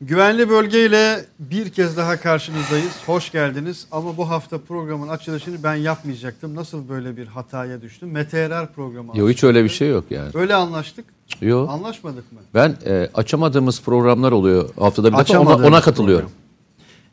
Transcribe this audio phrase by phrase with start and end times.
[0.00, 2.92] Güvenli bölgeyle bir kez daha karşınızdayız.
[3.06, 3.86] Hoş geldiniz.
[3.92, 6.54] Ama bu hafta programın açılışını ben yapmayacaktım.
[6.54, 8.10] Nasıl böyle bir hataya düştüm?
[8.10, 9.18] Meteorar programı.
[9.18, 10.30] Yok hiç öyle bir şey yok yani.
[10.34, 11.04] Öyle anlaştık.
[11.40, 11.70] Yok.
[11.70, 12.38] Anlaşmadık mı?
[12.54, 16.30] Ben e, açamadığımız programlar oluyor haftada bir defa ona, ona katılıyorum.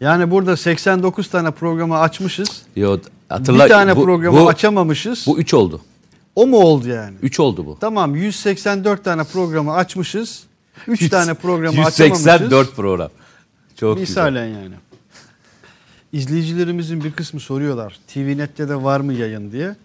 [0.02, 2.62] Yani burada 89 tane programı açmışız.
[2.76, 2.98] Yo,
[3.30, 5.26] hatırla, bir tane bu, programı bu, açamamışız.
[5.28, 5.82] Bu 3 oldu.
[6.36, 7.16] o mu oldu yani?
[7.22, 7.78] 3 oldu bu.
[7.82, 10.44] Tamam 184 tane programı açmışız.
[10.88, 12.26] 3 tane programı açamamışız.
[12.26, 13.10] 184 program.
[13.76, 14.10] Çok güzel.
[14.10, 14.76] Misalen yani.
[16.14, 18.00] İzleyicilerimizin bir kısmı soruyorlar.
[18.08, 19.76] TVNet'te de var mı yayın diye.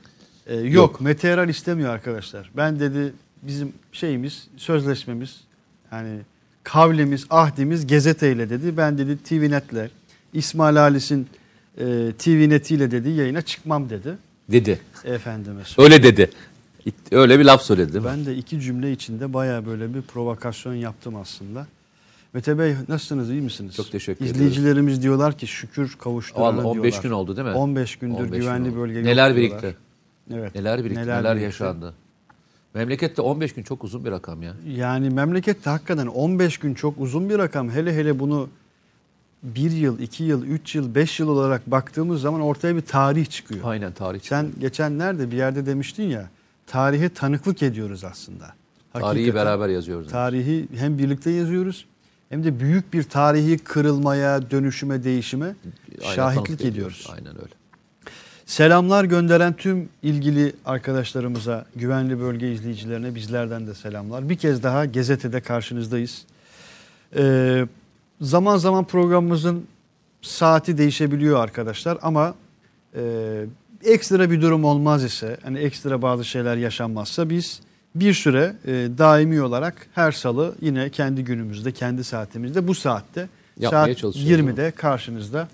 [0.47, 1.01] Ee, yok, Yok.
[1.01, 2.51] Meteoral istemiyor arkadaşlar.
[2.57, 3.13] Ben dedi
[3.43, 5.41] bizim şeyimiz, sözleşmemiz,
[5.93, 6.19] yani
[6.65, 8.77] kavlimiz, ahdimiz gazeteyle dedi.
[8.77, 9.91] Ben dedi TVNet'le,
[10.33, 11.27] İsmail Halis'in
[11.79, 11.85] e,
[12.19, 14.15] TVNet'iyle dedi yayına çıkmam dedi.
[14.49, 14.81] Dedi.
[15.05, 16.03] Efendime söyleyeyim.
[16.03, 16.31] Öyle dedi.
[17.13, 18.11] Öyle bir laf söyledi değil mi?
[18.11, 21.67] Ben de iki cümle içinde baya böyle bir provokasyon yaptım aslında.
[22.35, 23.75] Mete Bey nasılsınız iyi misiniz?
[23.77, 27.03] Çok teşekkür İzleyicilerimiz diyorlar ki şükür kavuşturana Vallahi 15 diyorlar.
[27.03, 27.55] gün oldu değil mi?
[27.55, 28.77] 15 gündür 15 gün güvenli oldu.
[28.79, 29.37] bölge Neler diyorlar.
[29.37, 29.77] birikti?
[30.35, 30.55] Evet.
[30.55, 31.01] Neler birikti?
[31.03, 31.45] Neler, birikti.
[31.45, 31.95] yaşandı?
[32.75, 34.55] Memlekette 15 gün çok uzun bir rakam ya.
[34.77, 37.71] Yani memlekette hakikaten 15 gün çok uzun bir rakam.
[37.71, 38.49] Hele hele bunu
[39.43, 43.61] bir yıl, iki yıl, üç yıl, beş yıl olarak baktığımız zaman ortaya bir tarih çıkıyor.
[43.65, 44.21] Aynen tarih.
[44.23, 46.29] Sen geçen nerede bir yerde demiştin ya
[46.69, 48.55] tarihe tanıklık ediyoruz aslında.
[48.93, 49.35] Tarihi Hakikaten.
[49.35, 50.11] beraber yazıyoruz.
[50.11, 51.87] Tarihi hem birlikte yazıyoruz
[52.29, 55.55] hem de büyük bir tarihi kırılmaya, dönüşüme, değişime
[56.03, 57.09] Aynen şahitlik ediyoruz.
[57.13, 57.55] Aynen öyle.
[58.47, 64.29] Selamlar gönderen tüm ilgili arkadaşlarımıza, güvenli bölge izleyicilerine bizlerden de selamlar.
[64.29, 66.25] Bir kez daha Gezete'de karşınızdayız.
[67.17, 67.67] Ee,
[68.21, 69.67] zaman zaman programımızın
[70.23, 72.35] saati değişebiliyor arkadaşlar ama
[72.95, 73.45] e,
[73.85, 77.61] ekstra bir durum olmaz ise, hani ekstra bazı şeyler yaşanmazsa biz
[77.95, 83.87] bir süre e, daimi olarak her salı yine kendi günümüzde, kendi saatimizde bu saatte Yapmaya
[83.87, 85.49] saat çalışıyoruz, 20'de karşınızda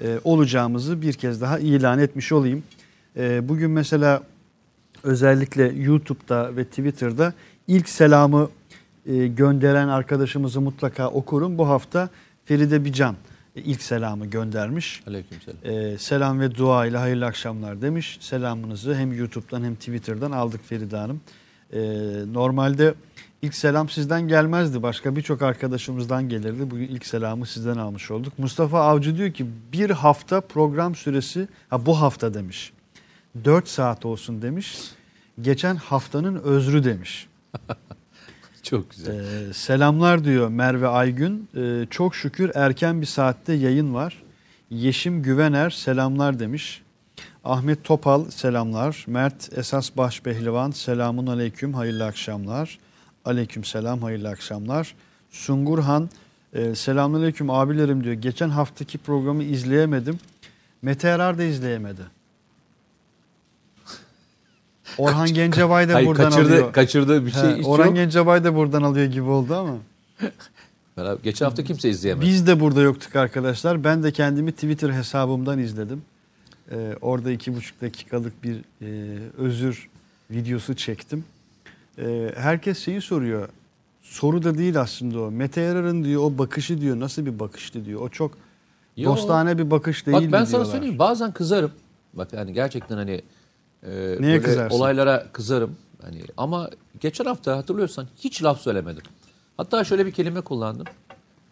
[0.00, 2.62] e, olacağımızı bir kez daha ilan etmiş olayım.
[3.16, 4.22] E, bugün mesela
[5.02, 7.32] özellikle YouTube'da ve Twitter'da
[7.68, 8.50] ilk selamı
[9.06, 11.58] e, gönderen arkadaşımızı mutlaka okurum.
[11.58, 12.08] Bu hafta
[12.44, 13.16] Feride Bican
[13.60, 15.02] ilk selamı göndermiş.
[15.06, 15.58] Aleykümselam.
[15.64, 18.18] E, selam ve dua ile hayırlı akşamlar demiş.
[18.20, 21.20] Selamınızı hem YouTube'dan hem Twitter'dan aldık Feride Hanım.
[21.72, 21.80] E,
[22.32, 22.94] normalde
[23.42, 24.82] ilk selam sizden gelmezdi.
[24.82, 26.70] Başka birçok arkadaşımızdan gelirdi.
[26.70, 28.38] Bugün ilk selamı sizden almış olduk.
[28.38, 32.72] Mustafa Avcı diyor ki bir hafta program süresi, ha bu hafta demiş.
[33.44, 34.78] 4 saat olsun demiş.
[35.40, 37.28] Geçen haftanın özrü demiş.
[38.70, 39.14] Çok güzel.
[39.14, 41.48] Ee, selamlar diyor Merve Aygün.
[41.56, 44.22] Ee, çok şükür erken bir saatte yayın var.
[44.70, 46.82] Yeşim Güvener selamlar demiş.
[47.44, 49.04] Ahmet Topal selamlar.
[49.06, 52.78] Mert Esas Başpehlivan selamun aleyküm hayırlı akşamlar.
[53.24, 54.94] Aleyküm selam hayırlı akşamlar.
[55.30, 56.10] Sungurhan
[56.52, 58.14] e, selamun aleyküm abilerim diyor.
[58.14, 60.18] Geçen haftaki programı izleyemedim.
[60.82, 62.17] Mete Erar da izleyemedi.
[64.98, 66.72] Orhan Gencebay da Hayır, buradan kaçırdı, alıyor.
[66.72, 67.94] kaçırdığı bir şey He, hiç Orhan yok.
[67.94, 69.74] Gencebay da buradan alıyor gibi oldu ama.
[70.96, 72.26] Beraber- Geçen hafta kimse izleyemedi.
[72.26, 73.84] Biz de burada yoktuk arkadaşlar.
[73.84, 76.02] Ben de kendimi Twitter hesabımdan izledim.
[76.72, 79.88] Ee, orada iki buçuk dakikalık bir e, özür
[80.30, 81.24] videosu çektim.
[81.98, 83.48] Ee, herkes şeyi soruyor.
[84.02, 85.30] Soru da değil aslında o.
[85.30, 88.00] Mete Yarar'ın diyor o bakışı diyor nasıl bir bakıştı diyor.
[88.00, 88.30] O çok
[88.96, 89.10] Yo.
[89.10, 90.72] dostane bir bakış değil Bak ben sana diyorlar.
[90.72, 91.70] söyleyeyim bazen kızarım.
[92.14, 93.22] Bak yani gerçekten hani
[93.82, 94.76] e, Neye kızarsın?
[94.76, 95.76] olaylara kızarım.
[96.02, 99.02] Hani ama geçen hafta hatırlıyorsan hiç laf söylemedim.
[99.56, 100.86] Hatta şöyle bir kelime kullandım.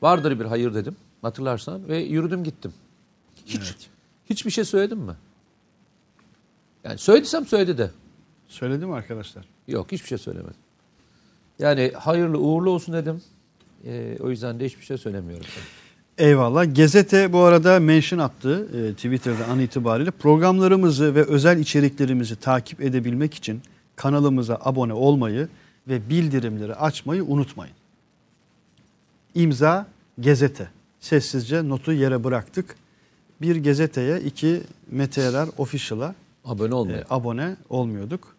[0.03, 0.97] Vardır bir hayır dedim.
[1.23, 2.73] Hatırlarsan ve yürüdüm gittim.
[3.47, 3.91] Hiç Evet.
[4.31, 5.15] hiçbir şey söyledim mi?
[6.85, 7.91] Yani söylediysem söyledi de.
[8.49, 9.45] Söyledim arkadaşlar.
[9.69, 10.57] Yok hiçbir şey söylemedim.
[11.59, 13.23] Yani hayırlı uğurlu olsun dedim.
[13.85, 15.47] E, o yüzden de hiçbir şey söylemiyorum.
[16.19, 16.75] Eyvallah.
[16.75, 20.11] Gezete bu arada mention attı e, Twitter'da an itibariyle.
[20.11, 23.63] Programlarımızı ve özel içeriklerimizi takip edebilmek için
[23.97, 25.49] kanalımıza abone olmayı
[25.89, 27.75] ve bildirimleri açmayı unutmayın.
[29.35, 29.87] İmza
[30.21, 30.69] Gezete.
[31.01, 32.77] Sessizce notu yere bıraktık.
[33.41, 36.15] Bir Gezete'ye, iki Mete Erer Official'a
[36.45, 38.36] Abone e, abone olmuyorduk.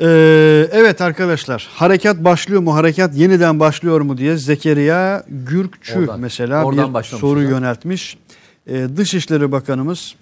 [0.00, 6.64] Ee, evet arkadaşlar harekat başlıyor mu harekat yeniden başlıyor mu diye Zekeriya Gürkçü Oradan- mesela
[6.64, 7.42] oradan bir soru ha.
[7.42, 8.18] yöneltmiş.
[8.66, 10.14] Ee, Dışişleri Bakanımız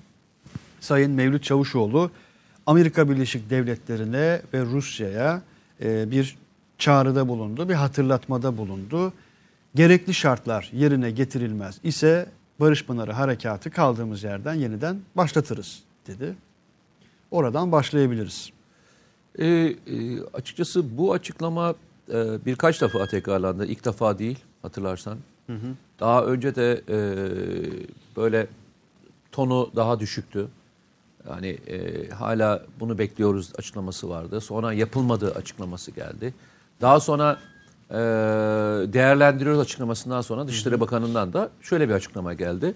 [0.80, 2.10] Sayın Mevlüt Çavuşoğlu
[2.66, 5.42] Amerika Birleşik Devletleri'ne ve Rusya'ya
[5.82, 6.36] e, bir
[6.78, 9.12] çağrıda bulundu, bir hatırlatmada bulundu.
[9.74, 12.26] Gerekli şartlar yerine getirilmez ise
[12.60, 16.34] Barış Pınarı Harekatı kaldığımız yerden yeniden başlatırız dedi.
[17.30, 18.50] Oradan başlayabiliriz.
[19.38, 19.76] E, e,
[20.34, 21.74] açıkçası bu açıklama
[22.12, 23.66] e, birkaç defa tekrarlandı.
[23.66, 25.18] İlk defa değil hatırlarsan.
[26.00, 26.96] Daha önce de e,
[28.16, 28.46] böyle
[29.32, 30.48] tonu daha düşüktü.
[31.28, 34.40] Yani e, hala bunu bekliyoruz açıklaması vardı.
[34.40, 36.34] Sonra yapılmadığı açıklaması geldi.
[36.80, 37.38] Daha sonra
[37.90, 37.94] e,
[38.92, 42.74] değerlendiriyoruz açıklamasından sonra Dışişleri Bakanı'ndan da şöyle bir açıklama geldi.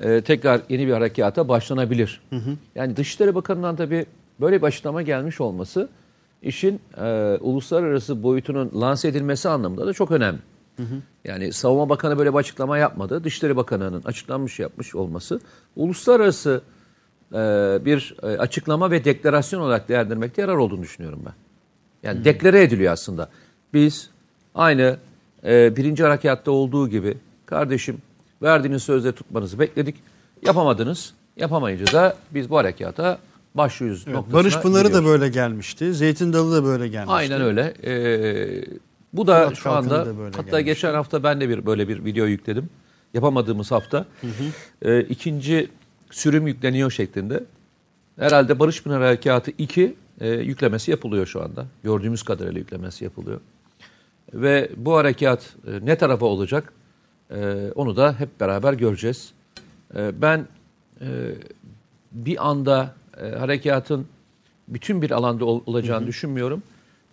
[0.00, 2.20] E, tekrar yeni bir harekata başlanabilir.
[2.74, 4.06] Yani Dışişleri Bakanı'ndan tabii
[4.42, 5.88] böyle bir açıklama gelmiş olması
[6.42, 10.38] işin e, uluslararası boyutunun lanse edilmesi anlamında da çok önemli.
[11.24, 13.24] Yani Savunma Bakanı böyle bir açıklama yapmadı.
[13.24, 15.40] Dışişleri Bakanı'nın açıklanmış yapmış olması
[15.76, 16.62] uluslararası
[17.32, 17.36] e,
[17.84, 21.34] bir e, açıklama ve deklarasyon olarak değerlendirmekte yarar olduğunu düşünüyorum ben.
[22.02, 23.28] Yani deklare ediliyor aslında.
[23.74, 24.10] Biz
[24.54, 24.96] aynı
[25.44, 27.98] e, birinci harekatta olduğu gibi kardeşim
[28.42, 29.96] verdiğiniz sözleri tutmanızı bekledik.
[30.46, 31.14] Yapamadınız.
[31.36, 33.18] Yapamayınca da biz bu harekata
[33.54, 35.08] başlıyoruz noktasına Barış Pınarı da gidiyoruz.
[35.08, 35.94] böyle gelmişti.
[35.94, 37.12] Zeytin Dalı da böyle gelmişti.
[37.12, 37.74] Aynen öyle.
[37.84, 38.64] Ee,
[39.12, 40.64] bu da Murat şu anda da hatta gelmiş.
[40.64, 42.70] geçen hafta ben de bir böyle bir video yükledim.
[43.14, 44.06] Yapamadığımız hafta.
[44.82, 45.68] Ee, ikinci
[46.10, 47.44] sürüm yükleniyor şeklinde.
[48.18, 51.66] Herhalde Barış Pınar Harekatı 2 e, yüklemesi yapılıyor şu anda.
[51.84, 53.40] Gördüğümüz kadarıyla yüklemesi yapılıyor.
[54.34, 56.72] Ve bu harekat e, ne tarafa olacak?
[57.30, 59.32] E, onu da hep beraber göreceğiz.
[59.96, 60.46] E, ben
[61.00, 61.06] e,
[62.12, 64.06] bir anda e, harekatın
[64.68, 66.62] bütün bir alanda ol- olacağını düşünmüyorum.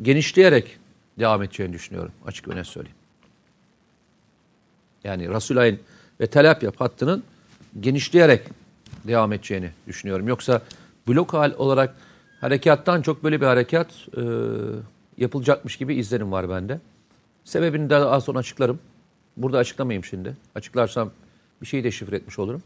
[0.01, 0.77] Genişleyerek
[1.19, 2.11] devam edeceğini düşünüyorum.
[2.25, 2.97] Açık net söyleyeyim.
[5.03, 5.79] Yani Rasulayn
[6.21, 7.23] ve Tel Abyad hattının
[7.79, 8.41] genişleyerek
[9.07, 10.27] devam edeceğini düşünüyorum.
[10.27, 10.61] Yoksa
[11.07, 11.95] blok hal olarak
[12.41, 13.87] harekattan çok böyle bir harekat
[14.17, 14.21] e,
[15.17, 16.79] yapılacakmış gibi izlenim var bende.
[17.43, 18.79] Sebebini az sonra açıklarım.
[19.37, 20.37] Burada açıklamayayım şimdi.
[20.55, 21.11] Açıklarsam
[21.61, 22.63] bir şeyi de şifre etmiş olurum.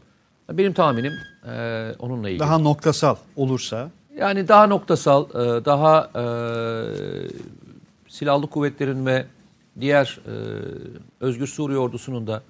[0.52, 1.12] Benim tahminim
[1.48, 2.40] e, onunla ilgili.
[2.40, 6.24] Daha noktasal olursa Yani daha noktasal, e, daha e,
[8.08, 9.26] silahlı kuvvetlerin ve
[9.80, 10.32] diğer e,
[11.20, 12.42] Özgür Suriye ordusunun da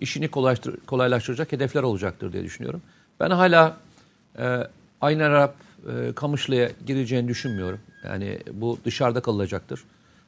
[0.00, 2.82] işini kolaylaştır, kolaylaştıracak hedefler olacaktır diye düşünüyorum.
[3.20, 3.76] Ben hala
[4.38, 4.66] e,
[5.00, 5.54] Aynı Arap
[5.88, 7.80] e, Kamışlı'ya gireceğini düşünmüyorum.
[8.04, 9.84] Yani bu dışarıda kalacaktır.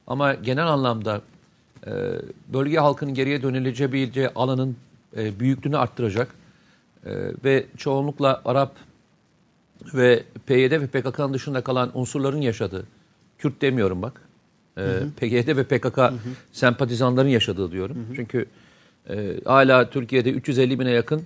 [0.07, 1.21] Ama genel anlamda
[1.87, 1.91] e,
[2.53, 4.77] bölge halkının geriye dönüleceği alanın
[5.17, 6.35] e, büyüklüğünü arttıracak
[7.07, 7.11] e,
[7.45, 8.77] ve çoğunlukla Arap
[9.95, 12.87] ve PYD ve PKK'nın dışında kalan unsurların yaşadığı,
[13.39, 14.21] Kürt demiyorum bak,
[14.79, 14.83] e,
[15.17, 15.99] PYD ve PKK
[16.53, 17.97] sempatizanların yaşadığı diyorum.
[18.17, 18.47] Çünkü
[19.11, 21.23] e, hala Türkiye'de 350 bine yakın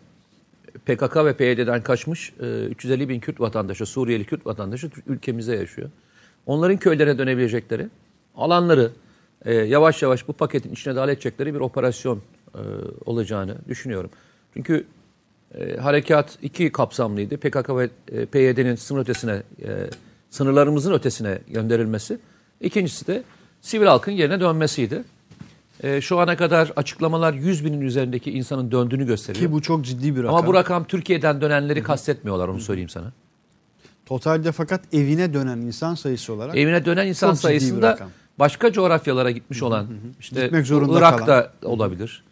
[0.87, 5.91] PKK ve PYD'den kaçmış e, 350 bin Kürt vatandaşı, Suriyeli Kürt vatandaşı ülkemizde yaşıyor.
[6.47, 7.89] Onların köylerine dönebilecekleri,
[8.37, 8.91] alanları
[9.45, 12.23] e, yavaş yavaş bu paketin içine dahil edecekleri bir operasyon
[12.55, 12.61] e,
[13.05, 14.11] olacağını düşünüyorum.
[14.55, 14.87] Çünkü
[15.55, 17.37] e, harekat iki kapsamlıydı.
[17.37, 19.91] PKK ve e, PYD'nin sınır ötesine, e,
[20.31, 22.19] sınırlarımızın ötesine gönderilmesi.
[22.61, 23.23] İkincisi de
[23.61, 25.05] sivil halkın yerine dönmesiydi.
[25.83, 29.47] E, şu ana kadar açıklamalar 100 binin üzerindeki insanın döndüğünü gösteriyor.
[29.47, 30.35] ki bu çok ciddi bir rakam.
[30.35, 33.12] Ama bu rakam Türkiye'den dönenleri kastetmiyorlar onu söyleyeyim sana.
[34.06, 37.99] Totalde fakat evine dönen insan sayısı olarak Evine dönen insan sayısında
[38.39, 39.89] başka coğrafyalara gitmiş olan
[40.21, 42.25] işte Gitmek zorunda Irak'ta olabilir.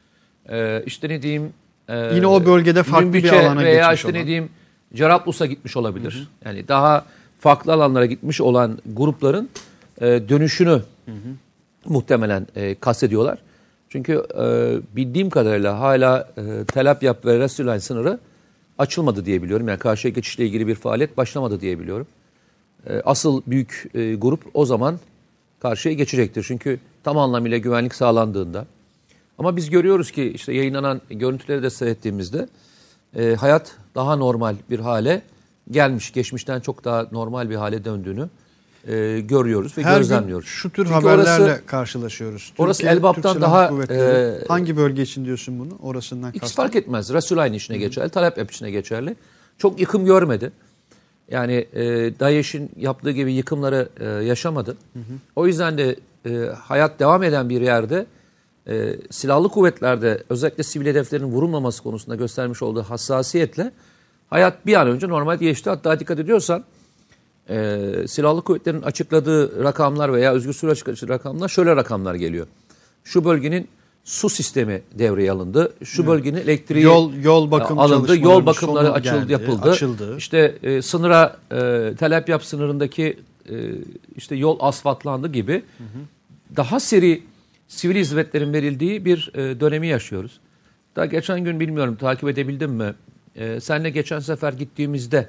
[0.48, 1.52] Ee, işte ne diyeyim
[1.88, 4.26] e, Yine o bölgede farklı bir alana veya geçmiş işte ne olan.
[4.26, 4.48] diyeyim
[4.94, 6.28] Cerablus'a gitmiş olabilir.
[6.44, 7.04] Yani daha
[7.40, 9.48] farklı alanlara gitmiş olan grupların
[10.00, 10.82] e, dönüşünü
[11.84, 13.38] muhtemelen e, kastediyorlar.
[13.88, 18.18] Çünkü e, bildiğim kadarıyla hala e, Tel Abyad ve Resulayn sınırı
[18.78, 19.68] açılmadı diye biliyorum.
[19.68, 22.06] Yani karşıya geçişle ilgili bir faaliyet başlamadı diye biliyorum.
[22.86, 24.98] E, asıl büyük e, grup o zaman
[25.60, 26.44] karşıya geçecektir.
[26.48, 28.66] Çünkü tam anlamıyla güvenlik sağlandığında.
[29.38, 32.48] Ama biz görüyoruz ki işte yayınlanan görüntüleri de seyrettiğimizde
[33.16, 35.22] e, hayat daha normal bir hale
[35.70, 36.12] gelmiş.
[36.12, 38.28] Geçmişten çok daha normal bir hale döndüğünü
[38.88, 40.48] e, görüyoruz ve her gözlemliyoruz.
[40.48, 42.52] şu tür Çünkü haberlerle orası- karşılaşıyoruz.
[42.58, 45.78] orası Türkiye, Elbap'tan Türk Silahlı daha, e, hangi bölge için diyorsun bunu?
[45.82, 46.56] Orasından kastın?
[46.56, 47.12] fark etmez.
[47.12, 49.16] Resulay'ın içine geçerli, Talep içine geçerli.
[49.58, 50.52] Çok yıkım görmedi.
[51.30, 51.84] Yani e,
[52.20, 54.76] DAEŞ'in yaptığı gibi yıkımları e, yaşamadı.
[55.36, 58.06] O yüzden de e, hayat devam eden bir yerde
[58.68, 63.72] e, silahlı kuvvetlerde özellikle sivil hedeflerin vurulmaması konusunda göstermiş olduğu hassasiyetle
[64.30, 65.70] hayat bir an önce normal geçti.
[65.70, 66.64] Hatta dikkat ediyorsan
[67.50, 72.46] e, silahlı kuvvetlerin açıkladığı rakamlar veya özgür sürü açıkladığı rakamlar şöyle rakamlar geliyor.
[73.04, 73.68] Şu bölgenin
[74.04, 75.72] su sistemi devreye alındı.
[75.84, 78.18] Şu bölgenin elektriği Yol- yol bakım alındı.
[78.18, 79.70] Yol bakımları açıldı, geldi, yapıldı.
[79.70, 80.16] açıldı.
[80.16, 81.56] İşte e, sınıra e,
[81.98, 83.18] Tel Abyad sınırındaki
[83.50, 83.54] e,
[84.16, 85.62] işte yol asfaltlandı gibi
[86.56, 87.22] daha seri
[87.68, 90.40] sivil hizmetlerin verildiği bir e, dönemi yaşıyoruz.
[90.96, 92.94] Daha geçen gün bilmiyorum takip edebildim mi?
[93.36, 95.28] E, senle geçen sefer gittiğimizde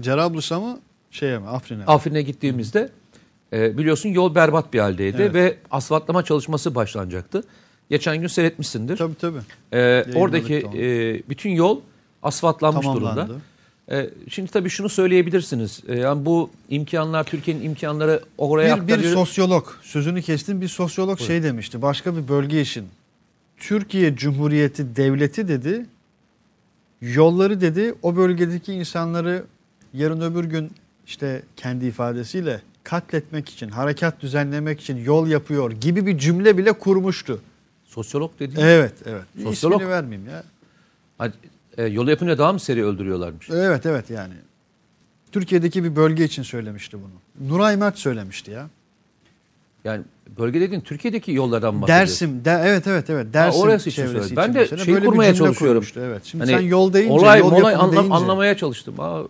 [0.00, 0.78] Cerablus'a mı
[1.10, 1.84] şeye mi Afrin'e mi?
[1.86, 2.88] Afrin'e gittiğimizde
[3.52, 5.34] e, biliyorsun yol berbat bir haldeydi Evet.
[5.34, 7.44] ve asfaltlama çalışması başlanacaktı.
[7.90, 8.96] Geçen gün seyretmişsindir.
[8.96, 9.38] Tabii tabii.
[9.72, 11.80] Ee, oradaki e, bütün yol
[12.22, 13.20] asfaltlanmış Tamamlandı.
[13.20, 13.40] durumda.
[13.90, 15.82] Ee, şimdi tabii şunu söyleyebilirsiniz.
[15.88, 19.14] Ee, yani bu imkanlar, Türkiye'nin imkanları oraya Bir, bir aktarıyor.
[19.14, 21.82] sosyolog, sözünü kestim bir sosyolog şey demişti.
[21.82, 22.88] Başka bir bölge için.
[23.56, 25.86] Türkiye Cumhuriyeti Devleti dedi.
[27.00, 29.44] Yolları dedi o bölgedeki insanları
[29.94, 30.70] yarın öbür gün
[31.06, 37.40] işte kendi ifadesiyle katletmek için, harekat düzenlemek için yol yapıyor gibi bir cümle bile kurmuştu.
[37.84, 39.22] Sosyolog dediğin Evet, evet.
[39.42, 39.80] Sosyolog.
[39.80, 40.44] İsmini vermeyeyim ya.
[41.18, 41.32] Hadi,
[41.78, 43.50] e, yolu yapınca daha mı seri öldürüyorlarmış?
[43.50, 44.34] Evet, evet yani.
[45.32, 47.48] Türkiye'deki bir bölge için söylemişti bunu.
[47.50, 48.68] Nuray Mert söylemişti ya.
[49.84, 50.02] Yani
[50.38, 52.44] bölge dediğin Türkiye'deki yollardan bahsediyorsun?
[52.44, 53.34] Dersim, de, evet evet evet.
[53.34, 54.36] Dersim orası için çevresi söyledim.
[54.36, 55.84] Ben de mesela şeyi böyle bir kurmaya çalışıyorum.
[55.96, 56.24] Evet.
[56.24, 58.14] Şimdi Hani sen yol deyince, olay, yol molay yapımı anlam- deyince.
[58.14, 58.94] anlamaya çalıştım.
[58.98, 59.22] Aa,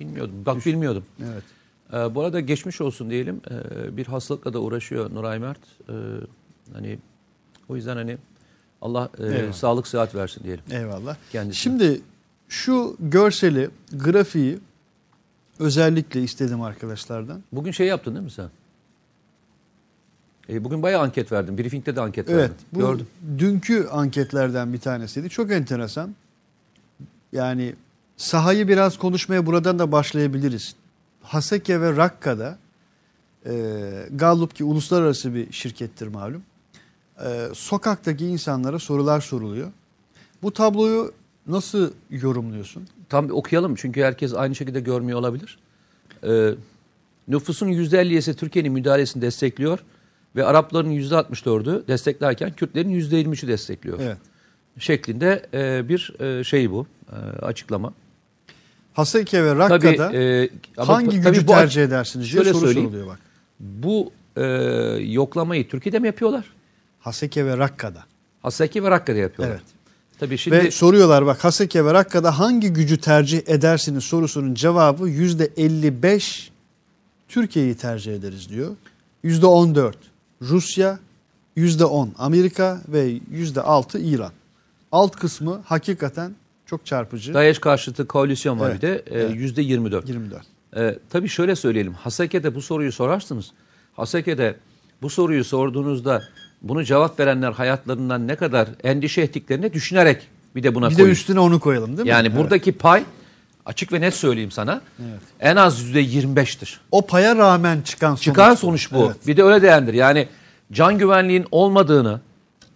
[0.00, 0.34] bilmiyordum.
[0.46, 1.04] Bak bilmiyordum.
[1.32, 1.42] Evet.
[1.92, 3.40] Ee, bu arada geçmiş olsun diyelim.
[3.50, 5.58] Ee, bir hastalıkla da uğraşıyor Nuray Mert.
[5.88, 5.92] Ee,
[6.72, 6.98] hani
[7.68, 8.16] o yüzden hani
[8.82, 9.52] Allah e, Eyvallah.
[9.52, 10.64] sağlık sıhhat versin diyelim.
[10.70, 11.16] Eyvallah.
[11.32, 11.54] Kendisine.
[11.62, 12.00] Şimdi
[12.48, 14.58] şu görseli, grafiği
[15.58, 17.42] özellikle istedim arkadaşlardan.
[17.52, 18.48] Bugün şey yaptın değil mi sen?
[20.48, 21.58] E, bugün bayağı anket verdin.
[21.58, 22.40] Briefing'de de anket Evet.
[22.50, 22.56] verdin.
[22.72, 23.06] Bu Gördüm.
[23.38, 25.30] dünkü anketlerden bir tanesiydi.
[25.30, 26.14] Çok enteresan.
[27.32, 27.74] Yani
[28.16, 30.74] sahayı biraz konuşmaya buradan da başlayabiliriz.
[31.22, 32.58] Haseke ve Rakka'da
[33.46, 33.52] e,
[34.10, 36.42] Gallup ki uluslararası bir şirkettir malum.
[37.24, 39.70] E, sokaktaki insanlara sorular soruluyor.
[40.42, 41.12] Bu tabloyu
[41.46, 42.88] nasıl yorumluyorsun?
[43.08, 45.58] Tam okuyalım çünkü herkes aynı şekilde görmüyor olabilir.
[46.24, 46.50] Ee,
[47.28, 49.78] nüfusun %50'si Türkiye'nin müdahalesini destekliyor
[50.36, 53.98] ve Arapların %64'ü desteklerken Kürtlerin %23'ü destekliyor.
[54.00, 54.16] Evet.
[54.78, 57.92] Şeklinde e, bir e, şey bu e, açıklama.
[58.92, 63.18] Haseke ve Rakka'da e, ama hangi tabii gücü bu- tercih edersiniz diye soru soruluyor bak.
[63.60, 64.42] Bu e,
[65.00, 66.44] yoklamayı Türkiye'de mi yapıyorlar?
[67.00, 68.04] Haseke ve Rakka'da.
[68.42, 69.56] Haseki ve Rakka'da yapıyorlar.
[69.56, 69.66] Evet.
[70.20, 76.48] Tabii şimdi Ve soruyorlar bak Haseke ve Rakka'da hangi gücü tercih edersiniz sorusunun cevabı %55
[77.28, 78.76] Türkiye'yi tercih ederiz diyor.
[79.24, 79.92] %14
[80.42, 80.98] Rusya,
[81.56, 84.32] %10 Amerika ve %6 İran.
[84.92, 86.34] Alt kısmı hakikaten
[86.66, 87.34] çok çarpıcı.
[87.34, 89.36] DAEŞ karşıtı koalisyon var Evet, bir de e, evet.
[89.36, 90.08] yüzde 24.
[90.08, 90.42] 24.
[90.76, 91.92] Ee, tabii şöyle söyleyelim.
[91.92, 93.52] Haseke'de bu soruyu sorarsınız.
[93.92, 94.56] Haseke'de
[95.02, 96.22] bu soruyu sorduğunuzda
[96.62, 101.12] bunu cevap verenler hayatlarından ne kadar endişe ettiklerini düşünerek bir de buna Bir de koyun.
[101.12, 102.08] üstüne onu koyalım değil mi?
[102.08, 102.38] Yani Evet.
[102.38, 103.04] buradaki pay
[103.66, 105.20] açık ve net söyleyeyim sana Evet.
[105.40, 106.76] en az yüzde 25'tir.
[106.90, 108.22] o paya rağmen çıkan sonuç.
[108.24, 109.06] Çıkan sonuç bu.
[109.06, 109.26] Evet.
[109.26, 109.94] Bir de öyle değerlendir.
[109.94, 110.28] Yani
[110.72, 112.20] can güvenliğin olmadığını,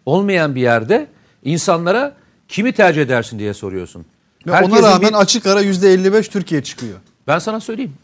[0.07, 1.07] olmayan bir yerde
[1.45, 2.15] insanlara
[2.49, 4.05] kimi tercih edersin diye soruyorsun.
[4.47, 6.99] Ve ona rağmen bir- açık ara %55 Türkiye çıkıyor.
[7.27, 7.95] Ben sana söyleyeyim.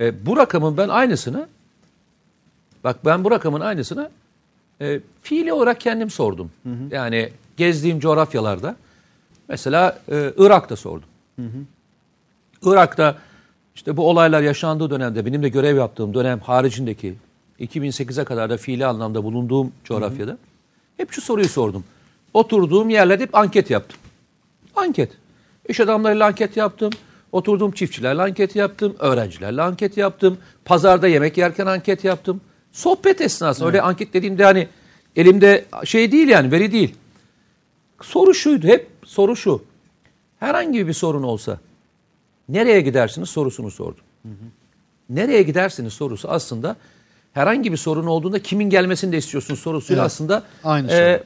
[0.00, 1.48] E, bu rakamın ben aynısını
[2.84, 4.10] bak ben bu rakamın aynısını
[4.80, 6.50] e, fiili olarak kendim sordum.
[6.90, 8.76] Yani gezdiğim coğrafyalarda
[9.48, 11.08] mesela e, Irak'ta sordum.
[12.62, 13.18] Irak'ta
[13.74, 17.14] işte bu olaylar yaşandığı dönemde benim de görev yaptığım dönem haricindeki
[17.60, 20.38] 2008'e kadar da fiili anlamda bulunduğum coğrafyada
[20.96, 21.84] hep şu soruyu sordum.
[22.34, 24.00] Oturduğum yerlerde hep anket yaptım.
[24.76, 25.10] Anket.
[25.68, 26.90] İş adamlarıyla anket yaptım.
[27.32, 28.96] Oturduğum çiftçilerle anket yaptım.
[28.98, 30.38] Öğrencilerle anket yaptım.
[30.64, 32.40] Pazarda yemek yerken anket yaptım.
[32.76, 34.68] Sohbet esnasında öyle anket dediğimde hani
[35.16, 36.94] elimde şey değil yani veri değil.
[38.02, 39.64] Soru şuydu hep soru şu.
[40.40, 41.58] Herhangi bir sorun olsa
[42.48, 44.04] nereye gidersiniz sorusunu sordum.
[45.10, 46.76] Nereye gidersiniz sorusu aslında
[47.32, 51.22] herhangi bir sorun olduğunda kimin gelmesini de istiyorsunuz sorusuyla Evet, aslında aynı e,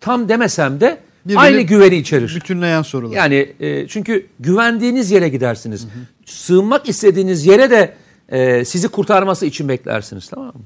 [0.00, 2.34] tam demesem de Birbirini aynı güveni içerir.
[2.36, 3.16] Bütünleyen sorular.
[3.16, 5.86] Yani e, çünkü güvendiğiniz yere gidersiniz.
[6.26, 7.94] Sığınmak istediğiniz yere de
[8.28, 10.62] e, sizi kurtarması için beklersiniz tamam mı?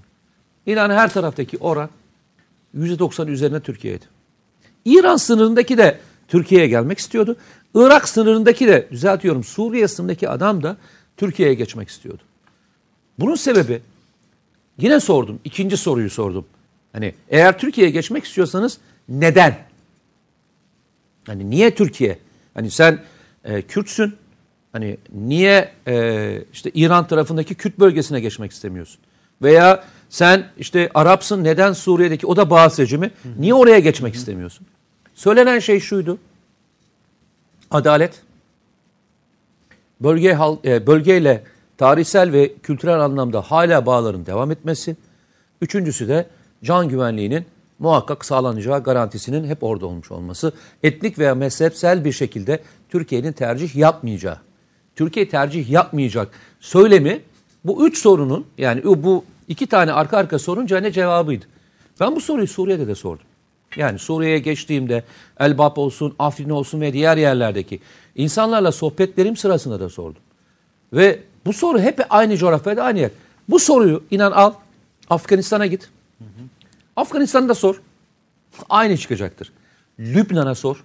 [0.67, 1.91] İnan her taraftaki oran
[2.77, 4.05] %90 üzerine Türkiye'ydi.
[4.85, 5.99] İran sınırındaki de
[6.29, 7.37] Türkiye'ye gelmek istiyordu.
[7.75, 10.77] Irak sınırındaki de düzeltiyorum Suriye sınırındaki adam da
[11.17, 12.23] Türkiye'ye geçmek istiyordu.
[13.19, 13.81] Bunun sebebi
[14.79, 15.41] yine sordum.
[15.45, 16.47] ikinci soruyu sordum.
[16.93, 19.59] Hani eğer Türkiye'ye geçmek istiyorsanız neden?
[21.27, 22.19] Hani niye Türkiye?
[22.55, 22.99] Hani sen
[23.45, 24.15] e, Kürtsün.
[24.73, 29.01] Hani niye e, işte İran tarafındaki Kürt bölgesine geçmek istemiyorsun?
[29.43, 34.67] Veya sen işte Arapsın neden Suriye'deki o da Bağız rejimi niye oraya geçmek istemiyorsun?
[35.15, 36.19] Söylenen şey şuydu.
[37.71, 38.23] Adalet.
[40.01, 41.45] Bölge e, bölgeyle
[41.79, 44.97] tarihsel ve kültürel anlamda hala bağların devam etmesi.
[45.63, 46.27] Üçüncüsü de
[46.65, 47.47] can güvenliğinin
[47.79, 50.53] muhakkak sağlanacağı garantisinin hep orada olmuş olması.
[50.83, 54.48] Etnik veya mezhepsel bir şekilde Türkiye'nin tercih yapmayacağı.
[54.99, 56.29] Türkiye tercih yapmayacak
[56.61, 57.21] söylemi
[57.65, 61.45] bu üç sorunun yani bu iki tane arka arka sorun ne cevabıydı.
[62.01, 63.25] Ben bu soruyu Suriye'de de sordum.
[63.77, 65.05] Yani Suriye'ye geçtiğimde
[65.41, 67.81] Elbap olsun, Afrin olsun ve diğer yerlerdeki
[68.17, 70.23] insanlarla sohbetlerim sırasında da sordum.
[70.93, 73.11] Ve bu soru hep aynı coğrafyada aynı yer.
[73.49, 74.53] Bu soruyu inan al
[75.11, 75.91] Afganistan'a git.
[76.97, 77.81] Afganistan'da sor.
[78.69, 79.53] Aynı çıkacaktır.
[79.99, 80.85] Lübnan'a sor.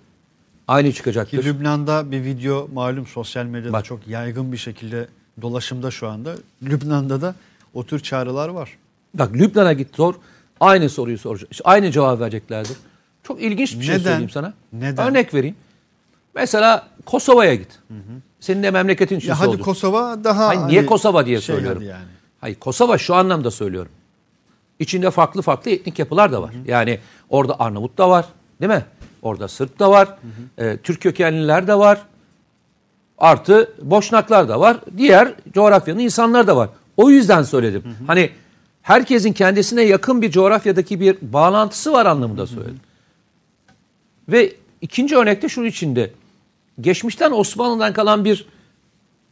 [0.68, 1.44] Aynı Ki çıkacaktır.
[1.46, 3.86] Lübnan'da bir video malum sosyal medyada Bak.
[3.86, 5.08] çok yaygın bir şekilde
[5.42, 6.36] dolaşımda şu anda.
[6.64, 7.36] Lübnan'da da
[7.74, 8.78] o tür çağrılar var.
[9.14, 10.14] Bak Lübnan'a git sor.
[10.60, 11.52] Aynı soruyu soracak.
[11.52, 12.78] işte Aynı cevap vereceklerdir.
[13.24, 14.04] Çok ilginç bir şey Neden?
[14.04, 14.54] söyleyeyim sana.
[14.74, 15.08] Neden?
[15.10, 15.56] Örnek vereyim.
[16.36, 17.80] Mesela Kosova'ya git.
[18.40, 19.62] Senin de memleketin için Ya hadi sordum.
[19.66, 21.82] Kosova daha Hayır, niye hani Kosova diye şey söylüyorum.
[21.84, 22.06] yani.
[22.42, 23.92] Hayır Kosova şu anlamda söylüyorum.
[24.80, 26.54] İçinde farklı farklı etnik yapılar da var.
[26.66, 28.26] Yani orada Arnavut da var
[28.62, 28.86] değil mi?
[29.24, 30.18] Orada Sırp da var.
[30.58, 32.02] e, Türk kökenliler de var.
[33.18, 34.78] Artı Boşnaklar da var.
[34.98, 36.70] Diğer coğrafyanın insanlar da var.
[36.98, 37.84] O yüzden söyledim.
[38.08, 38.30] Hani
[38.82, 42.80] herkesin kendisine yakın bir coğrafyadaki bir bağlantısı var anlamında söyledim.
[44.30, 46.12] Ve ikinci örnekte şunun içinde.
[46.82, 48.46] Geçmişten Osmanlı'dan kalan bir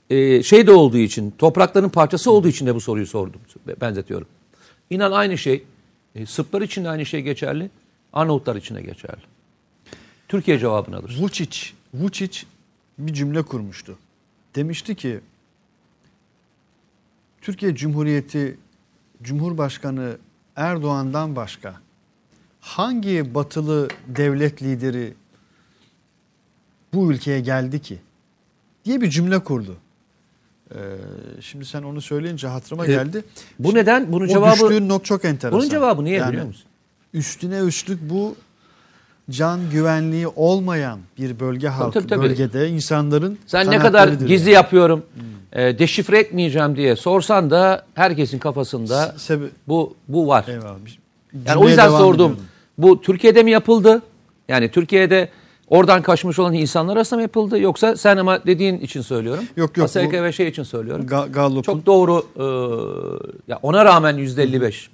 [0.10, 3.42] e, şey de olduğu için, toprakların parçası olduğu için de bu soruyu sordum,
[3.82, 4.28] benzetiyorum.
[4.90, 5.64] İnan aynı şey,
[6.16, 7.70] e, Sırplar için de aynı şey geçerli,
[8.14, 9.22] Arnavutlar için de geçerli.
[10.32, 11.18] Türkiye cevabını alır.
[11.20, 11.72] Vučić,
[12.02, 12.44] Vučić
[12.98, 13.98] bir cümle kurmuştu.
[14.56, 15.20] Demişti ki
[17.42, 18.58] Türkiye Cumhuriyeti
[19.24, 20.18] Cumhurbaşkanı
[20.56, 21.76] Erdoğan'dan başka
[22.62, 25.14] hangi batılı devlet lideri
[26.94, 28.00] bu ülkeye geldi ki
[28.86, 29.78] diye bir cümle kurdu.
[30.76, 30.78] Ee,
[31.42, 33.24] şimdi sen onu söyleyince hatırıma E, geldi.
[33.60, 34.12] Bu neden?
[34.14, 35.60] Bunun O cevabı düştüğün nok çok enteresan.
[35.60, 36.66] bunun cevabı niye Yani biliyor musun?
[37.14, 38.36] Üstüne üstlük bu
[39.30, 42.22] can güvenliği olmayan bir bölge halkı tabii, tabii.
[42.24, 44.56] bölgede insanların Sen ne kadar gizli yani.
[44.56, 45.04] yapıyorum,
[45.54, 50.46] e, deşifre etmeyeceğim diye sorsan da herkesin kafasında Sebe- bu bu var.
[50.48, 50.78] Eyvallah.
[51.48, 52.14] Yani o yüzden sordum.
[52.32, 52.46] ediyordum.
[52.78, 54.02] Bu Türkiye'de mi yapıldı?
[54.50, 55.30] Yani Türkiye'de
[55.68, 57.60] oradan kaçmış olan insanlar arasında mı yapıldı?
[57.60, 59.44] Yoksa sen ama dediğin için söylüyorum.
[59.58, 61.06] Yok, yok, ASK ve şey için söylüyorum.
[61.06, 62.26] Ga- Gallup'un Çok doğru.
[62.38, 62.44] e,
[63.52, 64.90] ya ona rağmen yüzde 55.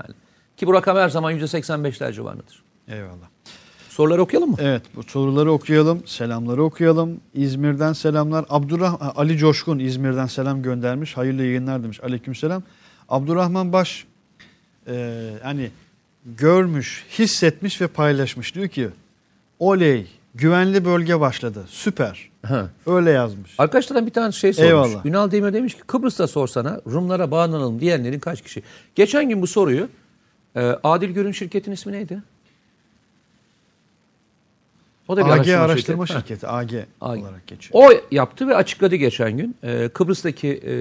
[0.00, 0.14] Yani,
[0.56, 2.62] ki bu rakam her zaman yüzde 85'ler civarındadır.
[2.88, 3.31] Eyvallah.
[3.92, 4.56] Soruları okuyalım mı?
[4.60, 7.20] Evet bu soruları okuyalım, selamları okuyalım.
[7.34, 8.44] İzmir'den selamlar.
[8.48, 11.16] Abdurrah Ali Coşkun İzmir'den selam göndermiş.
[11.16, 12.00] Hayırlı yayınlar demiş.
[12.04, 12.62] Aleykümselam.
[13.08, 14.06] Abdurrahman Baş
[14.88, 15.70] e, hani
[16.26, 18.54] görmüş, hissetmiş ve paylaşmış.
[18.54, 18.88] Diyor ki
[19.58, 21.64] oley güvenli bölge başladı.
[21.68, 22.30] Süper.
[22.46, 22.70] Ha.
[22.86, 23.54] Öyle yazmış.
[23.58, 24.70] Arkadaşlardan bir tane şey sormuş.
[24.70, 25.06] Eyvallah.
[25.06, 28.62] Ünal Demir demiş ki Kıbrıs'ta sorsana Rumlara bağlanalım diyenlerin kaç kişi?
[28.94, 29.88] Geçen gün bu soruyu
[30.56, 32.22] e, Adil Görün şirketin ismi neydi?
[35.08, 36.28] O da bir AG araştırma, araştırma şirketi.
[36.28, 37.22] şirketi, AG, AG.
[37.22, 37.84] olarak geçiyor.
[37.84, 39.56] O yaptı ve açıkladı geçen gün.
[39.64, 40.74] Ee, Kıbrıs'taki e,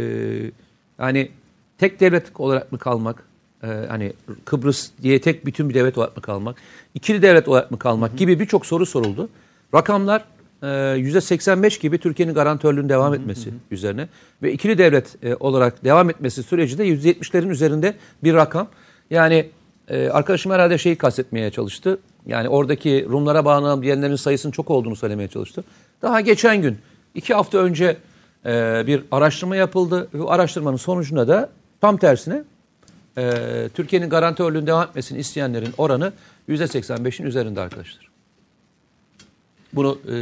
[1.04, 1.32] yani
[1.78, 3.24] tek devlet olarak mı kalmak,
[3.64, 4.14] e, hani
[4.46, 6.56] Kıbrıs diye tek bütün bir devlet olarak mı kalmak,
[6.94, 9.30] ikili devlet olarak mı kalmak gibi birçok soru soruldu.
[9.76, 10.26] Rakamlar
[10.64, 14.08] e, %85 gibi Türkiye'nin garantörlüğünün devam etmesi üzerine
[14.44, 18.68] ve ikili devlet e, olarak devam etmesi süreci de %70'lerin üzerinde bir rakam.
[19.10, 19.50] Yani
[19.88, 22.00] e, arkadaşım herhalde şeyi kastetmeye çalıştı.
[22.26, 25.64] Yani oradaki Rumlara bağlanan diyenlerin sayısının çok olduğunu söylemeye çalıştı.
[26.02, 26.78] Daha geçen gün,
[27.16, 27.98] iki hafta önce
[28.46, 30.08] e, bir araştırma yapıldı.
[30.14, 31.50] Bu araştırmanın sonucunda da
[31.82, 32.44] tam tersine
[33.18, 33.34] e,
[33.74, 36.14] Türkiye'nin garantörlüğünün devam etmesini isteyenlerin oranı
[36.50, 38.12] %85'in üzerinde arkadaşlar.
[39.74, 40.16] Bunu e,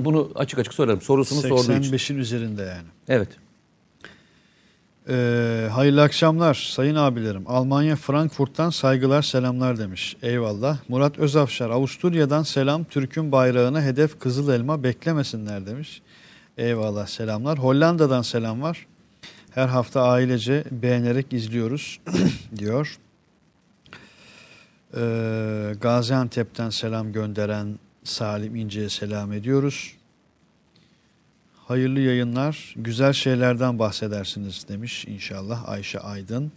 [0.04, 1.00] bunu açık açık sorarım.
[1.00, 1.92] Sorusunu sorduğu için.
[1.92, 2.88] 85'in üzerinde yani.
[3.08, 3.28] Evet.
[5.10, 7.44] Ee, hayırlı akşamlar sayın abilerim.
[7.46, 10.16] Almanya Frankfurt'tan saygılar selamlar demiş.
[10.22, 10.78] Eyvallah.
[10.88, 16.02] Murat Özafşar Avusturya'dan selam Türk'ün bayrağına hedef kızıl elma beklemesinler demiş.
[16.58, 17.58] Eyvallah selamlar.
[17.58, 18.86] Hollanda'dan selam var.
[19.50, 22.00] Her hafta ailece beğenerek izliyoruz
[22.56, 22.98] diyor.
[24.96, 29.97] Ee, Gaziantep'ten selam gönderen Salim İnce'ye selam ediyoruz.
[31.68, 36.52] Hayırlı yayınlar, güzel şeylerden bahsedersiniz demiş inşallah Ayşe Aydın.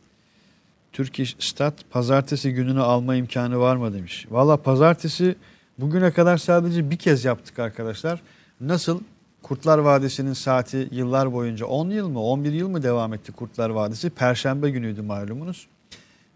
[0.94, 4.28] Türk Stat pazartesi gününü alma imkanı var mı demiş.
[4.30, 5.36] Valla pazartesi
[5.78, 8.22] bugüne kadar sadece bir kez yaptık arkadaşlar.
[8.62, 9.02] Nasıl
[9.44, 14.10] Kurtlar Vadisi'nin saati yıllar boyunca 10 yıl mı 11 yıl mı devam etti Kurtlar Vadisi?
[14.10, 15.68] Perşembe günüydü malumunuz.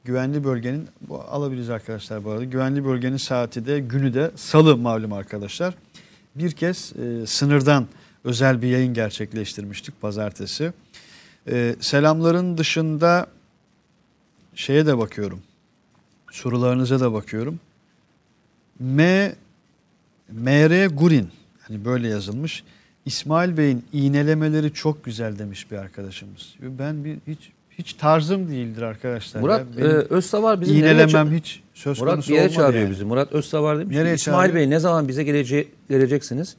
[0.04, 2.44] Güvenli bölgenin bu alabiliriz arkadaşlar bu arada.
[2.44, 5.74] Güvenli bölgenin saati de günü de salı malum arkadaşlar.
[6.36, 7.88] Bir kez e, sınırdan
[8.26, 10.74] özel bir yayın gerçekleştirmiştik pazartesi.
[11.48, 13.28] E, selamların dışında
[14.56, 15.42] şeye de bakıyorum.
[16.32, 17.60] Sorularınıza da bakıyorum.
[18.80, 19.34] M
[20.32, 21.30] MR Gurin
[21.62, 22.64] hani böyle yazılmış.
[23.06, 26.56] İsmail Bey'in iğnelemeleri çok güzel demiş bir arkadaşımız.
[26.62, 29.42] Ben bir hiç hiç tarzım değildir arkadaşlar.
[29.42, 32.92] Murat e, Özsavar bizi nereye iğnelemem hiç söz Murat konusu bir yere olmadı çağırıyor yani.
[32.92, 33.06] bizi.
[33.06, 34.56] Murat Özsavar demiş Nereye İsmail çağırıyor?
[34.56, 36.56] Bey ne zaman bize gelece geleceksiniz?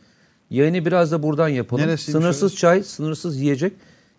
[0.51, 1.83] Yayını biraz da buradan yapalım.
[1.83, 2.57] Neresiymiş sınırsız orası?
[2.57, 3.73] çay, sınırsız yiyecek,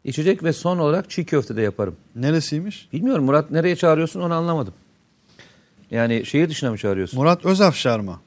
[0.04, 1.96] içecek ve son olarak çiğ köfte de yaparım.
[2.16, 2.90] Neresiymiş?
[2.94, 4.74] Bilmiyorum Murat nereye çağırıyorsun onu anlamadım.
[5.92, 7.20] Yani şehir dışına mı çağırıyorsun?
[7.20, 8.20] Murat Özafşar mı?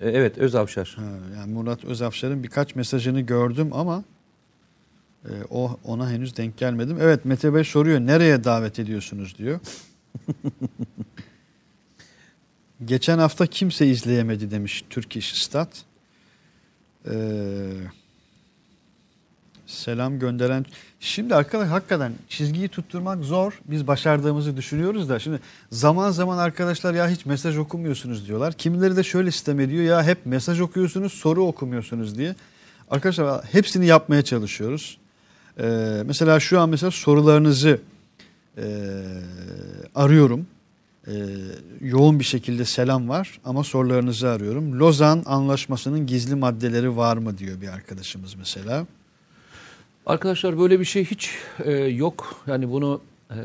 [0.00, 0.94] E, evet Özavşar.
[0.96, 1.02] Ha,
[1.36, 4.04] yani Murat Özafşar'ın birkaç mesajını gördüm ama
[5.24, 6.98] e, o ona henüz denk gelmedim.
[7.00, 9.60] Evet Mete Bey soruyor nereye davet ediyorsunuz diyor.
[12.84, 15.84] Geçen hafta kimse izleyemedi demiş Türk İş Stat.
[17.10, 17.14] Ee,
[19.66, 20.66] selam gönderen.
[21.00, 23.60] Şimdi arkadaş hakikaten çizgiyi tutturmak zor.
[23.64, 28.52] Biz başardığımızı düşünüyoruz da şimdi zaman zaman arkadaşlar ya hiç mesaj okumuyorsunuz diyorlar.
[28.52, 32.34] Kimileri de şöyle sistem ediyor ya hep mesaj okuyorsunuz soru okumuyorsunuz diye.
[32.90, 34.98] Arkadaşlar hepsini yapmaya çalışıyoruz.
[35.60, 37.80] Ee, mesela şu an mesela sorularınızı
[38.58, 38.64] e,
[39.94, 40.46] arıyorum.
[41.08, 41.12] Ee,
[41.80, 44.78] yoğun bir şekilde selam var ama sorularınızı arıyorum.
[44.78, 48.86] Lozan Anlaşması'nın gizli maddeleri var mı diyor bir arkadaşımız mesela.
[50.06, 51.30] Arkadaşlar böyle bir şey hiç
[51.64, 52.42] e, yok.
[52.46, 53.36] Yani bunu e,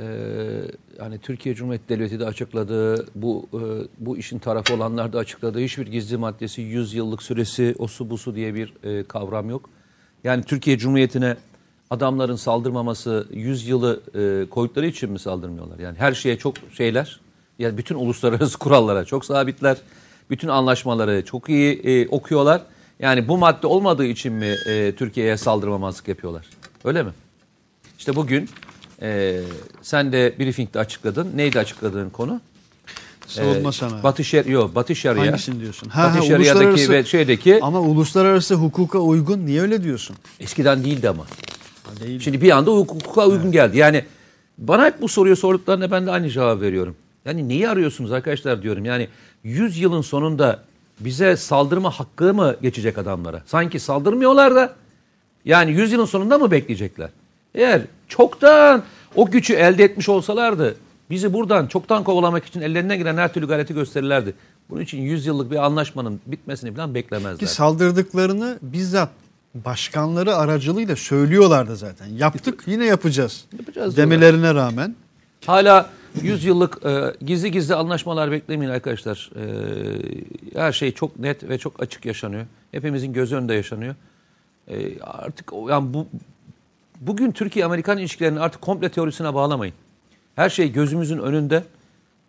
[0.99, 3.07] yani Türkiye Cumhuriyeti Devleti de açıkladı.
[3.15, 3.59] Bu e,
[4.05, 5.59] bu işin tarafı olanlar da açıkladı.
[5.59, 9.69] Hiçbir gizli maddesi, 100 yıllık süresi, osu busu diye bir e, kavram yok.
[10.23, 11.37] Yani Türkiye Cumhuriyeti'ne
[11.89, 15.79] adamların saldırmaması 100 yılı e, koydukları için mi saldırmıyorlar?
[15.79, 17.19] Yani her şeye çok şeyler.
[17.59, 19.77] Yani bütün uluslararası kurallara çok sabitler.
[20.29, 22.61] Bütün anlaşmaları çok iyi e, okuyorlar.
[22.99, 26.45] Yani bu madde olmadığı için mi e, Türkiye'ye saldırmamazlık yapıyorlar?
[26.85, 27.09] Öyle mi?
[27.99, 28.49] İşte bugün
[29.01, 29.39] e,
[29.81, 31.31] sen de briefingde açıkladın.
[31.35, 32.41] Neydi açıkladığın konu?
[33.27, 34.03] Savunma E, sanayi.
[34.03, 35.25] Batı, şer Yo, Batı Şeria.
[35.27, 35.89] Hangisini diyorsun?
[35.97, 40.15] Batı Şeria'daki uluslararası- ve şeydeki Ama uluslararası hukuka uygun niye öyle diyorsun?
[40.39, 41.25] eskiden değildi ama.
[41.99, 42.19] Değil.
[42.19, 43.77] Şimdi bir anda hukuka uygun geldi.
[43.77, 44.05] Yani
[44.57, 46.95] bana hep bu soruyu sorduklarında ben de aynı cevap veriyorum.
[47.27, 48.85] Yani neyi arıyorsunuz arkadaşlar diyorum.
[48.85, 49.07] Yani
[49.43, 50.63] 100 yılın sonunda
[50.99, 53.41] bize saldırma hakkı mı geçecek adamlara?
[53.45, 54.73] Sanki saldırmıyorlar da
[55.45, 57.09] yani 100 yılın sonunda mı bekleyecekler?
[57.55, 58.83] Eğer çoktan
[59.15, 60.75] o gücü elde etmiş olsalardı
[61.09, 64.33] bizi buradan çoktan kovalamak için ellerine giren her türlü gayreti gösterirlerdi.
[64.69, 67.37] Bunun için 100 yıllık bir anlaşmanın bitmesini falan beklemezler.
[67.37, 69.09] Ki saldırdıklarını bizzat
[69.55, 72.07] başkanları aracılığıyla söylüyorlardı zaten.
[72.07, 73.45] Yaptık yine yapacağız.
[73.59, 74.95] Yapacağız demelerine rağmen.
[75.45, 75.89] Hala
[76.23, 79.31] 100 yıllık e, gizli gizli anlaşmalar beklemeyin arkadaşlar.
[79.35, 82.45] E, her şey çok net ve çok açık yaşanıyor.
[82.71, 83.95] Hepimizin göz önünde yaşanıyor.
[84.67, 86.07] E, artık yani bu
[87.01, 89.75] bugün Türkiye-Amerikan ilişkilerini artık komple teorisine bağlamayın.
[90.35, 91.63] Her şey gözümüzün önünde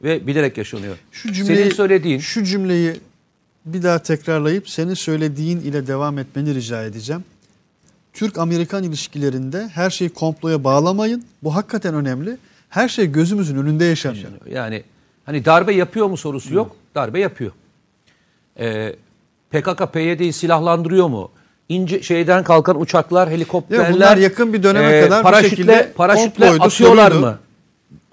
[0.02, 0.96] ve bilerek yaşanıyor.
[1.12, 2.94] Şu cümleyi, Senin söylediğin şu cümleyi
[3.66, 7.24] bir daha tekrarlayıp senin söylediğin ile devam etmeni rica edeceğim.
[8.12, 11.24] Türk-Amerikan ilişkilerinde her şeyi komploya bağlamayın.
[11.42, 12.36] Bu hakikaten önemli.
[12.68, 14.30] Her şey gözümüzün önünde yaşanıyor.
[14.50, 14.82] Yani
[15.26, 16.76] hani darbe yapıyor mu sorusu yok.
[16.94, 17.52] Darbe yapıyor.
[18.60, 18.96] Ee,
[19.50, 21.30] PKK PYD'yi silahlandırıyor mu?
[21.68, 23.88] İnce şeyden kalkan uçaklar, helikopterler.
[23.88, 27.26] Ya bunlar yakın bir döneme e, kadar bu paraşütle, şekilde paraşütle atıyorlar soruydu.
[27.26, 27.38] mı?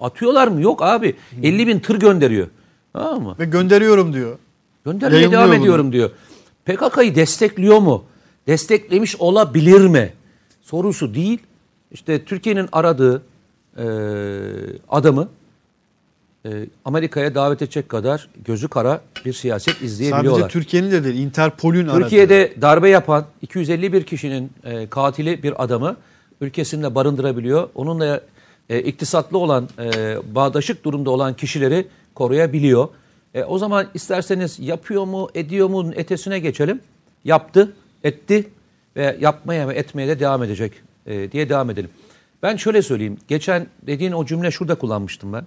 [0.00, 0.62] Atıyorlar mı?
[0.62, 1.16] Yok abi.
[1.42, 2.46] 50 bin tır gönderiyor.
[2.92, 3.36] Tamam mı?
[3.38, 4.38] Ve gönderiyorum diyor.
[4.84, 5.54] Göndermeye devam bunu.
[5.54, 6.10] ediyorum diyor.
[6.64, 8.04] PKK'yı destekliyor mu?
[8.46, 10.12] Desteklemiş olabilir mi?
[10.62, 11.38] Sorusu değil.
[11.92, 13.22] İşte Türkiye'nin aradığı
[13.78, 13.84] e,
[14.88, 15.28] adamı
[16.46, 20.40] e, Amerika'ya davet edecek kadar gözü kara bir siyaset izleyebiliyorlar.
[20.40, 22.02] Sadece Türkiye'nin de değil, Interpol'ün aradığı.
[22.02, 25.96] Türkiye'de darbe yapan 251 kişinin e, katili bir adamı
[26.40, 27.68] ülkesinde barındırabiliyor.
[27.74, 28.20] Onunla
[28.70, 32.88] e, iktisatlı olan, e, bağdaşık durumda olan kişileri koruyabiliyor.
[33.34, 36.80] E, o zaman isterseniz yapıyor mu, ediyor mu etesine geçelim.
[37.24, 37.72] Yaptı,
[38.04, 38.48] etti
[38.96, 40.72] ve yapmaya ve etmeye de devam edecek
[41.06, 41.90] e, diye devam edelim.
[42.42, 43.18] Ben şöyle söyleyeyim.
[43.28, 45.44] Geçen dediğin o cümle şurada kullanmıştım ben.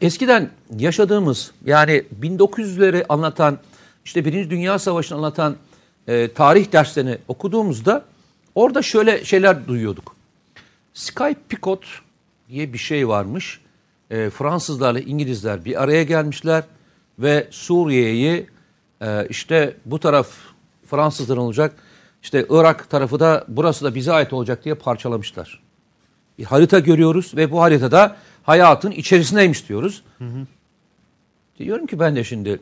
[0.00, 3.58] Eskiden yaşadığımız yani 1900'leri anlatan
[4.04, 5.56] işte Birinci Dünya Savaşı'nı anlatan
[6.08, 8.04] e, tarih derslerini okuduğumuzda
[8.54, 10.16] orada şöyle şeyler duyuyorduk.
[10.94, 11.84] Sky Picot
[12.48, 13.60] diye bir şey varmış.
[14.10, 16.64] E, Fransızlarla İngilizler bir araya gelmişler
[17.18, 18.46] ve Suriye'yi
[19.00, 20.28] e, işte bu taraf
[20.86, 21.74] Fransızların olacak
[22.22, 25.68] işte Irak tarafı da burası da bize ait olacak diye parçalamışlar
[26.38, 30.02] bir harita görüyoruz ve bu haritada hayatın içerisindeymiş diyoruz.
[31.58, 32.60] Diyorum ki ben de şimdi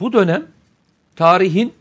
[0.00, 0.46] bu dönem
[1.16, 1.72] tarihin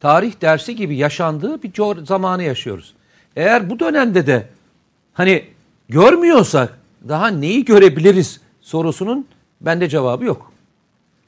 [0.00, 2.94] tarih dersi gibi yaşandığı bir zamanı yaşıyoruz.
[3.36, 4.48] Eğer bu dönemde de
[5.12, 5.44] hani
[5.88, 6.78] görmüyorsak
[7.08, 9.26] daha neyi görebiliriz sorusunun
[9.60, 10.52] bende cevabı yok.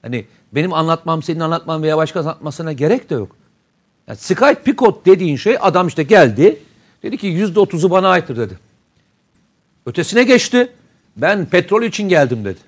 [0.02, 3.36] Hani benim anlatmam, senin anlatman veya başka anlatmasına gerek de yok.
[4.10, 6.58] Yani Sky Picot dediğin şey adam işte geldi.
[7.02, 8.58] Dedi ki yüzde otuzu bana aittir dedi.
[9.86, 10.72] Ötesine geçti.
[11.16, 12.58] Ben petrol için geldim dedi.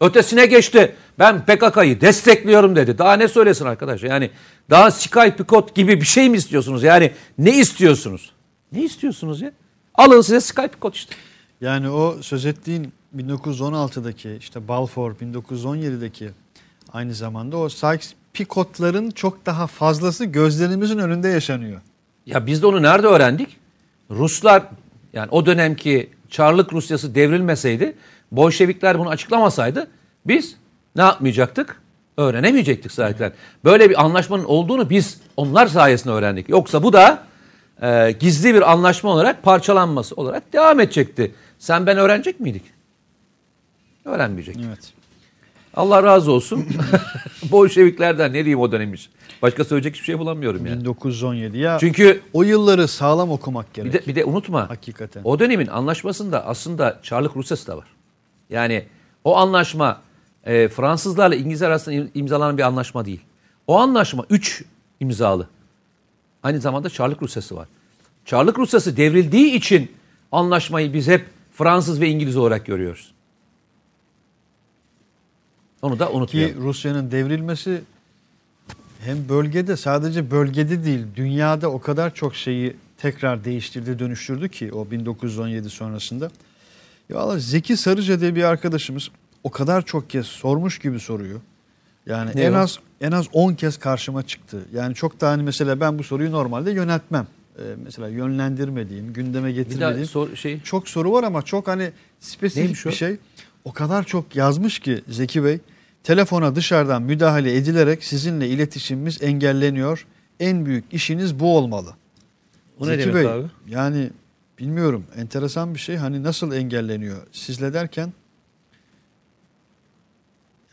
[0.00, 0.94] Ötesine geçti.
[1.18, 2.98] Ben PKK'yı destekliyorum dedi.
[2.98, 4.02] Daha ne söylesin arkadaş?
[4.02, 4.30] Yani
[4.70, 6.82] daha Sky Picot gibi bir şey mi istiyorsunuz?
[6.82, 8.32] Yani ne istiyorsunuz?
[8.72, 9.52] Ne istiyorsunuz ya?
[9.94, 11.14] Alın size Sky Picot işte.
[11.60, 16.30] Yani o söz ettiğin 1916'daki işte Balfour 1917'deki
[16.92, 21.80] aynı zamanda o Sykes-Picot'ların çok daha fazlası gözlerimizin önünde yaşanıyor.
[22.26, 23.56] Ya biz de onu nerede öğrendik?
[24.10, 24.62] Ruslar
[25.12, 27.96] yani o dönemki Çarlık Rusyası devrilmeseydi,
[28.32, 29.90] Bolşevikler bunu açıklamasaydı
[30.26, 30.56] biz
[30.96, 31.80] ne yapmayacaktık?
[32.16, 33.32] Öğrenemeyecektik zaten.
[33.64, 36.48] Böyle bir anlaşmanın olduğunu biz onlar sayesinde öğrendik.
[36.48, 37.22] Yoksa bu da
[37.82, 41.34] e, gizli bir anlaşma olarak parçalanması olarak devam edecekti.
[41.58, 42.62] Sen ben öğrenecek miydik?
[44.04, 44.64] Öğrenmeyecektik.
[44.68, 44.99] Evet.
[45.74, 46.66] Allah razı olsun.
[47.50, 49.10] Bolşeviklerden ne diyeyim o dönem için.
[49.42, 50.80] Başka söyleyecek hiçbir şey bulamıyorum yani.
[50.80, 53.92] 1917 ya Çünkü o yılları sağlam okumak bir gerek.
[53.92, 54.70] de, bir de unutma.
[54.70, 55.20] Hakikaten.
[55.24, 57.86] O dönemin anlaşmasında aslında Çarlık Rusyası da var.
[58.50, 58.84] Yani
[59.24, 60.00] o anlaşma
[60.44, 63.20] e, Fransızlarla İngilizler arasında im- imzalanan bir anlaşma değil.
[63.66, 64.64] O anlaşma 3
[65.00, 65.46] imzalı.
[66.42, 67.68] Aynı zamanda Çarlık Rusyası var.
[68.24, 69.90] Çarlık Rusyası devrildiği için
[70.32, 73.12] anlaşmayı biz hep Fransız ve İngiliz olarak görüyoruz.
[75.82, 76.62] Onu da Ki unutmayalım.
[76.64, 77.80] Rusya'nın devrilmesi
[79.00, 84.90] hem bölgede sadece bölgede değil dünyada o kadar çok şeyi tekrar değiştirdi dönüştürdü ki o
[84.90, 86.30] 1917 sonrasında.
[87.08, 89.10] Ya valla Zeki Sarıca diye bir arkadaşımız
[89.44, 91.40] o kadar çok kez sormuş gibi soruyor.
[92.06, 92.56] Yani Ne en o?
[92.56, 94.58] az en az 10 kez karşıma çıktı.
[94.74, 97.26] Yani çok da hani mesela ben bu soruyu normalde yöneltmem.
[97.58, 101.90] Ee, mesela yönlendirmediğim, gündeme Bir daha getirmediğim sor, şey çok soru var ama çok hani
[102.20, 103.16] spesifik bir şey.
[103.64, 105.58] O kadar çok yazmış ki Zeki Bey.
[106.04, 110.06] Telefona dışarıdan müdahale edilerek sizinle iletişimimiz engelleniyor.
[110.40, 111.94] En büyük işiniz bu olmalı.
[112.78, 113.46] O ne Zeki demek Bey, abi?
[113.68, 114.10] yani
[114.58, 115.96] bilmiyorum enteresan bir şey.
[115.96, 117.16] Hani nasıl engelleniyor?
[117.32, 118.12] Sizle derken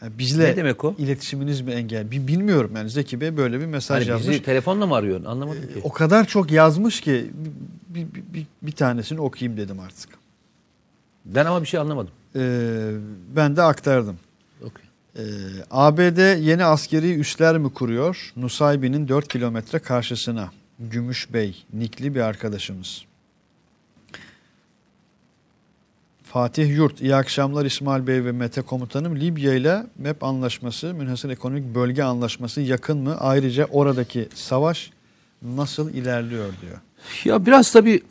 [0.02, 0.95] yani bizle Ne demek o?
[0.97, 2.12] iletişiminiz mi engel?
[2.12, 4.30] Bi- Bilmiyorum yani Zeki Bey böyle bir mesaj hani yazmış.
[4.30, 5.26] bizi telefonla mı arıyorsun?
[5.26, 5.80] Anlamadım ki.
[5.84, 7.32] O kadar çok yazmış ki
[7.89, 10.10] bir, bir, bir, bir tanesini okuyayım dedim artık.
[11.36, 12.12] Ben ama bir şey anlamadım.
[12.36, 12.92] Ee,
[13.36, 14.18] ben de aktardım.
[14.62, 14.86] Okey.
[15.16, 15.24] Ee,
[15.72, 18.34] ABD yeni askeri üsler mi kuruyor?
[18.36, 20.52] Nusaybin'in 4 kilometre karşısına.
[20.80, 23.06] Gümüşbey, Nikli bir arkadaşımız.
[26.24, 29.20] Fatih Yurt, iyi akşamlar İsmail Bey ve Mete Komutanım.
[29.20, 33.18] Libya ile MEP anlaşması, Münhasır Ekonomik Bölge Anlaşması yakın mı?
[33.20, 34.92] Ayrıca oradaki savaş
[35.42, 36.78] nasıl ilerliyor diyor.
[37.26, 38.04] Ya biraz tabii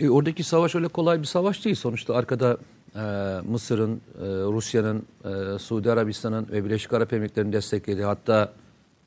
[0.00, 1.76] e, oradaki savaş öyle kolay bir savaş değil.
[1.76, 2.58] Sonuçta arkada
[2.96, 3.00] e,
[3.48, 8.52] Mısır'ın, e, Rusya'nın, e, Suudi Arabistan'ın ve Birleşik Arap Emirlikleri'nin desteklediği hatta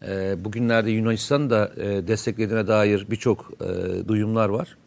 [0.08, 4.78] e, bugünlerde Yunanistan'ın da e, desteklediğine dair birçok e, duyumlar var.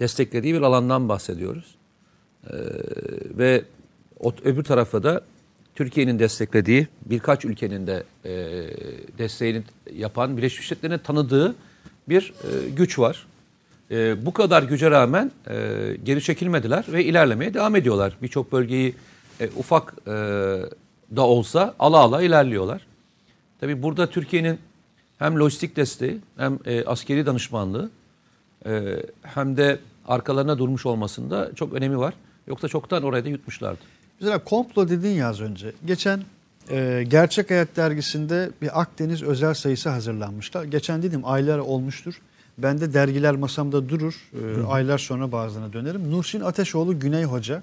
[0.00, 1.74] Desteklediği bir alandan bahsediyoruz.
[2.46, 2.56] E,
[3.38, 3.64] ve
[4.20, 5.20] o, öbür tarafa da
[5.74, 8.32] Türkiye'nin desteklediği birkaç ülkenin de e,
[9.18, 9.62] desteğini
[9.94, 11.54] yapan Birleşmiş Milletler'in tanıdığı
[12.08, 13.26] bir e, güç var.
[13.94, 15.54] E, bu kadar güce rağmen e,
[16.04, 18.16] geri çekilmediler ve ilerlemeye devam ediyorlar.
[18.22, 18.94] Birçok bölgeyi
[19.40, 20.10] e, ufak e,
[21.16, 22.86] da olsa ala ala ilerliyorlar.
[23.60, 24.58] Tabii burada Türkiye'nin
[25.18, 27.90] hem lojistik desteği hem e, askeri danışmanlığı
[28.66, 28.82] e,
[29.22, 29.78] hem de
[30.08, 32.14] arkalarına durmuş olmasında çok önemi var.
[32.46, 33.80] Yoksa çoktan orayı da yutmuşlardı.
[34.20, 35.72] Mesela komplo dedin ya az önce.
[35.84, 36.20] Geçen
[36.70, 40.64] e, Gerçek Hayat dergisinde bir Akdeniz özel sayısı hazırlanmışlar.
[40.64, 42.20] Geçen dedim aylar olmuştur.
[42.58, 44.14] Ben de dergiler masamda durur.
[44.34, 46.10] E, aylar sonra bazılarına dönerim.
[46.10, 47.62] Nurşin Ateşoğlu Güney Hoca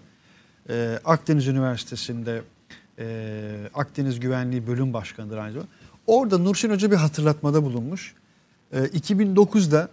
[0.70, 2.42] e, Akdeniz Üniversitesi'nde
[3.00, 5.72] e, Akdeniz Güvenliği Bölüm Başkanı'dır aynı zamanda.
[6.08, 8.14] Orada Nurşin Hoca bir hatırlatmada bulunmuş.
[8.72, 9.90] E, 2009'da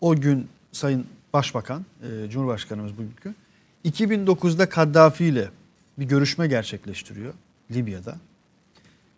[0.00, 3.34] o gün Sayın Başbakan, e, Cumhurbaşkanımız bugünkü,
[3.84, 5.48] 2009'da Kaddafi ile
[5.98, 7.34] bir görüşme gerçekleştiriyor
[7.70, 8.16] Libya'da.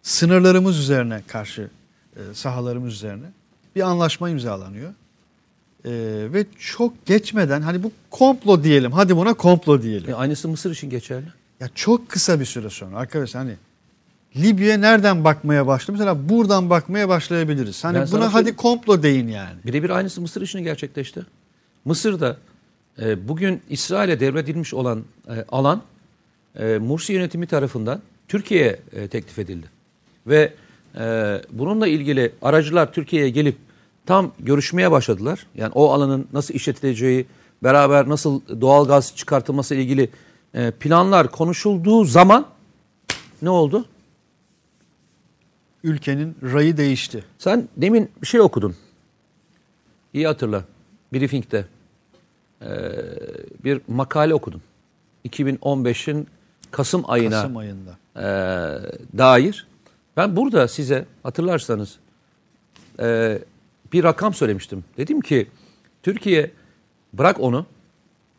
[0.03, 1.71] Sınırlarımız üzerine karşı,
[2.17, 3.27] e, sahalarımız üzerine
[3.77, 4.91] bir anlaşma imzalanıyor.
[5.85, 5.93] E,
[6.33, 10.11] ve çok geçmeden hani bu komplo diyelim, hadi buna komplo diyelim.
[10.11, 11.27] E, aynısı Mısır için geçerli.
[11.61, 13.57] Ya çok kısa bir süre sonra arkadaşlar hani
[14.37, 15.93] Libya'ya nereden bakmaya başladı?
[15.93, 17.85] Mesela buradan bakmaya başlayabiliriz.
[17.85, 19.57] Hani Ben buna hadi komplo deyin yani.
[19.67, 21.27] Birebir aynısı Mısır için gerçekleşti.
[21.85, 22.37] Mısır'da
[23.03, 25.83] e, bugün İsrail'e devredilmiş olan e, alan
[26.59, 29.67] e, Mursi yönetimi tarafından Türkiye'ye e, teklif edildi.
[30.27, 30.53] Ve
[30.99, 33.66] e, bununla ilgili aracılar Türkiye'ye gelip
[34.07, 35.47] tam görüşmeye başladılar.
[35.55, 37.27] Yani o alanın nasıl işletileceği,
[37.63, 40.11] beraber nasıl doğal gaz çıkartılması ile ilgili
[40.55, 42.47] e, planlar konuşulduğu zaman
[43.43, 43.85] ne oldu?
[45.85, 47.25] Ülkenin rayı değişti.
[47.39, 48.77] Sen demin bir şey okudun.
[50.15, 50.65] İyi hatırla.
[51.13, 51.65] Briefing'de.
[52.63, 52.69] e,
[53.65, 54.63] bir makale okudum.
[55.29, 56.27] 2015'in
[56.71, 57.91] Kasım ayına Kasım ayında.
[58.17, 58.25] e,
[59.19, 59.67] dair.
[60.17, 61.97] Ben burada size hatırlarsanız
[63.01, 63.39] e,
[63.93, 64.85] bir rakam söylemiştim.
[64.97, 65.47] Dedim ki
[66.03, 66.51] Türkiye
[67.13, 67.67] bırak onu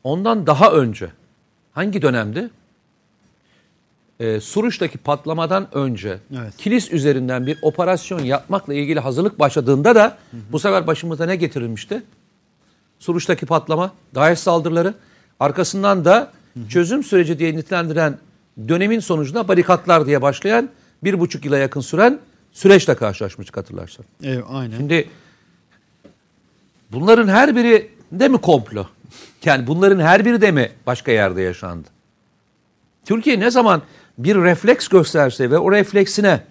[0.04, 1.10] ondan daha önce
[1.72, 2.50] hangi dönemde?
[4.20, 6.58] E, Suruç'taki patlamadan önce Evet.
[6.58, 10.18] Kilis üzerinden bir operasyon yapmakla ilgili hazırlık başladığında da
[10.52, 12.04] bu sefer başımıza ne getirilmişti?
[13.00, 14.94] Suruç'taki patlama, DAEŞ saldırıları,
[15.40, 16.32] arkasından da
[16.70, 18.18] çözüm süreci diye nitelendiren
[18.68, 20.70] dönemin sonucunda barikatlar diye başlayan
[21.04, 22.20] bir buçuk yıla yakın süren
[22.52, 24.06] süreçle karşılaşmıştık hatırlarsan.
[24.24, 24.78] Evet, aynen.
[24.78, 25.10] Şimdi
[26.92, 28.86] bunların her biri de mi komplo?
[29.46, 31.88] Yani bunların her biri de mi başka yerde yaşandı?
[33.06, 33.82] Türkiye ne zaman
[34.18, 36.44] bir refleks gösterse ve o refleksine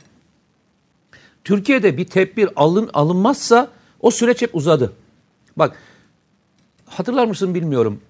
[1.44, 3.70] Türkiye'de bir tedbir alın, alınmazsa
[4.00, 4.92] o süreç hep uzadı.
[5.56, 5.76] Bak
[6.86, 8.00] hatırlar mısın bilmiyorum.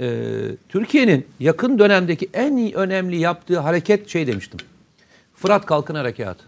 [0.00, 0.30] Ee,
[0.68, 4.60] Türkiye'nin yakın dönemdeki en önemli yaptığı hareket şey demiştim.
[5.34, 6.44] Fırat Kalkın Harekatı.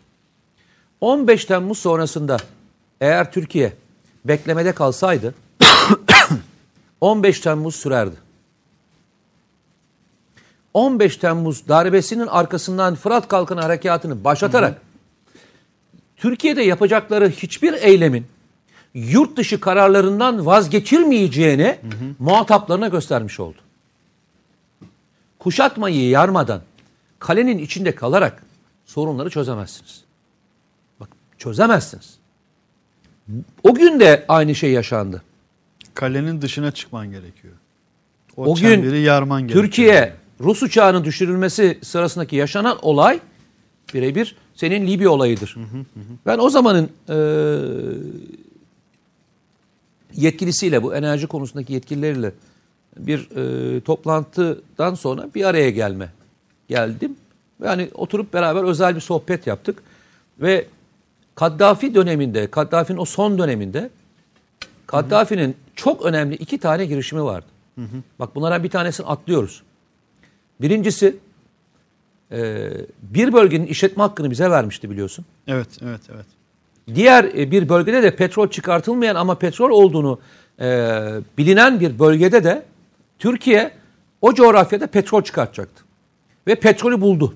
[1.01, 2.37] 15 Temmuz sonrasında
[3.01, 3.73] eğer Türkiye
[4.25, 5.35] beklemede kalsaydı
[7.01, 8.17] 15 Temmuz sürerdi.
[10.75, 14.83] 15 Temmuz darbesinin arkasından Fırat Kalkını Harekatı'nı başlatarak
[16.17, 18.27] Türkiye'de yapacakları hiçbir eylemin
[18.95, 21.79] yurt dışı kararlarından vazgeçirmeyeceğini
[22.19, 23.59] muhataplarına göstermiş oldu.
[25.39, 26.63] Kuşatmayı yarmadan
[27.19, 28.43] kalenin içinde kalarak
[28.87, 30.05] sorunları çözemezsiniz.
[31.01, 32.20] Bak çözemezsiniz.
[33.63, 35.23] O gün de aynı şey yaşandı.
[35.95, 37.55] Kalenin dışına çıkman gerekiyor.
[38.37, 39.65] O, O gün yarman gerekiyor.
[39.65, 43.21] Türkiye Rus uçağının düşürülmesi sırasındaki yaşanan olay
[43.95, 45.57] birebir senin Libya olayıdır.
[46.27, 47.17] Ben o zamanın e,
[50.15, 52.33] yetkilisiyle bu enerji konusundaki yetkilileriyle
[52.97, 56.13] bir e, toplantıdan sonra bir araya gelme
[56.69, 57.17] geldim.
[57.65, 59.83] Yani oturup beraber özel bir sohbet yaptık
[60.41, 60.67] ve
[61.41, 63.91] Kaddafi döneminde, Kaddafi'nin o son döneminde
[64.87, 67.47] Kaddafi'nin çok önemli iki tane girişimi vardı.
[68.19, 69.63] Bak bunlara bir tanesini atlıyoruz.
[70.61, 71.17] Birincisi
[72.33, 72.71] e,
[73.03, 75.25] bir bölgenin işletme hakkını bize vermişti biliyorsun.
[75.47, 76.27] Evet, evet, evet.
[76.95, 80.21] Diğer e, bir bölgede de petrol çıkartılmayan ama petrol olduğunu
[80.61, 80.67] e,
[81.39, 82.65] bilinen bir bölgede de
[83.19, 83.71] Türkiye
[84.21, 85.85] o coğrafyada petrol çıkartacaktı.
[86.47, 87.35] Ve petrolü buldu.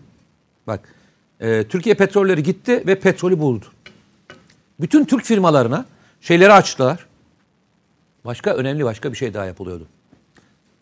[0.66, 0.94] Bak
[1.40, 3.66] e, Türkiye petrolleri gitti ve petrolü buldu.
[4.80, 5.84] Bütün Türk firmalarına
[6.20, 7.06] şeyleri açtılar.
[8.24, 9.87] Başka önemli başka bir şey daha yapılıyordu.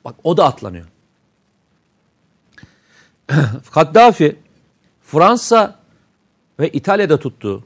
[0.04, 0.86] Bak o da atlanıyor.
[3.72, 4.36] Kaddafi
[5.02, 5.78] Fransa
[6.60, 7.64] ve İtalya'da tuttuğu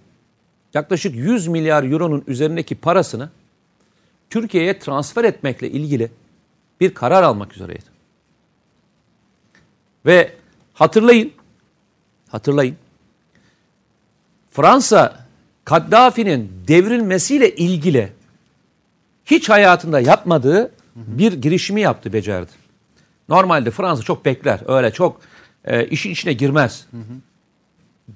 [0.75, 3.31] yaklaşık 100 milyar euronun üzerindeki parasını
[4.31, 6.13] Türkiye'ye transfer etmekle ilgili
[6.81, 7.85] bir karar almak üzereydi.
[10.07, 10.37] Ve
[10.75, 11.33] hatırlayın,
[12.29, 12.77] hatırlayın.
[14.51, 15.26] Fransa
[15.67, 18.13] Kaddafi'nin devrilmesiyle ilgili
[19.25, 22.51] hiç hayatında yapmadığı bir girişimi yaptı, becerdi.
[23.29, 25.21] Normalde Fransa çok bekler, öyle çok
[25.65, 26.87] e, işin içine girmez.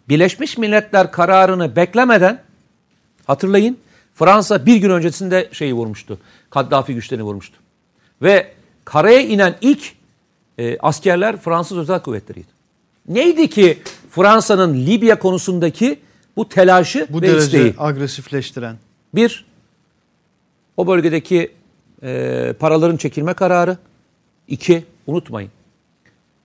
[0.08, 2.42] Birleşmiş Milletler kararını beklemeden
[3.24, 3.78] hatırlayın
[4.14, 6.18] Fransa bir gün öncesinde şeyi vurmuştu.
[6.50, 7.56] Kaddafi güçlerini vurmuştu.
[8.22, 8.52] Ve
[8.84, 9.92] karaya inen ilk
[10.58, 12.48] e, askerler Fransız özel kuvvetleriydi.
[13.08, 13.78] Neydi ki
[14.10, 16.00] Fransa'nın Libya konusundaki
[16.40, 17.74] bu telaşı Bu ve derece isteği?
[17.78, 18.76] agresifleştiren.
[19.14, 19.44] Bir,
[20.76, 21.52] o bölgedeki
[22.02, 23.76] e, paraların çekilme kararı.
[24.48, 25.50] İki, unutmayın.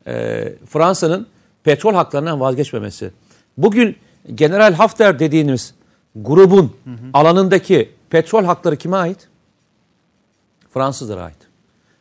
[0.08, 1.28] E, Fransa'nın
[1.64, 3.12] petrol haklarından vazgeçmemesi.
[3.58, 3.96] Bugün
[4.36, 5.74] General Hafter dediğimiz
[6.16, 6.76] grubun
[7.14, 9.28] alanındaki petrol hakları kime ait?
[10.74, 11.38] Fransızlara ait.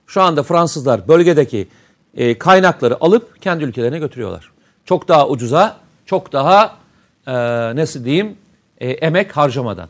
[0.06, 1.68] Şu anda Fransızlar bölgedeki
[2.14, 4.50] e, kaynakları alıp kendi ülkelerine götürüyorlar.
[4.84, 5.76] Çok daha ucuza,
[6.06, 6.83] çok daha
[7.26, 7.32] e,
[7.76, 8.36] nasıl diyeyim
[8.78, 9.88] e, emek harcamadan.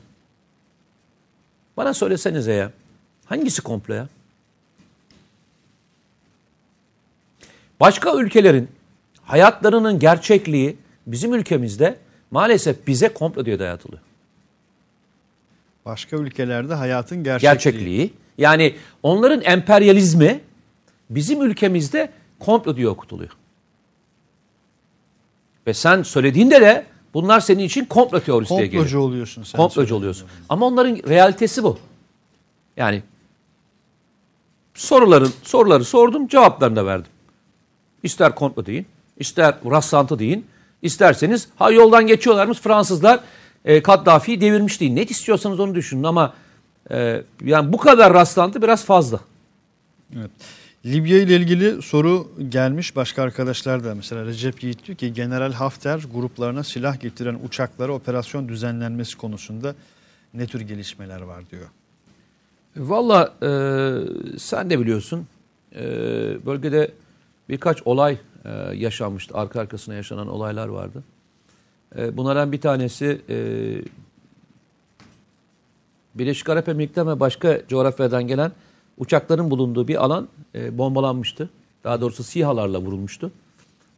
[1.76, 2.70] Bana söylesenize ya.
[3.24, 4.08] Hangisi komplo ya?
[7.80, 8.68] Başka ülkelerin
[9.22, 10.76] hayatlarının gerçekliği
[11.06, 11.98] bizim ülkemizde
[12.30, 14.02] maalesef bize komplo diye dayatılıyor.
[15.84, 17.52] Başka ülkelerde hayatın gerçekliği.
[17.52, 18.12] Gerçekliği.
[18.38, 20.40] Yani onların emperyalizmi
[21.10, 23.30] bizim ülkemizde komplo diye okutuluyor.
[25.66, 28.82] Ve sen söylediğinde de bunlar senin için komplo teorisi diye geliyor.
[28.82, 29.58] Komplocu oluyorsun sen.
[29.58, 30.28] Komplocu oluyorsun.
[30.48, 31.78] Ama onların realitesi bu.
[32.76, 33.02] Yani
[34.74, 37.10] soruların soruları sordum, cevaplarını da verdim.
[38.02, 38.86] İster komplo deyin,
[39.18, 40.46] ister rastlantı deyin,
[40.82, 43.20] isterseniz ha yoldan geçiyorlarmış Fransızlar
[43.64, 44.96] e, Kaddafi'yi devirmiş deyin.
[44.96, 46.34] Ne istiyorsanız onu düşünün ama
[46.90, 49.20] e, yani bu kadar rastlantı biraz fazla.
[50.16, 50.30] Evet.
[50.86, 56.00] Libya ile ilgili soru gelmiş başka arkadaşlar da mesela Recep Yiğit diyor ki General Hafter
[56.14, 59.74] gruplarına silah getiren uçaklara operasyon düzenlenmesi konusunda
[60.34, 61.66] ne tür gelişmeler var diyor.
[62.76, 63.48] Valla e,
[64.38, 65.26] sen de biliyorsun
[65.74, 65.82] e,
[66.46, 66.92] bölgede
[67.48, 69.34] birkaç olay e, yaşanmıştı.
[69.34, 71.04] Arka arkasına yaşanan olaylar vardı.
[71.96, 73.36] E, bunlardan bir tanesi e,
[76.14, 78.52] Birleşik Arap Emirlikleri ve başka coğrafyadan gelen
[78.98, 81.50] uçakların bulunduğu bir alan e, bombalanmıştı.
[81.84, 83.32] Daha doğrusu SİHA'larla vurulmuştu.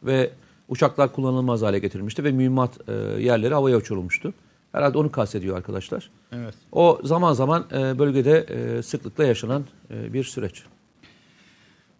[0.02, 0.30] Ve
[0.68, 2.92] uçaklar kullanılmaz hale getirilmişti ve mühimmat e,
[3.22, 4.32] yerleri havaya uçurulmuştu.
[4.72, 6.10] Herhalde onu kastediyor arkadaşlar.
[6.32, 6.54] Evet.
[6.72, 10.62] O zaman zaman e, bölgede e, sıklıkla yaşanan e, bir süreç.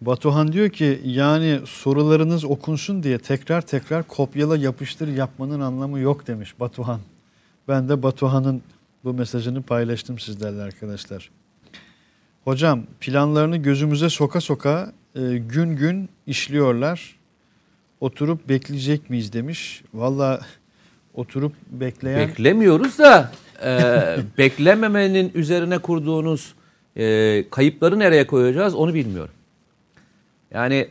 [0.01, 6.61] Batuhan diyor ki yani sorularınız okunsun diye tekrar tekrar kopyala yapıştır yapmanın anlamı yok demiş
[6.61, 7.01] Batuhan.
[7.68, 8.62] Ben de Batuhan'ın
[9.05, 11.30] bu mesajını paylaştım sizlerle arkadaşlar.
[12.47, 17.16] Hocam planlarını gözümüze soka soka e, gün gün işliyorlar.
[18.01, 19.82] Oturup bekleyecek miyiz demiş.
[19.94, 20.40] Valla
[21.14, 23.32] oturup bekleyen Beklemiyoruz da
[23.64, 23.90] e,
[24.38, 26.55] beklememenin üzerine kurduğunuz
[26.97, 29.34] e, kayıpları nereye koyacağız onu bilmiyorum.
[30.51, 30.88] Yani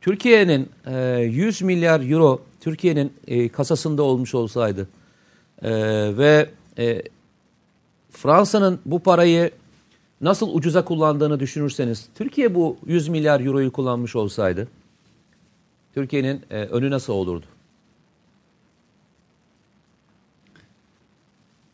[0.00, 4.88] Türkiye'nin e, 100 milyar euro Türkiye'nin e, kasasında olmuş olsaydı
[5.62, 5.70] e,
[6.16, 7.02] ve e,
[8.10, 9.50] Fransa'nın bu parayı
[10.20, 14.68] nasıl ucuza kullandığını düşünürseniz Türkiye bu 100 milyar euroyu kullanmış olsaydı
[15.94, 17.46] Türkiye'nin e, önü nasıl olurdu?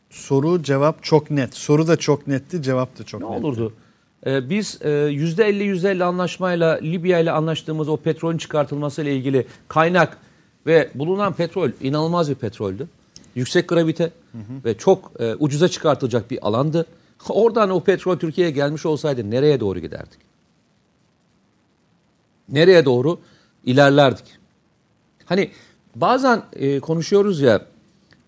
[0.09, 1.53] soru cevap çok net.
[1.55, 3.45] Soru da çok netti cevap da çok Ne netti.
[3.45, 3.73] olurdu?
[4.25, 10.17] Ee, biz e, %50 %50 anlaşmayla Libya ile anlaştığımız o petrolün çıkartılması ile ilgili kaynak
[10.65, 12.87] ve bulunan petrol inanılmaz bir petroldü.
[13.35, 14.11] Yüksek gravite
[14.65, 16.85] ve çok e, ucuza çıkartılacak bir alandı.
[17.29, 20.19] Oradan o petrol Türkiye'ye gelmiş olsaydı nereye doğru giderdik?
[22.49, 23.19] Nereye doğru
[23.65, 24.25] ilerlerdik?
[25.25, 25.51] Hani
[25.95, 27.65] bazen e, konuşuyoruz ya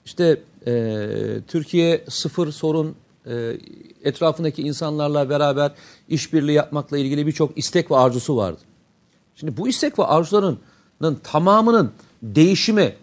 [0.05, 1.05] işte e,
[1.47, 3.57] Türkiye sıfır sorun e,
[4.03, 5.71] etrafındaki insanlarla beraber
[6.09, 8.61] işbirliği yapmakla ilgili birçok istek ve arzusu vardı.
[9.35, 11.91] Şimdi bu istek ve arzularının tamamının
[12.23, 12.95] değişimi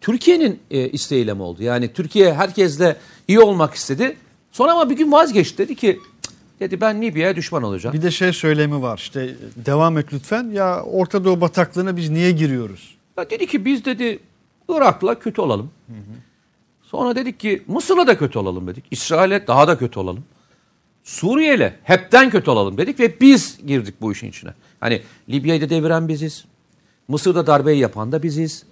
[0.00, 1.62] Türkiye'nin e, isteğiyle mi oldu?
[1.62, 2.96] Yani Türkiye herkesle
[3.28, 4.16] iyi olmak istedi.
[4.52, 6.00] Sonra ama bir gün vazgeçti dedi ki
[6.60, 7.96] dedi ben Libya'ya düşman olacağım.
[7.96, 12.30] Bir de şey söylemi var işte devam et lütfen ya Orta Doğu bataklığına biz niye
[12.30, 12.94] giriyoruz?
[13.16, 14.18] Ya dedi ki biz dedi
[14.68, 15.70] Irak'la kötü olalım.
[16.82, 18.84] Sonra dedik ki Mısır'la da kötü olalım dedik.
[18.90, 20.24] İsrail'e daha da kötü olalım.
[21.04, 24.50] Suriye'yle hepten kötü olalım dedik ve biz girdik bu işin içine.
[24.80, 26.44] Hani Libya'yı da deviren biziz.
[27.08, 28.64] Mısır'da darbeyi yapan da biziz.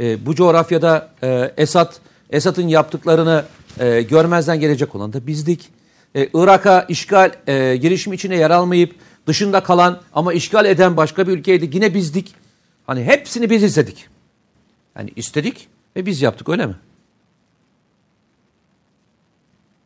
[0.00, 1.94] Ee, bu coğrafyada e, Esad
[2.30, 3.44] Esad'ın yaptıklarını
[3.78, 5.70] e, görmezden gelecek olan da bizdik.
[6.14, 8.94] Ee, Irak'a işgal e, girişimi içine yer almayıp
[9.26, 12.34] dışında kalan ama işgal eden başka bir ülkeydi yine bizdik.
[12.86, 14.08] Hani hepsini biz istedik.
[14.96, 16.74] Yani istedik ve biz yaptık öyle mi?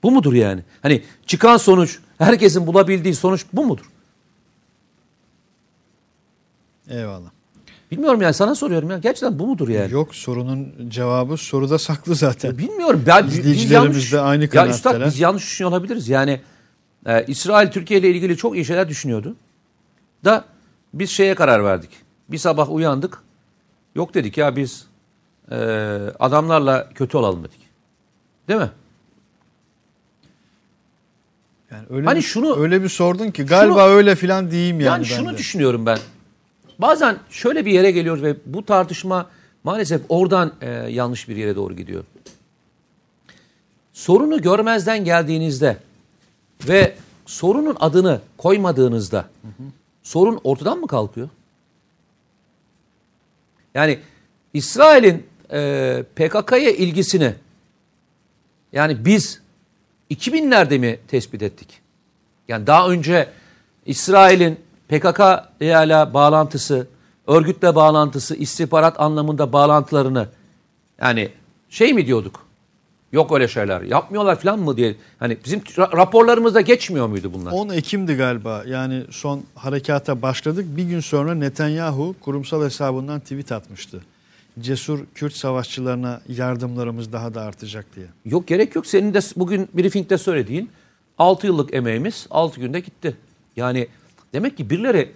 [0.03, 0.63] Bu mudur yani?
[0.83, 3.91] Hani çıkan sonuç, herkesin bulabildiği sonuç bu mudur?
[6.89, 7.31] Eyvallah.
[7.93, 8.99] Bilmiyorum yani sana soruyorum ya.
[8.99, 9.93] Gerçekten bu mudur yani?
[9.93, 12.59] Yok sorunun cevabı soruda saklı zaten.
[12.59, 13.03] Bilmiyorum.
[13.07, 14.75] Ben, biz İzleyicilerimiz yanlış- de aynı Ya kanaatteler.
[14.95, 16.09] üstad biz yanlış düşünüyor olabiliriz.
[16.09, 16.41] Yani
[17.07, 19.37] e, İsrail Türkiye ile ilgili çok iyi şeyler düşünüyordu.
[20.25, 20.45] Da
[20.95, 21.91] biz şeye karar verdik.
[22.29, 23.19] Bir sabah uyandık.
[23.95, 24.87] Yok dedik ya biz
[25.51, 25.55] e,
[26.21, 27.61] adamlarla kötü olalım dedik.
[28.49, 28.71] Değil mi?
[31.71, 35.05] Yani öyle Hani bir, şunu- öyle bir sordun ki galiba öyle filan diyeyim yani, Yani
[35.07, 35.39] şunu de.
[35.39, 35.99] düşünüyorum ben.
[36.79, 39.31] Bazen şöyle bir yere geliyoruz ve bu tartışma
[39.65, 42.05] maalesef oradan e, yanlış bir yere doğru gidiyor.
[43.93, 45.77] Sorunu görmezden geldiğinizde
[46.69, 46.95] ve
[47.27, 49.29] sorunun adını koymadığınızda
[50.03, 51.29] sorun ortadan mı kalkıyor?
[53.75, 53.99] Yani
[54.55, 57.35] İsrail'in e, PKK'ya ilgisini
[58.73, 59.41] yani biz
[60.11, 61.81] 2000'lerde mi tespit ettik?
[62.49, 63.29] Yani daha önce
[63.87, 64.61] İsrail'in
[64.93, 65.21] PKK
[65.61, 66.87] ile bağlantısı,
[67.27, 70.29] örgütle bağlantısı, istihbarat anlamında bağlantılarını
[71.01, 71.29] yani
[71.71, 72.47] şey mi diyorduk?
[73.13, 73.81] Yok öyle şeyler.
[73.81, 74.97] Yapmıyorlar falan mı diye.
[75.19, 77.53] Hani bizim ra- raporlarımızda geçmiyor muydu bunlar?
[77.53, 80.67] 10 Ekim'di galiba yani son harekata başladık.
[80.69, 84.01] Bir gün sonra Netanyahu kurumsal hesabından tweet atmıştı.
[84.61, 88.07] Cesur Kürt savaşçılarına yardımlarımız daha da artacak diye.
[88.25, 88.87] Yok gerek yok.
[88.87, 90.71] Senin de bugün briefingde söylediğin
[91.19, 93.17] 6 yıllık emeğimiz 6 günde gitti.
[93.57, 93.89] Yani
[94.33, 95.13] demek ki birileri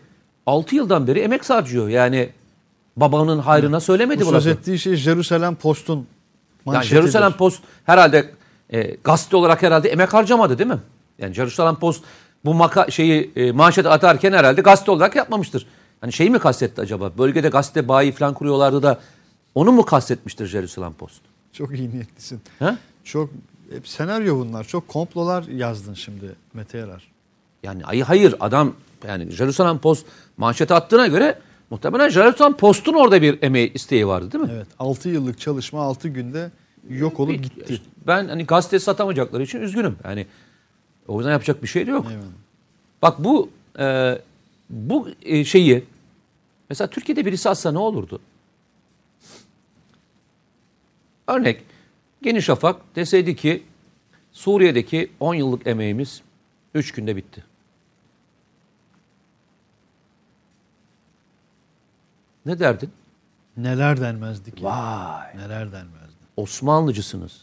[0.47, 1.89] 6 yıldan beri emek harcıyor.
[1.89, 2.29] Yani
[2.97, 4.59] babanın hayrına söylemedi Bu bu söz lafı.
[4.59, 6.07] ettiği şey Jerusalem Post'un Yani
[6.64, 7.01] manşetidir.
[7.01, 8.31] Jerusalem Post herhalde
[8.71, 10.79] e, gazete olarak herhalde emek harcamadı değil mi?
[11.19, 12.05] Yani Jerusalem Post
[12.45, 15.67] bu maka şeyi e, manşet atarken herhalde gazete olarak yapmamıştır.
[16.01, 17.11] Hani şeyi mi kastetti acaba?
[17.19, 19.01] Bölgede gazete bayi falan kuruyorlardı da
[19.55, 21.21] onu mu kastetmiştir Jerusalem Post?
[21.53, 22.41] Çok iyi niyetlisin.
[22.59, 22.79] Ha?
[23.05, 23.31] Çok
[23.73, 24.64] hep senaryo bunlar.
[24.64, 27.16] Çok komplolar yazdın şimdi Mete Yarar.
[27.67, 28.75] Yani ay hayır adam
[29.09, 30.07] yani Jerusalem Post
[30.37, 31.39] manşet attığına göre
[31.71, 34.51] muhtemelen Jerusalem Post'un orada bir emeği isteği vardı değil mi?
[34.55, 36.51] Evet 6 yıllık çalışma 6 günde
[36.89, 37.81] yok olup gitti.
[38.07, 39.97] Ben hani gazete satamayacakları için üzgünüm.
[40.05, 40.27] Yani
[41.09, 42.07] o yüzden yapacak bir şey de yok.
[42.11, 42.27] Eyvallah.
[43.03, 44.19] Bak bu e,
[44.71, 45.85] bu e, şeyi
[46.71, 48.21] mesela Türkiye'de birisi atsa ne olurdu?
[51.27, 51.62] Örnek
[52.23, 53.62] Geniş Şafak deseydi ki
[54.33, 56.23] Suriye'deki 10 yıllık emeğimiz
[56.75, 57.45] 3 günde bitti.
[62.47, 62.90] Ne derdin?
[63.57, 64.64] Neler denmezdi ki?
[64.64, 65.36] Vay.
[65.36, 66.16] Neler denmezdi.
[66.36, 67.40] Osmanlıcısınız.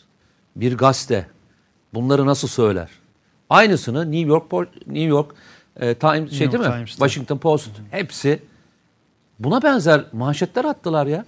[0.56, 1.28] Bir gazete
[1.94, 2.90] bunları nasıl söyler?
[3.50, 4.52] Aynısını New York
[4.88, 5.32] New York
[5.80, 6.72] e, Times şey York değil mi?
[6.72, 7.08] Times'ta.
[7.08, 8.40] Washington Post hepsi
[9.40, 11.26] buna benzer manşetler attılar ya.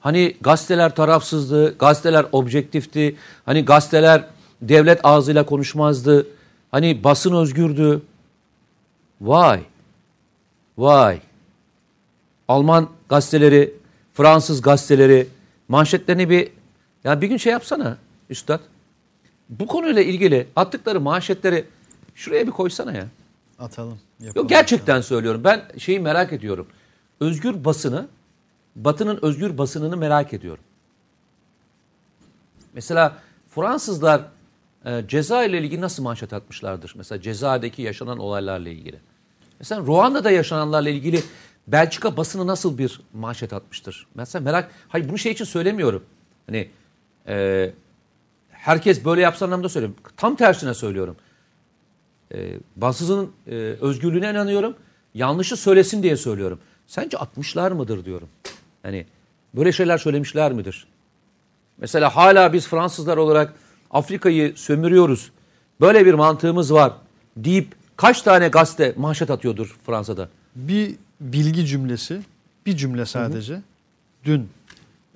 [0.00, 3.16] Hani gazeteler tarafsızdı, gazeteler objektifti.
[3.46, 4.24] Hani gazeteler
[4.62, 6.26] devlet ağzıyla konuşmazdı.
[6.70, 8.02] Hani basın özgürdü.
[9.20, 9.60] Vay.
[10.78, 11.20] Vay.
[12.48, 13.74] Alman gazeteleri,
[14.14, 15.28] Fransız gazeteleri
[15.68, 16.48] manşetlerini bir
[17.04, 17.96] ya bir gün şey yapsana
[18.30, 18.60] üstad.
[19.48, 21.64] Bu konuyla ilgili attıkları manşetleri
[22.14, 23.06] şuraya bir koysana ya.
[23.58, 23.98] Atalım.
[24.34, 25.44] Yok gerçekten söylüyorum.
[25.44, 26.66] Ben şeyi merak ediyorum.
[27.20, 28.08] Özgür basını,
[28.76, 30.64] Batı'nın özgür basınını merak ediyorum.
[32.74, 33.16] Mesela
[33.54, 34.22] Fransızlar
[34.84, 36.92] e, ceza ile ilgili nasıl manşet atmışlardır?
[36.96, 39.00] Mesela cezadaki yaşanan olaylarla ilgili.
[39.58, 41.22] Mesela Ruanda'da yaşananlarla ilgili
[41.66, 44.06] Belçika basını nasıl bir manşet atmıştır?
[44.14, 46.04] Mesela merak, hayır bunu şey için söylemiyorum.
[46.46, 46.70] Hani
[47.28, 47.70] e,
[48.50, 49.96] herkes böyle yapsa anlamda söylüyorum.
[50.16, 51.16] Tam tersine söylüyorum.
[52.34, 54.76] E, bağımsızlığın e, özgürlüğüne inanıyorum.
[55.14, 56.58] Yanlışı söylesin diye söylüyorum.
[56.86, 58.28] Sence atmışlar mıdır diyorum.
[58.82, 59.06] Hani
[59.54, 60.86] böyle şeyler söylemişler midir?
[61.78, 63.54] Mesela hala biz Fransızlar olarak
[63.90, 65.30] Afrika'yı sömürüyoruz.
[65.80, 66.92] Böyle bir mantığımız var
[67.36, 70.28] deyip kaç tane gazete manşet atıyordur Fransa'da?
[70.56, 72.22] Bir bilgi cümlesi,
[72.66, 73.62] bir cümle sadece
[74.24, 74.48] dün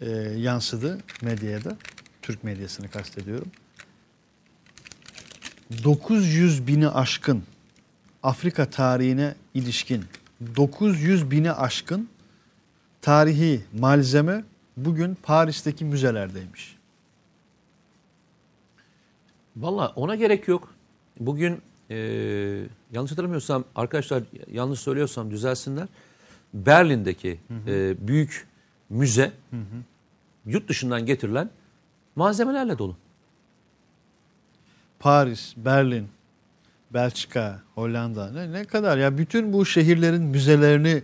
[0.00, 1.76] e, yansıdı medyaya da.
[2.22, 3.48] Türk medyasını kastediyorum.
[5.84, 7.42] 900 bini aşkın
[8.22, 10.04] Afrika tarihine ilişkin
[10.56, 12.08] 900 bini aşkın
[13.02, 14.44] tarihi malzeme
[14.76, 16.76] bugün Paris'teki müzelerdeymiş.
[19.56, 20.74] Valla ona gerek yok.
[21.20, 21.96] Bugün e,
[22.92, 24.22] yanlış hatırlamıyorsam arkadaşlar
[24.52, 25.88] yanlış söylüyorsam düzelsinler.
[26.54, 28.46] Berlin'deki e, büyük
[28.90, 29.32] müze
[30.46, 31.50] yurt dışından getirilen
[32.16, 32.96] malzemelerle dolu.
[34.98, 36.08] Paris, Berlin,
[36.90, 41.02] Belçika, Hollanda ne, ne kadar ya bütün bu şehirlerin müzelerini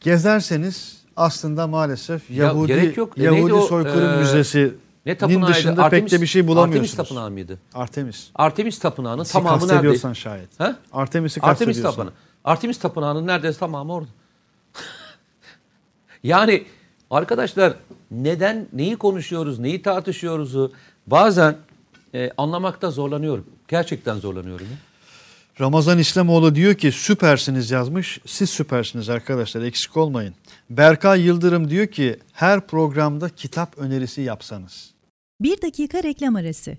[0.00, 3.18] gezerseniz aslında maalesef Ya Yahudi gerek yok.
[3.18, 4.74] E, neydi Yahudi o, soykırım e, müzesi
[5.06, 5.58] Ne tapınağıydı?
[5.58, 6.90] dışında pek de bir şey bulamıyorsunuz.
[6.90, 7.58] Artemis tapınağı mıydı?
[7.74, 8.28] Artemis.
[8.34, 9.66] Artemis tapınağının Siz tamamı nerede?
[9.66, 10.60] kastediyorsan şayet.
[10.60, 10.76] Ha?
[10.92, 12.12] Artemis'i Artemis tapınağı.
[12.44, 14.08] Artemis tapınağının neredeyse tamamı orada.
[16.22, 16.66] yani
[17.10, 17.72] arkadaşlar
[18.10, 20.72] neden neyi konuşuyoruz, neyi tartışıyoruzu
[21.06, 21.56] bazen
[22.14, 23.46] e, anlamakta zorlanıyorum.
[23.68, 24.66] Gerçekten zorlanıyorum.
[24.66, 24.76] ya.
[25.60, 28.20] Ramazan İslamoğlu diyor ki süpersiniz yazmış.
[28.26, 30.34] Siz süpersiniz arkadaşlar eksik olmayın.
[30.70, 34.90] Berkay Yıldırım diyor ki her programda kitap önerisi yapsanız.
[35.40, 36.76] Bir dakika reklam arası.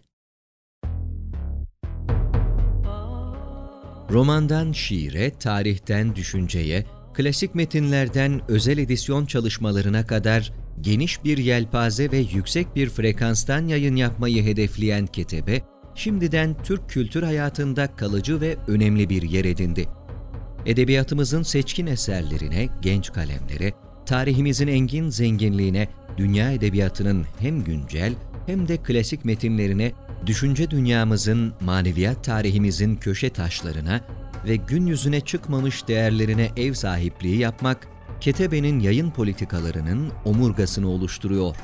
[4.11, 12.75] Romandan şiire, tarihten düşünceye, klasik metinlerden özel edisyon çalışmalarına kadar geniş bir yelpaze ve yüksek
[12.75, 15.61] bir frekanstan yayın yapmayı hedefleyen Ketebe,
[16.01, 19.89] şimdiden Türk kültür hayatında kalıcı ve önemli bir yer edindi.
[20.65, 23.73] Edebiyatımızın seçkin eserlerine, genç kalemlere,
[24.05, 25.87] tarihimizin engin zenginliğine,
[26.17, 28.13] dünya edebiyatının hem güncel
[28.45, 29.91] hem de klasik metinlerine,
[30.25, 34.01] düşünce dünyamızın, maneviyat tarihimizin köşe taşlarına
[34.45, 37.87] ve gün yüzüne çıkmamış değerlerine ev sahipliği yapmak,
[38.21, 41.55] Ketebe'nin yayın politikalarının omurgasını oluşturuyor.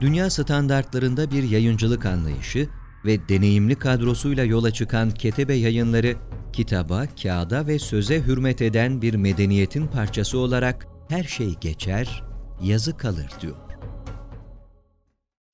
[0.00, 2.68] Dünya standartlarında bir yayıncılık anlayışı
[3.04, 6.16] ve deneyimli kadrosuyla yola çıkan Ketebe yayınları,
[6.52, 12.22] kitaba, kağıda ve söze hürmet eden bir medeniyetin parçası olarak her şey geçer,
[12.62, 13.56] yazı kalır diyor.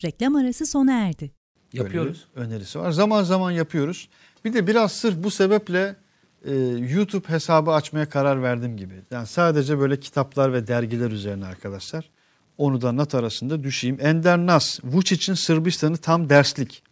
[0.04, 1.30] Reklam arası sona erdi.
[1.72, 2.24] Yapıyoruz.
[2.34, 2.90] Önerisi var.
[2.90, 4.08] Zaman zaman yapıyoruz.
[4.44, 5.96] Bir de biraz sırf bu sebeple
[6.44, 6.54] e,
[6.94, 8.94] YouTube hesabı açmaya karar verdim gibi.
[9.10, 12.10] Yani sadece böyle kitaplar ve dergiler üzerine arkadaşlar.
[12.58, 13.98] Onu da not arasında düşeyim.
[14.00, 16.82] Ender Nas, Vučić'in Sırbistan'ı tam derslik.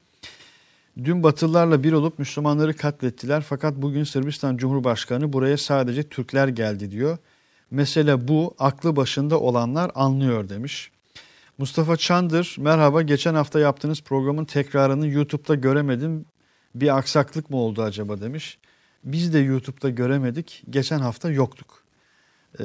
[1.04, 7.18] Dün Batılılarla bir olup Müslümanları katlettiler fakat bugün Sırbistan Cumhurbaşkanı buraya sadece Türkler geldi diyor.
[7.70, 10.90] Mesele bu, aklı başında olanlar anlıyor demiş.
[11.58, 16.24] Mustafa Çandır, merhaba geçen hafta yaptığınız programın tekrarını YouTube'da göremedim.
[16.74, 18.58] Bir aksaklık mı oldu acaba demiş.
[19.04, 20.62] Biz de YouTube'da göremedik.
[20.70, 21.84] Geçen hafta yoktuk.
[22.60, 22.64] Ee,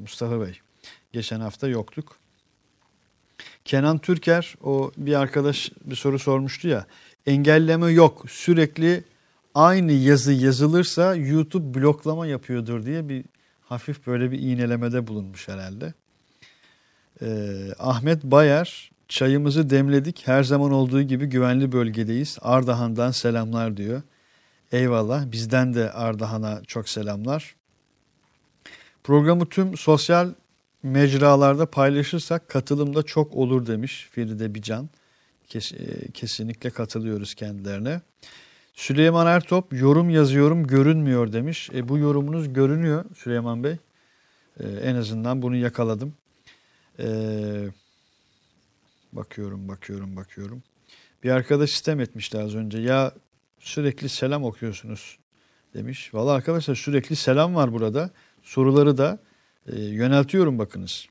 [0.00, 0.58] Mustafa Bey,
[1.12, 2.16] geçen hafta yoktuk.
[3.64, 6.86] Kenan Türker, o bir arkadaş bir soru sormuştu ya.
[7.26, 8.24] Engelleme yok.
[8.30, 9.04] Sürekli
[9.54, 13.24] aynı yazı yazılırsa YouTube bloklama yapıyordur diye bir
[13.60, 15.94] hafif böyle bir iğnelemede bulunmuş herhalde.
[17.22, 20.22] Ee, Ahmet Bayar çayımızı demledik.
[20.26, 22.38] Her zaman olduğu gibi güvenli bölgedeyiz.
[22.42, 24.02] Ardahan'dan selamlar diyor.
[24.72, 25.32] Eyvallah.
[25.32, 27.54] Bizden de Ardahan'a çok selamlar.
[29.04, 30.34] Programı tüm sosyal
[30.82, 34.88] mecralarda paylaşırsak katılım da çok olur demiş Feride Bican.
[35.54, 38.00] E, kesinlikle katılıyoruz kendilerine.
[38.74, 41.70] Süleyman Ertop yorum yazıyorum görünmüyor demiş.
[41.74, 43.76] E, bu yorumunuz görünüyor Süleyman Bey.
[44.60, 46.14] E, en azından bunu yakaladım.
[46.98, 47.06] E,
[49.12, 50.62] bakıyorum bakıyorum bakıyorum.
[51.22, 52.78] Bir arkadaş sistem etmişti az önce.
[52.78, 53.12] Ya
[53.58, 55.18] sürekli selam okuyorsunuz
[55.74, 56.14] demiş.
[56.14, 58.10] Valla arkadaşlar sürekli selam var burada.
[58.42, 59.18] Soruları da
[59.66, 61.06] e, yöneltiyorum bakınız.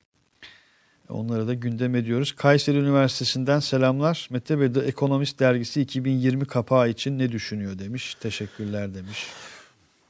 [1.10, 2.32] Onları da gündem ediyoruz.
[2.32, 4.28] Kayseri Üniversitesi'nden selamlar.
[4.32, 8.16] Mete Bey de Ekonomist Dergisi 2020 kapağı için ne düşünüyor demiş.
[8.16, 9.28] Teşekkürler demiş.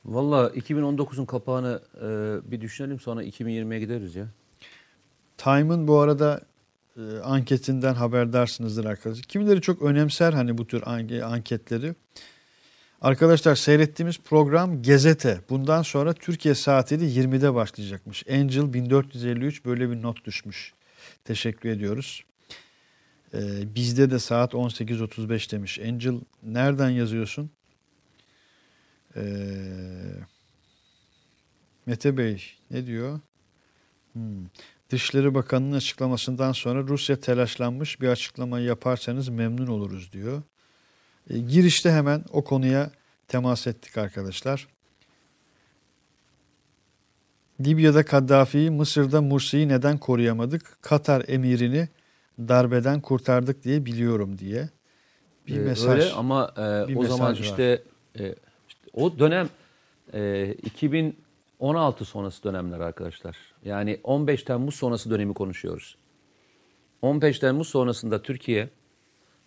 [0.05, 2.07] Valla 2019'un kapağını e,
[2.51, 4.27] bir düşünelim sonra 2020'ye gideriz ya.
[5.37, 6.41] Time'ın bu arada
[6.97, 9.23] e, anketinden haberdarsınızdır arkadaşlar.
[9.23, 11.95] Kimileri çok önemser hani bu tür an- anketleri.
[13.01, 15.39] Arkadaşlar seyrettiğimiz program Gezete.
[15.49, 18.23] Bundan sonra Türkiye saatiyle 20'de başlayacakmış.
[18.29, 20.73] Angel 1453 böyle bir not düşmüş.
[21.23, 22.23] Teşekkür ediyoruz.
[23.33, 25.79] Ee, bizde de saat 18.35 demiş.
[25.79, 27.51] Angel nereden yazıyorsun?
[29.15, 29.21] Ee,
[31.85, 33.19] Mete Bey ne diyor?
[34.13, 34.45] Hmm.
[34.89, 40.41] Dışişleri Bakanı'nın açıklamasından sonra Rusya telaşlanmış bir açıklama yaparsanız memnun oluruz diyor.
[41.29, 42.91] E, girişte hemen o konuya
[43.27, 44.67] temas ettik arkadaşlar.
[47.61, 50.77] Libya'da Kaddafi'yi, Mısır'da Mursi'yi neden koruyamadık?
[50.81, 51.87] Katar emirini
[52.39, 54.69] darbeden kurtardık diye biliyorum diye
[55.47, 55.99] bir Ee, mesaj.
[55.99, 57.37] Öyle ama e, o zaman var.
[57.37, 57.83] işte,
[58.19, 58.35] e,
[58.67, 59.49] işte o dönem
[60.13, 63.37] e, 2016 sonrası dönemler arkadaşlar.
[63.65, 65.95] Yani 15 Temmuz sonrası dönemi konuşuyoruz.
[67.01, 68.69] 15 Temmuz sonrasında Türkiye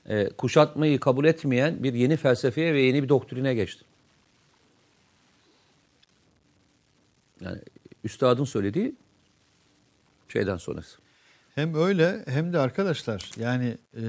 [0.07, 3.84] e, kuşatmayı kabul etmeyen bir yeni felsefeye ve yeni bir doktrine geçti.
[7.40, 7.59] Yani
[8.07, 8.94] üstadın söylediği
[10.28, 10.98] şeyden sonrası.
[11.54, 14.04] Hem öyle hem de arkadaşlar yani e,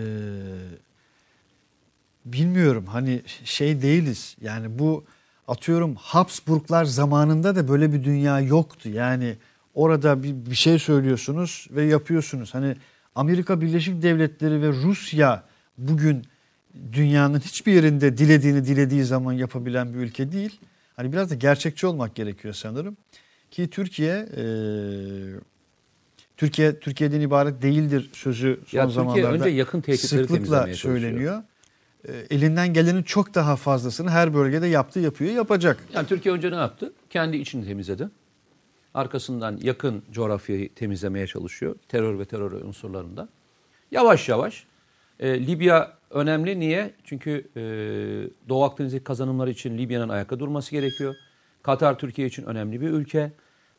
[2.26, 4.38] bilmiyorum hani şey değiliz.
[4.42, 5.06] Yani bu
[5.48, 8.90] atıyorum Habsburglar zamanında da böyle bir dünya yoktu.
[8.90, 9.36] Yani
[9.74, 12.54] orada bir, bir şey söylüyorsunuz ve yapıyorsunuz.
[12.54, 12.76] Hani
[13.16, 15.44] Amerika Birleşik Devletleri ve Rusya
[15.78, 16.26] bugün
[16.94, 20.60] dünyanın hiçbir yerinde dilediğini dilediği zaman yapabilen bir ülke değil.
[20.96, 22.98] Hani biraz da gerçekçi olmak gerekiyor sanırım.
[23.52, 24.44] Ki Türkiye e,
[26.38, 31.44] Türkiye Türkiye'den ibaret değildir sözü son Ya Türkiye zamanlarda önce yakın sıklıkla söyleniyor.
[32.08, 35.78] E, elinden gelenin çok daha fazlasını her bölgede yaptı, yapıyor, yapacak.
[35.94, 36.94] Yani Türkiye önce ne yaptı?
[37.10, 38.10] Kendi içini temizledi.
[38.94, 41.76] Arkasından yakın coğrafyayı temizlemeye çalışıyor.
[41.88, 43.30] Terör ve terör unsurlarında.
[43.92, 44.66] Yavaş yavaş.
[45.20, 46.60] E, Libya önemli.
[46.60, 46.94] Niye?
[47.04, 47.62] Çünkü e,
[48.50, 51.16] Doğu Akdeniz'deki kazanımları için Libya'nın ayakta durması gerekiyor.
[51.68, 53.32] Katar Türkiye için önemli bir ülke.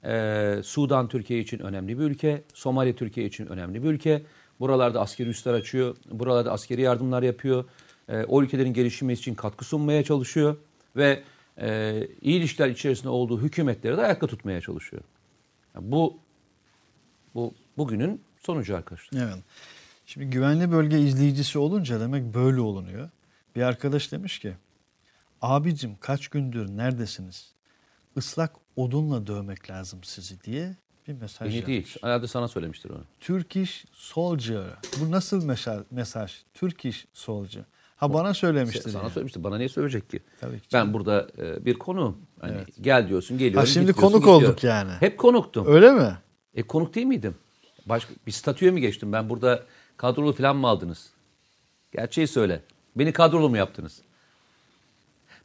[0.05, 2.43] E, Sudan Türkiye için önemli bir ülke.
[2.55, 4.23] Somali Türkiye için önemli bir ülke.
[4.61, 5.97] Buralarda askeri üsler açıyor.
[6.11, 7.65] Buralarda askeri yardımlar yapıyor.
[8.09, 10.57] E, o ülkelerin gelişimi için katkı sunmaya çalışıyor.
[10.97, 11.23] Ve
[11.61, 15.03] e, iyi ilişkiler içerisinde olduğu hükümetleri de ayakta tutmaya çalışıyor.
[15.75, 16.19] Yani bu
[17.35, 19.23] bu bugünün sonucu arkadaşlar.
[19.23, 19.45] Evet.
[20.07, 23.11] Şimdi güvenli bölge izleyicisi olunca demek böyle olunuyor.
[23.57, 24.55] Bir arkadaş demiş ki,
[25.43, 27.58] abicim kaç gündür neredesiniz?
[28.19, 30.77] Islak odunla dövmek lazım sizi diye
[31.09, 31.67] bir mesaj yapmış.
[31.67, 31.97] değil.
[32.03, 33.05] Herhalde sana söylemiştir onu.
[33.21, 34.65] Turkish Soldier.
[35.01, 35.79] Bu nasıl mesaj?
[35.91, 36.33] mesaj?
[36.55, 37.65] Turkish Soldier.
[37.97, 38.91] Ha bana söylemiştir.
[38.91, 39.13] Sana yani.
[39.13, 39.45] söylemiştir.
[39.45, 40.21] Bana niye söyleyecek ki?
[40.41, 40.95] Tabii ki Ben canım.
[40.95, 42.19] burada e, bir konu.
[42.41, 43.61] Hani gel diyorsun, geliyorum.
[43.61, 44.45] Ha, şimdi konuk gidiyorum.
[44.45, 44.93] olduk yani.
[45.01, 45.67] Hep konuktum.
[45.67, 46.19] Öyle mi?
[46.55, 47.35] E konuk değil miydim?
[47.87, 49.13] Başka bir statüye mi geçtim?
[49.13, 49.63] Ben burada
[49.97, 51.11] kadrolu falan mı aldınız?
[51.93, 52.63] Gerçeği söyle.
[52.97, 54.03] Beni kadrolu mu yaptınız?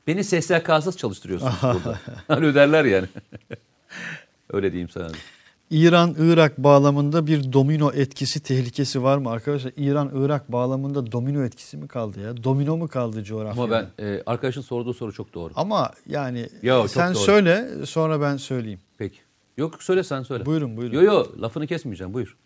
[0.08, 1.99] Beni SSK'sız çalıştırıyorsunuz burada.
[2.28, 3.08] Hani öderler yani.
[4.54, 5.08] Öyle diyeyim sana.
[5.70, 9.72] İran-Irak bağlamında bir domino etkisi tehlikesi var mı arkadaşlar?
[9.78, 12.43] İran-Irak bağlamında domino etkisi mi kaldı ya?
[12.43, 13.62] Domino mu kaldı coğrafyada?
[13.76, 15.54] Ama ben e, arkadaşın sorduğu soru çok doğru.
[15.56, 17.24] Ama yani Yo, sen doğru.
[17.24, 18.80] söyle sonra ben söyleyeyim.
[18.97, 19.18] Peki.
[19.58, 20.45] Yok söyle sen söyle.
[20.45, 20.95] Buyurun buyurun.
[20.95, 22.38] Yo yo lafını kesmeyeceğim buyur.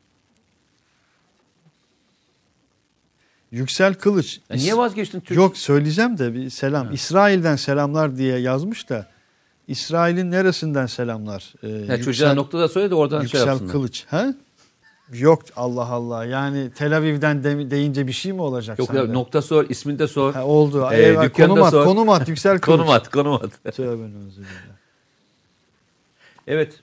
[3.52, 4.40] Yüksel Kılıç.
[4.50, 5.38] Ya niye vazgeçtin Türk?
[5.38, 6.94] Yok söyleyeceğim de bir selam.
[6.94, 9.08] İsrail'den selamlar diye yazmış da
[9.68, 11.54] İsrail'in neresinden selamlar?
[11.64, 13.68] Ee, Ya çocuğa noktada söyle de oradan şey Yüksel.
[13.68, 14.06] Kılıç.
[14.10, 14.34] Ha?
[15.14, 16.26] Yok Allah Allah.
[16.26, 19.14] Yani Tel Aviv'den de- deyince bir şey mi olacak Yok ya sende?
[19.14, 20.34] nokta sor, ismini de sor.
[20.34, 20.88] Ha, oldu.
[20.92, 21.86] Ee, Eyvah, konum at, sor.
[21.86, 22.78] konum at Yüksel Kılıç.
[22.80, 23.64] konum at, konum at.
[23.76, 24.04] Tövbe
[26.48, 26.74] evet.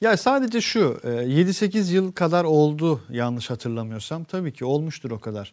[0.00, 4.24] Ya sadece şu e, 7-8 yıl kadar oldu yanlış hatırlamıyorsam.
[4.24, 5.52] Tabii ki olmuştur o kadar.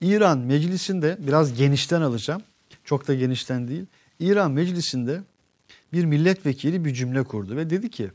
[0.00, 2.42] İran meclisinde biraz genişten alacağım.
[2.84, 3.86] Çok da genişten değil.
[4.20, 5.20] İran meclisinde
[5.92, 8.10] bir milletvekili bir cümle kurdu ve dedi ki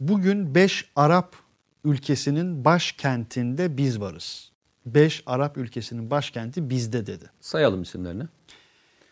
[0.00, 1.36] bugün 5 Arap
[1.84, 4.50] ülkesinin başkentinde biz varız.
[4.86, 7.30] 5 Arap ülkesinin başkenti bizde dedi.
[7.40, 8.24] Sayalım isimlerini.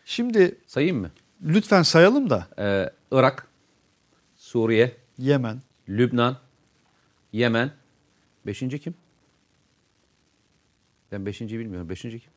[0.05, 1.11] Şimdi Sayayım mı?
[1.45, 3.49] lütfen sayalım da Ee, Irak,
[4.37, 6.37] Suriye, Yemen, Lübnan,
[7.33, 7.71] Yemen.
[8.47, 8.95] Beşinci kim?
[11.15, 11.89] Ben beşinciyi bilmiyorum.
[11.89, 12.31] Beşinci kim?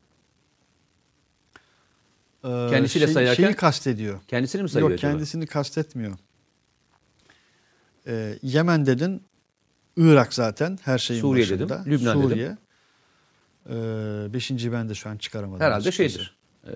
[2.44, 4.20] e, Kendisiyle şey- sayarken- şeyi kastediyor.
[4.28, 5.12] Kendisini mi sayıyor Yok acaba?
[5.12, 6.16] kendisini kastetmiyor.
[8.06, 9.22] Ee, Yemen dedin,
[9.96, 11.78] Irak zaten her şeyin Suriye başında.
[11.84, 12.30] dedim, Lübnan dedim.
[12.30, 12.56] Suriye.
[13.70, 15.60] Ee, beşinciyi ben de şu an çıkaramadım.
[15.60, 16.10] Herhalde açıkçası.
[16.10, 16.36] şeydir.
[16.66, 16.70] Ee,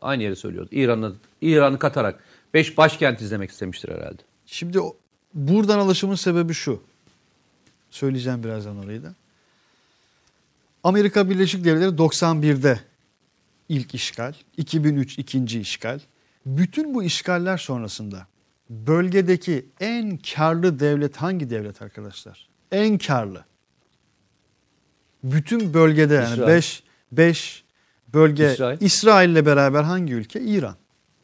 [0.00, 0.68] aynı yeri söylüyordu.
[0.72, 2.20] İran'ı İran'ı katarak
[2.54, 4.22] beş başkent izlemek istemiştir herhalde.
[4.46, 4.78] Şimdi
[5.34, 6.82] buradan alışımın sebebi şu.
[7.90, 9.14] Söyleyeceğim birazdan orayı da.
[10.84, 12.80] Amerika Birleşik Devletleri 91'de
[13.68, 16.00] ilk işgal, 2003 ikinci işgal.
[16.46, 18.26] Bütün bu işgaller sonrasında
[18.70, 22.48] bölgedeki en karlı devlet hangi devlet arkadaşlar?
[22.72, 23.44] En karlı.
[25.24, 26.48] Bütün bölgede yani İsrail.
[26.48, 26.82] 5
[27.12, 27.64] 5
[28.14, 28.80] bölge İsrail.
[28.80, 30.40] İsrail'le beraber hangi ülke?
[30.40, 30.76] İran.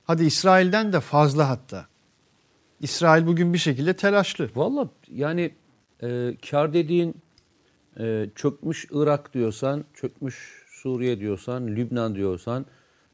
[0.05, 1.87] Hadi İsrail'den de fazla hatta.
[2.81, 4.51] İsrail bugün bir şekilde telaşlı.
[4.57, 5.55] Valla yani
[6.03, 7.15] e, kar dediğin
[7.99, 12.67] e, çökmüş Irak diyorsan, çökmüş Suriye diyorsan, Lübnan diyorsan,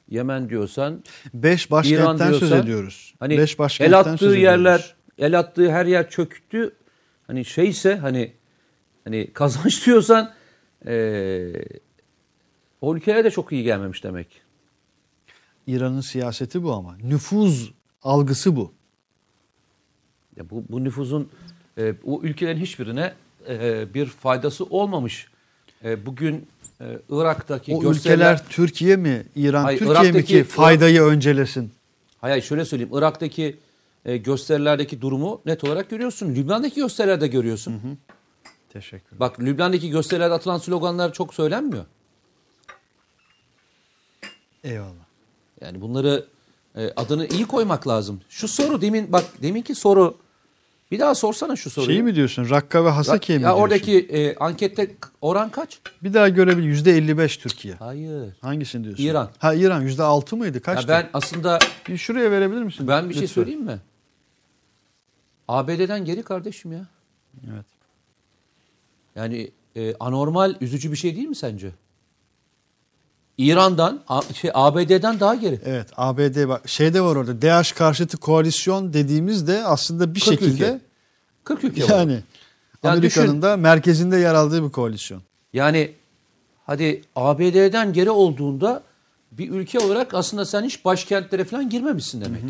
[0.09, 1.05] Yemen diyorsan,
[1.35, 3.15] Beş İran başkentten söz diyorsan, ediyoruz.
[3.19, 4.43] Hani Beş el başkentten attığı söz ediyoruz.
[4.43, 6.75] yerler, el attığı her yer çöktü.
[7.27, 8.33] Hani şeyse hani
[9.05, 10.33] hani kazanç diyorsan
[10.87, 11.53] e,
[12.81, 14.43] o ülkelere de çok iyi gelmemiş demek.
[15.67, 16.97] İran'ın siyaseti bu ama.
[16.97, 17.73] Nüfuz
[18.03, 18.75] algısı bu.
[20.37, 21.31] Ya bu, bu nüfuzun
[21.79, 23.15] e, o ülkelerin hiçbirine
[23.49, 25.29] e, bir faydası olmamış.
[25.85, 26.49] E, bugün
[26.81, 28.15] e, Irak'taki O gösteriler...
[28.15, 31.73] ülkeler Türkiye mi, İran Hayır, Türkiye mi Irak'taki- ki faydayı öncelesin?
[32.21, 32.93] Hayır şöyle söyleyeyim.
[32.95, 33.57] Irak'taki
[34.05, 36.35] e, gösterilerdeki durumu net olarak görüyorsun.
[36.35, 37.99] Lübnan'daki gösterilerde görüyorsun.
[38.73, 41.85] Teşekkür Bak Lübnan'daki gösterilerde atılan sloganlar çok söylenmiyor.
[44.65, 45.07] Eyvallah.
[45.61, 46.27] Yani bunları
[46.77, 48.21] e, adını iyi koymak lazım.
[48.29, 50.19] Şu soru demin bak deminki soru
[50.91, 51.87] bir daha sorsana şu soruyu.
[51.91, 52.51] Şeyi mi diyorsun?
[52.51, 53.63] Rakka ve Hasaki'ye mi ya diyorsun?
[53.63, 55.79] oradaki e, ankette oran kaç?
[56.03, 57.75] Bir daha görebil yüzde 55 Türkiye.
[57.75, 58.33] Hayır.
[58.41, 59.05] Hangisini diyorsun?
[59.05, 59.31] İran.
[59.39, 60.57] Ha İran yüzde 6 mıydı?
[60.57, 60.89] Ya Kaçtı?
[60.89, 61.59] ben aslında
[61.89, 62.89] Bir şuraya verebilir misin?
[62.89, 63.35] ben bir şey Lütfen.
[63.35, 63.79] söyleyeyim mi?
[65.49, 66.87] ABD'den geri kardeşim ya.
[67.55, 67.65] Evet.
[69.17, 71.71] Yani e, anormal, üzücü bir şey değil mi sence?
[73.39, 74.01] İran'dan,
[74.35, 75.61] şey ABD'den daha geri.
[75.65, 80.45] Evet ABD bak şeyde var orada DH karşıtı koalisyon dediğimizde aslında bir 40 ülke.
[80.45, 80.81] şekilde
[81.45, 81.89] 40 ülke var.
[81.89, 82.23] yani
[82.83, 85.23] Amerika'nın da merkezinde yer aldığı bir koalisyon.
[85.53, 85.93] Yani
[86.67, 88.83] hadi ABD'den geri olduğunda
[89.33, 92.43] bir ülke olarak aslında sen hiç başkentlere falan girmemişsin demek.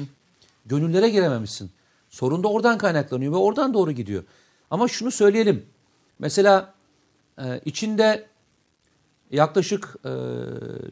[0.67, 1.71] Gönüllere girememişsin.
[2.11, 4.25] Sorun da oradan kaynaklanıyor ve oradan doğru gidiyor.
[4.71, 5.67] Ama şunu söyleyelim.
[6.19, 6.75] Mesela
[7.39, 8.27] e, içinde
[9.31, 10.09] yaklaşık e,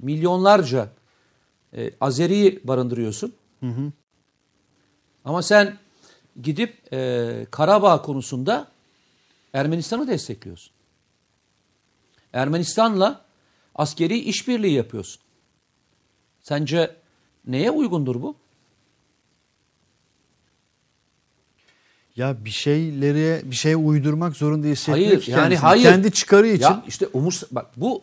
[0.02, 0.88] milyonlarca
[1.76, 3.34] e, Azeri'yi barındırıyorsun.
[5.24, 5.78] Ama sen
[6.42, 8.68] gidip e, Karabağ konusunda
[9.52, 10.72] Ermenistan'ı destekliyorsun.
[12.32, 13.24] Ermenistan'la
[13.74, 15.22] askeri işbirliği yapıyorsun.
[16.42, 16.96] Sence
[17.46, 18.36] neye uygundur bu?
[22.16, 25.82] Ya bir şeyleri bir şeye uydurmak zorunda hissetmek Hayır, yani hayır.
[25.82, 28.02] Kendi çıkarı için Ya işte umurs bak bu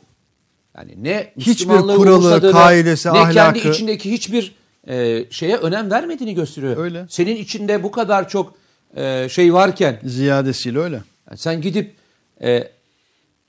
[0.78, 4.55] yani ne Hiçbir kuralı, kaidesi, ne kendi ahlakı- içindeki hiçbir
[4.88, 6.78] e, şeye önem vermediğini gösteriyor.
[6.78, 7.05] Öyle.
[7.09, 8.53] Senin içinde bu kadar çok
[8.95, 11.01] e, şey varken ziyadesiyle öyle.
[11.30, 11.95] yani sen gidip
[12.43, 12.72] e,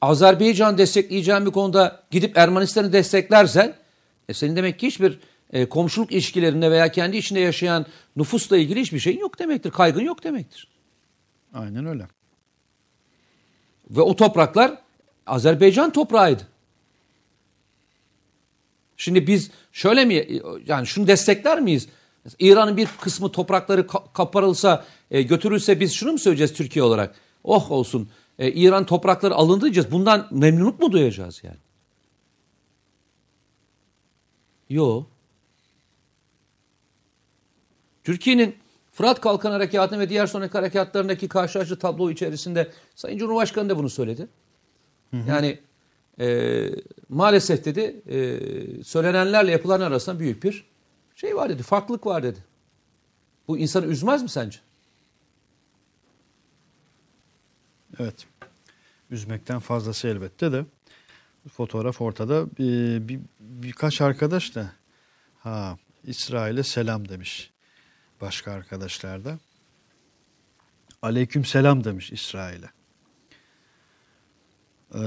[0.00, 3.74] Azerbaycan destekleyeceğin bir konuda gidip Ermenistan'ı desteklersen
[4.28, 5.18] e, senin demek ki hiçbir
[5.52, 9.70] e, komşuluk ilişkilerinde veya kendi içinde yaşayan nüfusla ilgili hiçbir şeyin yok demektir.
[9.70, 10.68] Kaygın yok demektir.
[11.54, 12.06] Aynen öyle.
[13.90, 14.78] Ve o topraklar
[15.26, 16.51] Azerbaycan toprağıydı.
[18.97, 21.88] Şimdi biz şöyle mi yani şunu destekler miyiz?
[22.38, 27.14] İran'ın bir kısmı toprakları ka- kaparılsa e, götürülse biz şunu mu söyleyeceğiz Türkiye olarak?
[27.45, 29.93] Oh olsun e, İran toprakları alındı diyeceğiz.
[29.93, 31.57] Bundan memnunluk mu duyacağız yani?
[34.70, 35.05] Yo.
[38.05, 38.57] Türkiye'nin
[38.93, 44.28] Fırat Kalkan Harekatı'nın ve diğer sonraki harekatlarındaki karşılaştırıcı tablo içerisinde Sayın Cumhurbaşkanı da bunu söyledi.
[45.12, 45.59] Yani
[46.22, 46.70] e,
[47.08, 50.64] maalesef dedi e, söylenenlerle yapılan arasında büyük bir
[51.16, 51.62] şey var dedi.
[51.62, 52.38] Farklılık var dedi.
[53.48, 54.58] Bu insanı üzmez mi sence?
[57.98, 58.26] Evet.
[59.10, 60.64] Üzmekten fazlası elbette de.
[61.52, 62.46] Fotoğraf ortada.
[62.58, 64.72] Bir, bir, birkaç arkadaş da
[65.38, 67.50] ha İsrail'e selam demiş.
[68.20, 69.38] Başka arkadaşlar da.
[71.02, 72.70] Aleyküm selam demiş İsrail'e.
[74.94, 75.00] Ee,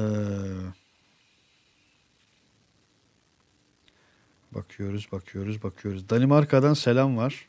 [4.56, 6.10] bakıyoruz, bakıyoruz, bakıyoruz.
[6.10, 7.48] Danimarka'dan selam var.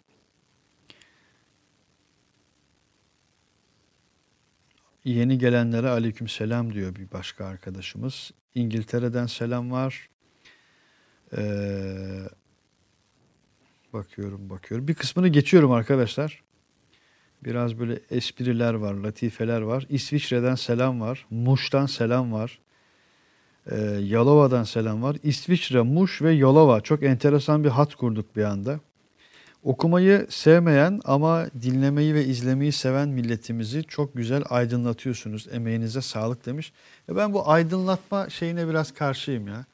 [5.04, 8.30] Yeni gelenlere aleyküm selam diyor bir başka arkadaşımız.
[8.54, 10.08] İngiltere'den selam var.
[11.36, 12.28] Ee,
[13.92, 14.88] bakıyorum bakıyorum.
[14.88, 16.42] Bir kısmını geçiyorum arkadaşlar.
[17.44, 19.86] Biraz böyle espriler var, latifeler var.
[19.88, 21.26] İsviçre'den selam var.
[21.30, 22.58] Muş'tan selam var.
[23.70, 25.16] Ee, Yalova'dan selam var.
[25.22, 26.80] İsviçre, Muş ve Yalova.
[26.80, 28.80] Çok enteresan bir hat kurduk bir anda.
[29.64, 35.48] Okumayı sevmeyen ama dinlemeyi ve izlemeyi seven milletimizi çok güzel aydınlatıyorsunuz.
[35.52, 36.72] Emeğinize sağlık demiş.
[37.08, 39.64] Ya ben bu aydınlatma şeyine biraz karşıyım ya.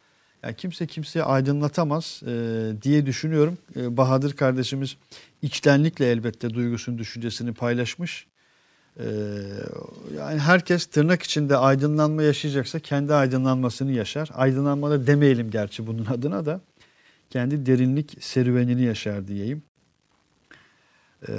[0.42, 2.32] Yani kimse kimseye aydınlatamaz e,
[2.82, 3.58] diye düşünüyorum.
[3.76, 4.96] E, Bahadır kardeşimiz
[5.42, 8.26] içtenlikle elbette duygusunu, düşüncesini paylaşmış.
[9.00, 9.06] E,
[10.16, 14.28] yani herkes tırnak içinde aydınlanma yaşayacaksa kendi aydınlanmasını yaşar.
[14.34, 16.60] Aydınlanma da demeyelim gerçi bunun adına da.
[17.30, 19.62] Kendi derinlik serüvenini yaşar diyeyim.
[21.28, 21.32] E,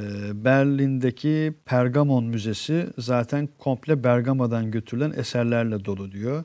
[0.46, 6.44] Berlin'deki Pergamon Müzesi zaten komple Bergama'dan götürülen eserlerle dolu diyor.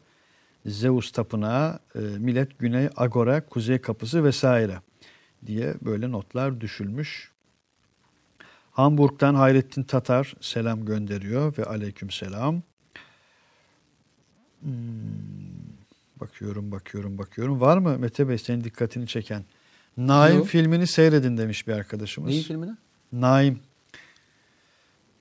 [0.66, 4.78] Zeus Tapınağı, e, Millet Güney Agora, Kuzey Kapısı vesaire
[5.46, 7.32] diye böyle notlar düşülmüş.
[8.78, 12.62] Hamburg'dan Hayrettin Tatar selam gönderiyor ve aleyküm selam.
[14.60, 14.72] Hmm,
[16.20, 17.60] bakıyorum, bakıyorum, bakıyorum.
[17.60, 19.44] Var mı Mete Bey senin dikkatini çeken?
[19.96, 20.46] Naim Yok.
[20.46, 22.30] filmini seyredin demiş bir arkadaşımız.
[22.30, 22.76] Neyin filmine?
[23.12, 23.58] Naim.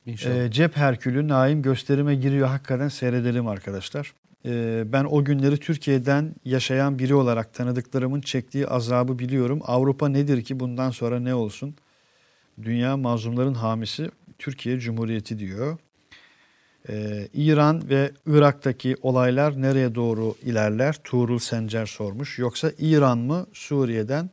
[0.06, 0.36] İnşallah.
[0.36, 2.48] Ee, Cep Herkülü Naim gösterime giriyor.
[2.48, 4.14] Hakikaten seyredelim arkadaşlar.
[4.46, 9.60] Ee, ben o günleri Türkiye'den yaşayan biri olarak tanıdıklarımın çektiği azabı biliyorum.
[9.64, 11.76] Avrupa nedir ki bundan sonra ne olsun?
[12.64, 15.78] Dünya mazlumların hamisi Türkiye Cumhuriyeti diyor.
[16.90, 20.96] Ee, İran ve Irak'taki olaylar nereye doğru ilerler?
[21.04, 22.40] Tuğrul Sencer sormuş.
[22.40, 24.30] Yoksa İran mı Suriye'den,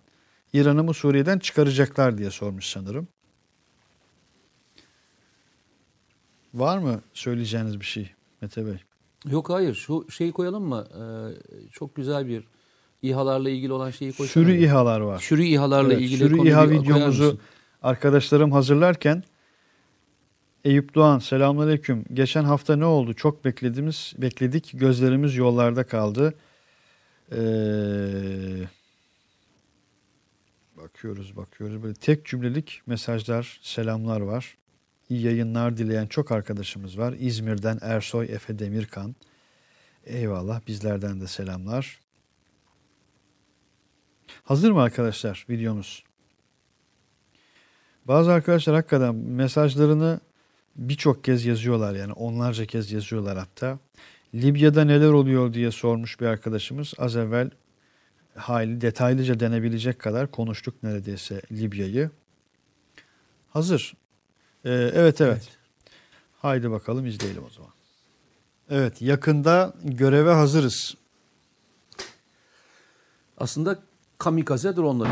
[0.53, 3.09] İran'ı mı Suriye'den çıkaracaklar diye sormuş sanırım.
[6.55, 8.11] Var mı söyleyeceğiniz bir şey
[8.41, 8.77] Mete Bey?
[9.27, 10.87] Yok hayır şu şeyi koyalım mı?
[10.95, 12.45] Ee, çok güzel bir
[13.03, 14.45] İHA'larla ilgili olan şeyi koysana.
[14.45, 15.19] Sürü İHA'lar var.
[15.19, 17.39] Sürü İHA'larla Evet, ilgili sürü İHA videomuzu?
[17.85, 19.25] Arkadaşlarım hazırlarken
[20.65, 22.05] Eyüp Doğan selamünaleyküm.
[22.13, 23.15] Geçen hafta ne oldu?
[23.15, 24.71] Çok beklediğimiz bekledik.
[24.75, 26.35] Gözlerimiz yollarda kaldı.
[27.33, 27.37] Ee,
[30.77, 31.83] bakıyoruz bakıyoruz.
[31.83, 34.57] Böyle tek cümlelik mesajlar, selamlar var.
[35.11, 37.15] İyi yayınlar dileyen çok arkadaşımız var.
[37.19, 39.15] İzmir'den Ersoy Efe Demirkan.
[40.07, 42.01] Eyvallah bizlerden de selamlar.
[44.43, 46.05] Hazır mı arkadaşlar videomuz?
[48.05, 50.21] Bazı arkadaşlar hakikaten mesajlarını
[50.77, 53.79] birçok kez yazıyorlar yani onlarca kez yazıyorlar hatta.
[54.35, 56.95] Libya'da neler oluyor diye sormuş bir arkadaşımız.
[56.99, 57.51] Az evvel
[58.37, 62.11] hayli detaylıca denebilecek kadar konuştuk neredeyse Libya'yı.
[63.51, 63.95] Hazır.
[64.65, 65.49] Ee, evet evet.
[66.43, 67.71] Haydi bakalım izleyelim o zaman.
[68.71, 70.95] Evet yakında göreve hazırız.
[73.39, 73.79] Aslında
[74.19, 75.11] kamikaze dronları.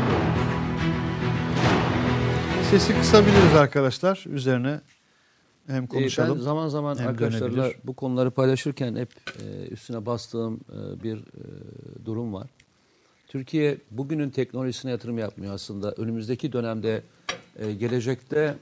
[2.73, 4.25] Sesi kısabiliriz arkadaşlar.
[4.29, 4.81] Üzerine
[5.67, 6.37] hem Ee, konuşalım.
[6.37, 7.77] Ben zaman zaman hem arkadaşlarla dönebilir.
[7.83, 9.09] bu konuları paylaşırken hep
[9.43, 11.25] e, üstüne bastığım e, bir e,
[12.05, 12.47] durum var.
[13.27, 15.91] Türkiye bugünün teknolojisine yatırım yapmıyor aslında.
[15.91, 17.03] Önümüzdeki dönemde
[17.79, 18.57] gelecekte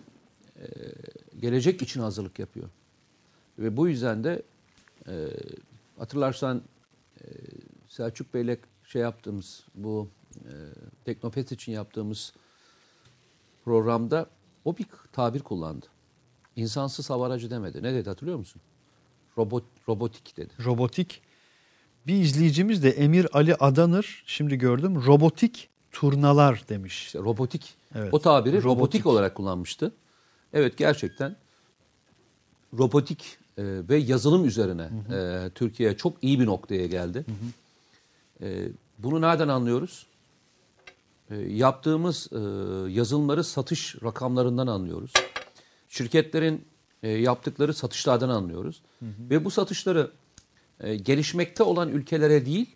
[1.39, 2.70] gelecek için hazırlık yapıyor.
[3.59, 4.41] Ve bu yüzden de
[5.97, 6.62] hatırlarsan
[7.89, 10.09] Selçuk Bey'le şey yaptığımız bu
[11.05, 12.34] Teknofest için yaptığımız
[13.66, 14.26] programda
[14.66, 15.86] o bir tabir kullandı.
[16.55, 17.84] insansız hava aracı demedi.
[17.84, 18.62] Ne dedi hatırlıyor musun?
[19.38, 20.53] Robot, robotik dedi.
[20.66, 21.22] Robotik.
[22.07, 27.05] Bir izleyicimiz de Emir Ali Adanır şimdi gördüm robotik turnalar demiş.
[27.05, 27.74] İşte robotik.
[27.95, 28.14] Evet.
[28.14, 28.66] O tabiri robotik.
[28.66, 29.05] Robotik.
[29.05, 29.91] olarak kullanmıştı.
[30.53, 31.36] Evet gerçekten
[32.78, 37.26] robotik e, ve yazılım üzerine e, Türkiye çok iyi bir noktaya geldi.
[38.41, 40.07] E, bunu nereden anlıyoruz?
[41.32, 42.38] E, yaptığımız e,
[42.91, 45.13] yazılımları satış rakamlarından anlıyoruz.
[45.89, 46.65] Şirketlerin
[47.03, 48.82] e, yaptıkları satışlardan anlıyoruz.
[49.01, 50.11] Ve bu satışları
[50.79, 52.75] e, gelişmekte olan ülkelere değil,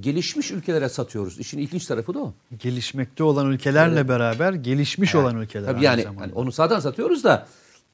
[0.00, 1.38] gelişmiş ülkelere satıyoruz.
[1.38, 2.32] İşin ilginç tarafı da o.
[2.58, 5.66] Gelişmekte olan ülkelerle beraber gelişmiş olan ülkeler.
[5.66, 6.22] Tabii yani zamanda.
[6.22, 7.46] hani onu zaten satıyoruz da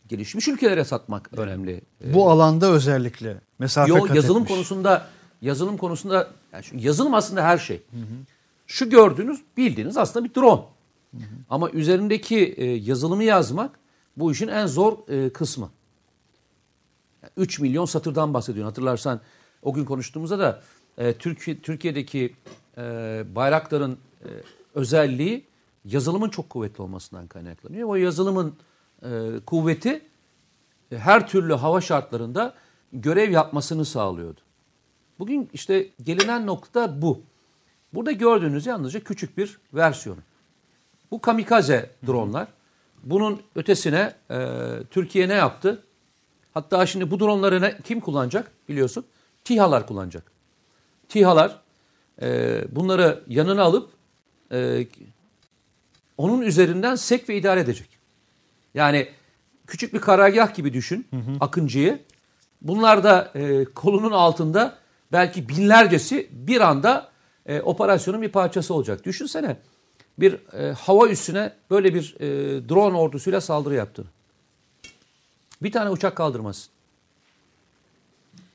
[0.09, 1.81] gelişmiş ülkelere satmak önemli.
[2.05, 4.55] Ee, Bu alanda özellikle mesafe Yo, kat yazılım etmiş.
[4.55, 5.07] konusunda
[5.43, 7.83] yazılım konusunda yani yazılım aslında her şey.
[8.67, 10.63] Şu gördüğünüz bildiğiniz aslında bir drone.
[11.51, 13.79] Ama üzerindeki e, yazılımı yazmak
[14.17, 15.71] bu işin en zor e, kısmı.
[17.37, 18.69] 3 milyon satırdan bahsediyorsun.
[18.69, 19.21] Hatırlarsan
[19.63, 20.63] o gün konuştuğumuzda da
[20.99, 22.35] e, Türkiye Türkiye'deki
[23.35, 23.99] bayrakların
[24.75, 25.45] özelliği
[25.85, 27.89] yazılımın çok kuvvetli olmasından kaynaklanıyor.
[27.89, 28.55] O yazılımın
[29.47, 30.03] kuvveti
[30.91, 32.55] her türlü hava şartlarında
[32.93, 34.41] görev yapmasını sağlıyordu.
[35.19, 37.23] Bugün işte gelinen nokta bu.
[37.95, 40.21] Burada gördüğünüz yalnızca küçük bir versiyonu.
[41.11, 42.49] Bu kamikaze dronlar.
[43.03, 44.39] Bunun ötesine e,
[44.91, 45.83] Türkiye ne yaptı?
[46.55, 49.05] Hatta şimdi bu dronları ne, kim kullanacak biliyorsun?
[49.45, 50.33] TİHA'lar kullanacak.
[51.09, 51.61] TİHA'lar
[52.23, 53.91] e, bunları yanına alıp
[54.53, 54.87] e,
[56.19, 57.89] onun üzerinden sek ve idare edecek.
[58.75, 59.09] Yani
[59.67, 61.07] küçük bir karargah gibi düşün
[61.41, 62.03] Akıncı'yı.
[62.63, 64.79] Bunlar da e, kolunun altında
[65.13, 67.14] belki binlercesi bir anda
[67.47, 69.05] e, operasyonun bir parçası olacak.
[69.05, 69.57] Düşünsene
[70.19, 72.29] bir e, hava üssüne böyle bir e,
[72.69, 74.07] drone ordusuyla saldırı yaptığını.
[75.63, 76.71] Bir tane uçak kaldırmazsın.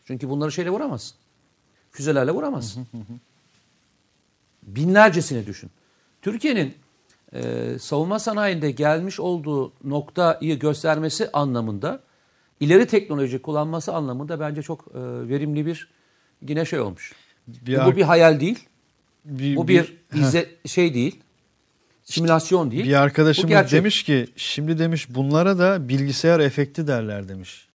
[0.06, 1.18] Çünkü bunları şeyle vuramazsın.
[1.92, 2.88] Füzelerle vuramazsın.
[4.64, 5.72] Binlercesini düşün.
[6.22, 6.74] Türkiye'nin
[7.34, 12.00] e, savunma sanayinde gelmiş olduğu noktayı göstermesi anlamında
[12.60, 15.90] ileri teknoloji kullanması anlamında bence çok e, verimli bir
[16.48, 17.14] yine şey olmuş.
[17.48, 18.69] Bir bu ar- bir hayal değil.
[19.30, 21.20] Bir, Bu bir izle, şey değil.
[22.04, 22.86] Simülasyon değil.
[22.86, 27.68] bir arkadaşımız demiş ki şimdi demiş bunlara da bilgisayar efekti derler demiş.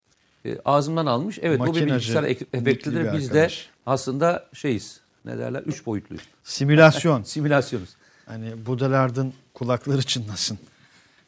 [0.45, 1.39] E, ağzımdan almış.
[1.43, 3.05] Evet bu bir Makinacı, bilgisayar efektidir.
[3.05, 3.51] bir Biz de
[3.87, 5.01] aslında şeyiz.
[5.25, 5.63] Ne derler?
[5.63, 6.25] Üç boyutluyuz.
[6.45, 7.23] Simülasyon.
[7.35, 7.89] Simülasyonuz.
[8.27, 10.59] hani Budalard'ın kulakları çınlasın.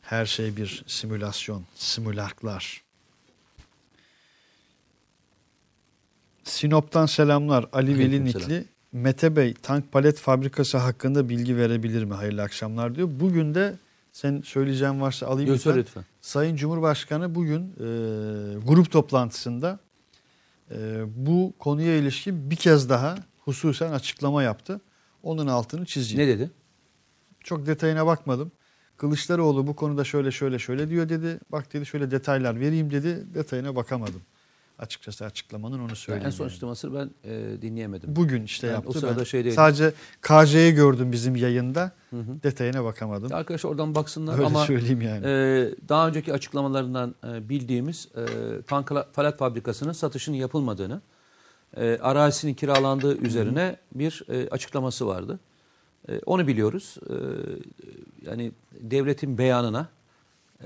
[0.03, 1.65] Her şey bir simülasyon.
[1.75, 2.83] Simülaklar.
[6.45, 7.67] Sinop'tan selamlar.
[7.73, 8.25] Ali Veli.
[8.25, 8.65] Nikli.
[8.97, 12.15] Mete Bey tank palet fabrikası hakkında bilgi verebilir mi?
[12.15, 13.09] Hayırlı akşamlar diyor.
[13.21, 13.79] Bugün de
[14.13, 15.77] sen söyleyeceğin varsa alayım Yok, lütfen.
[15.77, 16.05] lütfen.
[16.21, 17.87] Sayın Cumhurbaşkanı bugün e,
[18.67, 19.79] grup toplantısında
[20.71, 24.81] e, bu konuya ilişkin bir kez daha hususen açıklama yaptı.
[25.23, 26.23] Onun altını çizeyim.
[26.23, 26.51] Ne dedi?
[27.41, 28.53] Çok detayına bakmadım.
[28.97, 31.41] Kılıçdaroğlu bu konuda şöyle şöyle şöyle diyor dedi.
[31.53, 33.35] Bak dedi şöyle detaylar vereyim dedi.
[33.35, 34.23] Detayına bakamadım.
[34.79, 36.33] Açıkçası açıklamanın onu en söyleyeyim.
[36.33, 36.51] son yani.
[36.51, 38.17] açıklamasını ben e, dinleyemedim.
[38.17, 38.89] Bugün işte Ben yaptı.
[38.89, 39.57] o sırada ben şeydeydim.
[39.57, 41.93] sadece KJ'yi gördüm bizim yayında.
[42.43, 43.35] Detayına bakamadım.
[43.35, 45.27] Arkadaşlar oradan baksınlar Öyle ama söyleyeyim yani.
[45.27, 48.23] e, daha önceki açıklamalarından e, bildiğimiz e,
[48.63, 51.01] tank palet fabrikasının satışının yapılmadığını,
[51.77, 55.41] e, arazisinin kiralandığı üzerine bir e, açıklaması vardı.
[56.09, 56.97] E, onu biliyoruz.
[57.11, 57.15] E,
[58.31, 59.89] yani devletin beyanına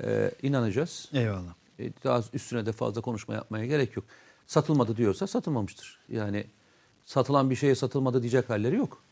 [0.03, 1.09] e, inanacağız.
[1.13, 1.55] Eyvallah.
[1.81, 4.05] E, daha üstüne de fazla konuşma yapmaya gerek yok.
[4.47, 5.99] Satılmadı diyorsa satılmamıştır.
[6.09, 6.45] Yani
[7.07, 9.03] satılan bir şeye satılmadı diyecek halleri yok.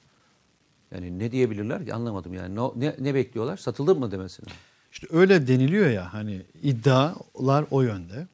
[0.94, 2.56] Yani ne diyebilirler ki anlamadım yani.
[2.56, 3.56] Ne, ne, ne bekliyorlar?
[3.56, 4.46] Satıldı mı demesini.
[4.92, 8.26] İşte öyle deniliyor ya hani iddialar o yönde.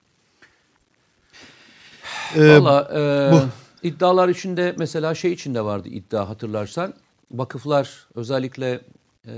[2.37, 3.41] Ee, Valla e, bu.
[3.89, 6.95] iddialar içinde mesela şey içinde vardı iddia hatırlarsan.
[7.31, 8.81] Vakıflar özellikle
[9.27, 9.33] e,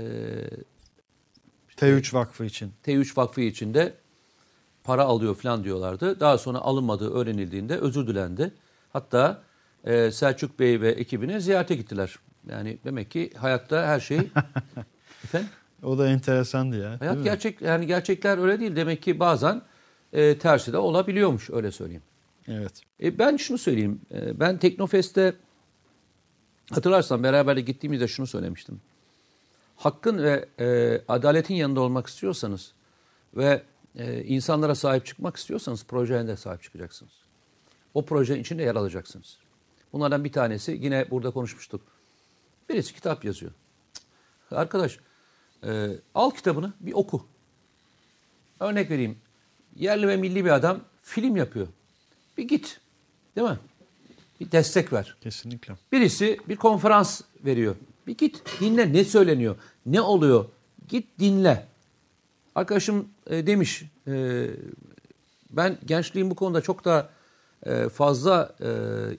[1.77, 2.71] T3 Vakfı için.
[2.85, 3.93] T3 Vakfı içinde
[4.87, 6.19] para alıyor falan diyorlardı.
[6.19, 8.53] Daha sonra alınmadığı öğrenildiğinde özür dilendi.
[8.93, 9.41] Hatta
[9.83, 12.15] e, Selçuk Bey ve ekibini ziyarete gittiler.
[12.49, 14.17] Yani demek ki hayatta her şey
[15.23, 15.49] efendim
[15.83, 16.99] O da enteresandı ya.
[16.99, 17.23] hayat mi?
[17.23, 18.75] gerçek yani gerçekler öyle değil.
[18.75, 19.61] Demek ki bazen
[20.13, 22.03] e, tersi de olabiliyormuş öyle söyleyeyim.
[22.47, 22.81] Evet.
[23.03, 24.01] E, ben şunu söyleyeyim.
[24.13, 25.33] E, ben Teknofest'te
[26.71, 28.81] hatırlarsan beraber de gittiğimizde şunu söylemiştim.
[29.75, 32.71] Hakkın ve e, adaletin yanında olmak istiyorsanız
[33.37, 33.63] ve
[33.97, 37.11] e, insanlara sahip çıkmak istiyorsanız projeye de sahip çıkacaksınız.
[37.93, 39.37] O projenin içinde yer alacaksınız.
[39.93, 41.81] Bunlardan bir tanesi yine burada konuşmuştuk.
[42.69, 43.51] Birisi kitap yazıyor.
[44.51, 44.99] Arkadaş
[45.63, 47.25] e, al kitabını bir oku.
[48.59, 49.17] Örnek vereyim.
[49.75, 51.67] yerli ve milli bir adam film yapıyor.
[52.37, 52.79] Bir git.
[53.35, 53.57] Değil mi?
[54.39, 55.15] Bir destek ver.
[55.21, 55.75] Kesinlikle.
[55.91, 57.75] Birisi bir konferans veriyor.
[58.07, 60.45] Bir git dinle ne söyleniyor, ne oluyor.
[60.87, 61.67] Git dinle.
[62.57, 64.47] Arkadaşım e, demiş e,
[65.49, 67.09] ben gençliğin bu konuda çok da
[67.65, 68.67] e, fazla e,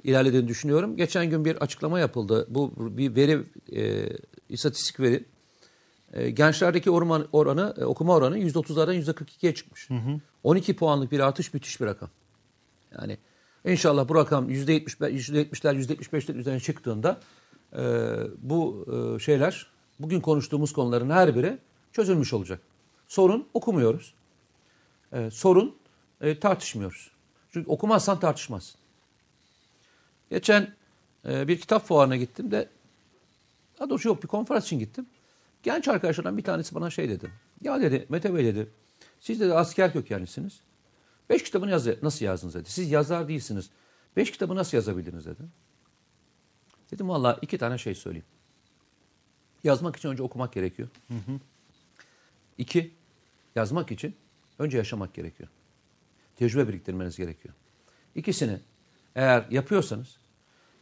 [0.05, 0.97] ilerlediğini düşünüyorum.
[0.97, 2.47] Geçen gün bir açıklama yapıldı.
[2.51, 4.09] Bu bir veri, e,
[4.49, 5.25] istatistik veri.
[6.13, 9.89] E, gençlerdeki orman, oranı, e, okuma oranı %30'lardan %42'ye çıkmış.
[10.45, 12.11] 12 puanlık bir artış müthiş bir rakam.
[13.01, 13.19] Yani
[13.65, 17.21] inşallah bu rakam %70'ler, %70'ler, %75'ler üzerine çıktığında
[17.73, 17.83] e,
[18.39, 18.87] bu
[19.17, 19.67] e, şeyler,
[20.01, 21.59] bugün konuştuğumuz konuların her biri
[21.93, 22.61] çözülmüş olacak.
[23.09, 24.15] Sorun okumuyoruz.
[25.13, 25.77] E, sorun
[26.21, 27.11] e, tartışmıyoruz.
[27.51, 28.81] Çünkü okumazsan tartışmazsın.
[30.31, 30.75] Geçen
[31.29, 32.69] e, bir kitap fuarına gittim de,
[33.79, 35.07] daha doğrusu yok bir konferans için gittim.
[35.63, 37.31] Genç arkadaşlardan bir tanesi bana şey dedi.
[37.63, 38.71] Ya dedi Mete Bey dedi,
[39.21, 40.61] siz dedi asker kökenlisiniz.
[41.31, 42.71] Beş kitabını yaz, nasıl yazdınız dedi.
[42.71, 43.71] Siz yazar değilsiniz.
[44.17, 45.43] Beş kitabı nasıl yazabildiniz dedi.
[46.91, 48.27] Dedim valla iki tane şey söyleyeyim.
[49.65, 50.89] Yazmak için önce okumak gerekiyor.
[52.59, 52.95] İki,
[53.59, 54.17] yazmak için
[54.59, 55.49] önce yaşamak gerekiyor.
[56.37, 57.55] Tecrübe biriktirmeniz gerekiyor.
[58.15, 58.59] İkisini
[59.15, 60.17] eğer yapıyorsanız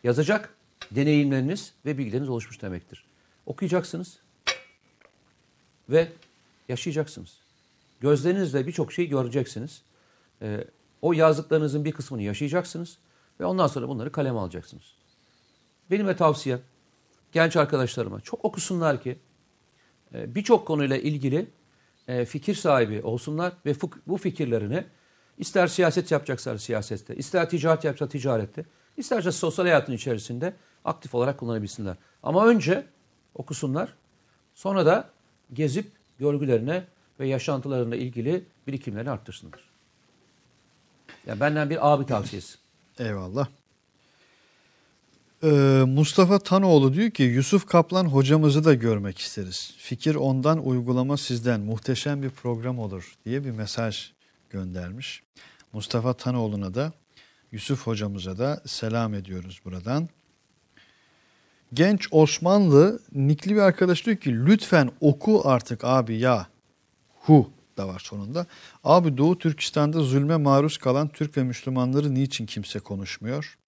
[0.05, 0.55] yazacak
[0.91, 3.05] deneyimleriniz ve bilgileriniz oluşmuş demektir.
[3.47, 4.18] Okuyacaksınız
[5.89, 6.12] ve
[6.68, 7.39] yaşayacaksınız.
[8.01, 9.83] Gözlerinizle birçok şeyi göreceksiniz.
[10.43, 10.64] Ee,
[11.03, 12.99] o yazdıklarınızın bir kısmını yaşayacaksınız
[13.41, 14.95] ve ondan sonra bunları kaleme alacaksınız.
[15.91, 16.61] Benim de tavsiyem
[17.33, 19.18] genç arkadaşlarıma çok okusunlar ki
[20.14, 21.51] e, birçok konuyla ilgili
[22.09, 23.74] e, fikir sahibi olsunlar ve
[24.07, 24.84] bu fikirlerini
[25.38, 28.64] ister siyaset yapacaksa siyasette, ister ticaret yapacaksa ticarette,
[28.96, 30.54] isterse sosyal hayatın içerisinde
[30.84, 31.96] aktif olarak kullanabilsinler.
[32.22, 32.86] Ama önce
[33.34, 33.94] okusunlar,
[34.54, 35.11] sonra da
[35.52, 36.84] gezip görgülerine
[37.20, 39.61] ve yaşantılarına ilgili birikimlerini arttırsınlar.
[41.26, 42.59] Yani benden bir abi tavsiyesi.
[42.98, 43.48] Eyvallah.
[45.43, 49.74] Ee, Mustafa Tanoğlu diyor ki Yusuf Kaplan hocamızı da görmek isteriz.
[49.78, 51.61] Fikir ondan, uygulama sizden.
[51.61, 54.12] Muhteşem bir program olur diye bir mesaj
[54.51, 55.22] göndermiş.
[55.72, 56.93] Mustafa Tanoğlu'na da
[57.53, 60.09] Yusuf hocamıza da selam ediyoruz buradan.
[61.74, 66.47] Genç Osmanlı nikli bir arkadaş diyor ki lütfen oku artık abi ya.
[67.20, 68.47] Hu da var sonunda.
[68.84, 73.59] Abi Doğu Türkistan'da zulme maruz kalan Türk ve Müslümanları niçin kimse konuşmuyor?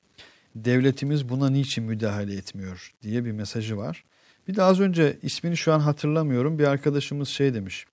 [0.54, 4.04] Devletimiz buna niçin müdahale etmiyor diye bir mesajı var.
[4.48, 6.58] Bir de az önce ismini şu an hatırlamıyorum.
[6.58, 7.86] Bir arkadaşımız şey demiş.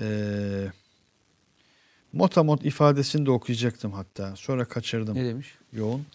[0.00, 0.66] Ee,
[2.12, 4.36] motamot ifadesini de okuyacaktım hatta.
[4.36, 5.54] Sonra kaçırdım Ne demiş?
[5.72, 6.06] yoğun.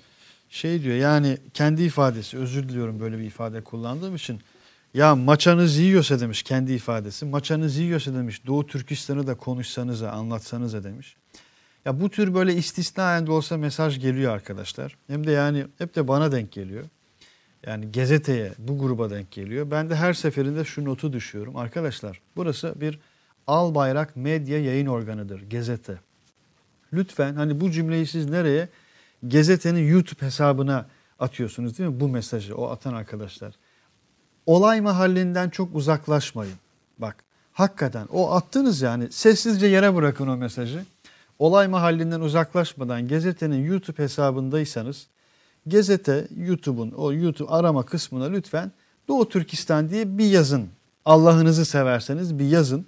[0.50, 4.40] Şey diyor yani kendi ifadesi özür diliyorum böyle bir ifade kullandığım için.
[4.94, 7.26] Ya maçanız yiyorsa demiş kendi ifadesi.
[7.26, 11.16] Maçanız yiyorsa demiş Doğu Türkistan'ı da konuşsanıza anlatsanıza demiş.
[11.86, 14.98] Ya bu tür böyle istisnaen de olsa mesaj geliyor arkadaşlar.
[15.08, 16.86] Hem de yani hep de bana denk geliyor.
[17.66, 19.72] Yani gazeteye bu gruba denk geliyor.
[19.72, 21.58] Ben de her seferinde şu notu düşüyorum.
[21.58, 23.00] Arkadaşlar burası bir
[23.48, 25.50] al bayrak medya yayın organıdır.
[25.50, 25.98] Gazete.
[26.94, 28.70] Lütfen hani bu cümleyi siz nereye?
[29.24, 30.86] Gazetenin YouTube hesabına
[31.20, 32.00] atıyorsunuz değil mi?
[32.00, 33.54] Bu mesajı o atan arkadaşlar.
[34.46, 36.56] Olay mahallinden çok uzaklaşmayın.
[36.98, 37.16] Bak
[37.54, 40.86] hakikaten o attınız yani sessizce yere bırakın o mesajı.
[41.42, 45.08] Olay mahallinden uzaklaşmadan gazetenin YouTube hesabındaysanız
[45.66, 48.72] gazete YouTube'un o YouTube arama kısmına lütfen
[49.08, 50.70] Doğu Türkistan diye bir yazın.
[51.06, 52.86] Allah'ınızı severseniz bir yazın.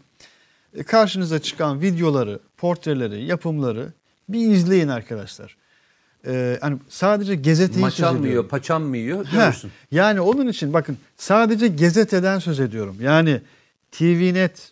[0.76, 3.94] E, Karşınıza çıkan videoları, portreleri, yapımları
[4.30, 5.58] bir izleyin arkadaşlar.
[6.28, 8.30] Ee, hani sadece gazeteyi söz Maçan mı ediyorum.
[8.30, 9.26] yiyor, paçam mı yiyor?
[9.26, 12.98] Heh, yani onun için bakın sadece gazeteden söz ediyorum.
[13.02, 13.42] Yani
[13.92, 14.72] TVNet,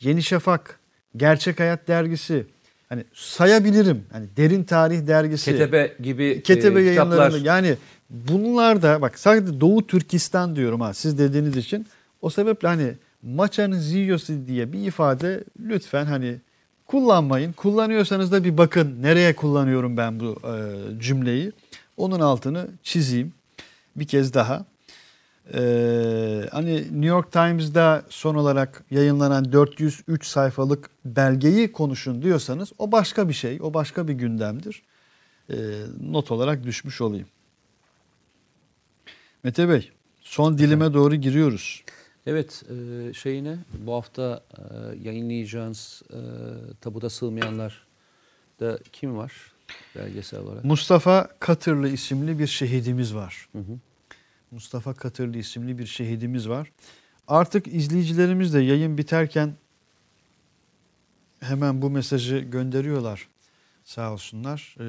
[0.00, 0.80] Yeni Şafak,
[1.16, 2.46] Gerçek Hayat Dergisi,
[2.88, 4.04] hani sayabilirim.
[4.12, 7.46] Hani Derin Tarih Dergisi, Ketebe gibi Ketebe e, yayınlarında kitaplar.
[7.46, 7.76] yani
[8.10, 11.86] bunlar da bak sadece Doğu Türkistan diyorum ha siz dediğiniz için.
[12.22, 12.92] O sebeple hani
[13.22, 16.36] maçanız yiyorsa diye bir ifade lütfen hani
[16.86, 17.52] kullanmayın.
[17.52, 21.52] Kullanıyorsanız da bir bakın nereye kullanıyorum ben bu e, cümleyi.
[21.96, 23.32] Onun altını çizeyim
[23.96, 24.64] bir kez daha.
[25.54, 33.28] Ee, hani New York Times'da son olarak yayınlanan 403 sayfalık belgeyi konuşun diyorsanız o başka
[33.28, 34.82] bir şey, o başka bir gündemdir.
[35.50, 35.56] Ee,
[36.00, 37.26] not olarak düşmüş olayım.
[39.42, 39.90] Mete Bey,
[40.20, 41.84] son dilime doğru giriyoruz.
[42.26, 44.62] Evet e, şeyine bu hafta e,
[45.08, 46.18] yayınlayacağınız e,
[46.80, 47.86] tabuda sığmayanlar
[48.60, 49.32] da kim var
[49.96, 50.64] belgesel olarak?
[50.64, 53.48] Mustafa Katırlı isimli bir şehidimiz var.
[54.50, 56.72] Mustafa Katırlı isimli bir şehidimiz var.
[57.28, 59.54] Artık izleyicilerimiz de yayın biterken
[61.40, 63.28] hemen bu mesajı gönderiyorlar
[63.84, 64.76] sağ olsunlar.
[64.80, 64.86] E,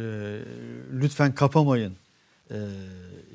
[0.94, 1.96] lütfen kapamayın
[2.52, 2.58] e,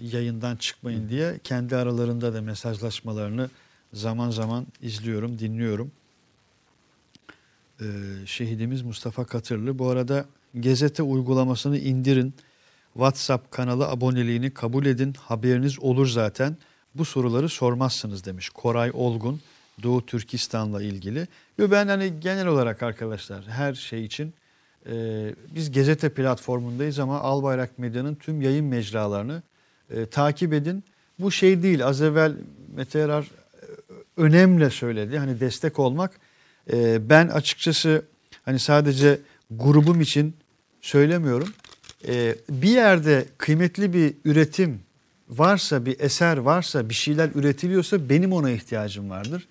[0.01, 3.51] yayından çıkmayın diye kendi aralarında da mesajlaşmalarını
[3.93, 5.93] zaman zaman izliyorum, dinliyorum.
[7.81, 7.87] E,
[8.27, 9.79] şehidimiz Mustafa Katırlı.
[9.79, 10.27] Bu arada
[10.61, 12.35] Gezete uygulamasını indirin.
[12.93, 15.15] WhatsApp kanalı aboneliğini kabul edin.
[15.19, 16.57] Haberiniz olur zaten.
[16.95, 19.41] Bu soruları sormazsınız demiş Koray Olgun
[19.83, 21.27] Doğu Türkistan'la ilgili.
[21.59, 24.35] Ve ben hani genel olarak arkadaşlar her şey için
[24.87, 24.95] e,
[25.55, 29.43] biz Gezete platformundayız ama Albayrak Medya'nın tüm yayın mecralarını
[29.91, 30.85] e, takip edin.
[31.19, 32.33] Bu şey değil az evvel
[32.75, 33.67] Mete Erar e,
[34.17, 36.13] önemli söyledi hani destek olmak.
[36.73, 38.05] E, ben açıkçası
[38.45, 39.21] hani sadece
[39.51, 40.37] grubum için
[40.81, 41.49] söylemiyorum.
[42.09, 44.81] E, bir yerde kıymetli bir üretim
[45.29, 49.49] varsa, bir eser varsa, bir şeyler üretiliyorsa benim ona ihtiyacım vardır.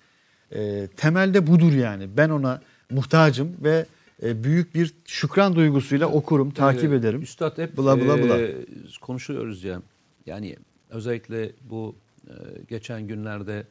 [0.54, 2.16] E, temelde budur yani.
[2.16, 2.60] Ben ona
[2.90, 3.86] muhtacım ve
[4.22, 7.22] e, büyük bir şükran duygusuyla okurum, takip ederim.
[7.22, 8.40] Üstad hep Bula bula bula.
[8.40, 8.54] e,
[9.00, 9.82] konuşuyoruz ya.
[10.26, 10.56] Yani
[10.90, 11.94] özellikle bu
[12.28, 12.32] e,
[12.68, 13.66] geçen günlerde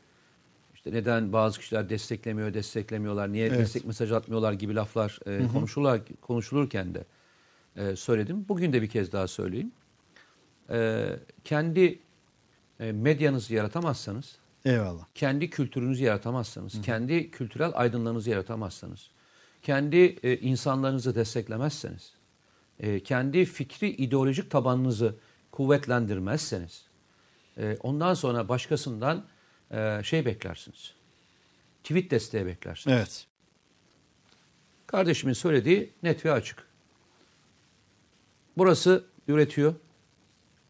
[0.76, 3.60] işte neden bazı kişiler desteklemiyor, desteklemiyorlar, niye Evet.
[3.60, 7.04] destek mesajı atmıyorlar gibi laflar e, konuşurlar, konuşulurken de
[7.76, 8.46] e, söyledim.
[8.50, 9.72] Bugün de bir kez daha söyleyeyim.
[10.70, 11.10] E,
[11.44, 12.00] kendi
[12.80, 14.36] e, medyanızı yaratamazsanız,
[14.66, 15.06] Eyvallah.
[15.16, 19.10] kendi kültürünüzü yaratamazsanız, kendi kültürel aydınlarınızı yaratamazsanız,
[19.62, 22.14] kendi e, insanlarınızı desteklemezseniz,
[22.80, 25.16] e, kendi fikri ideolojik tabanınızı
[25.52, 26.86] kuvvetlendirmezseniz,
[27.58, 29.26] e, ondan sonra başkasından
[29.72, 30.94] e, şey beklersiniz.
[31.84, 32.98] Tweet desteği beklersiniz.
[32.98, 33.28] Evet.
[34.88, 36.71] Kardeşimin söylediği net ve açık.
[38.58, 39.74] Burası üretiyor.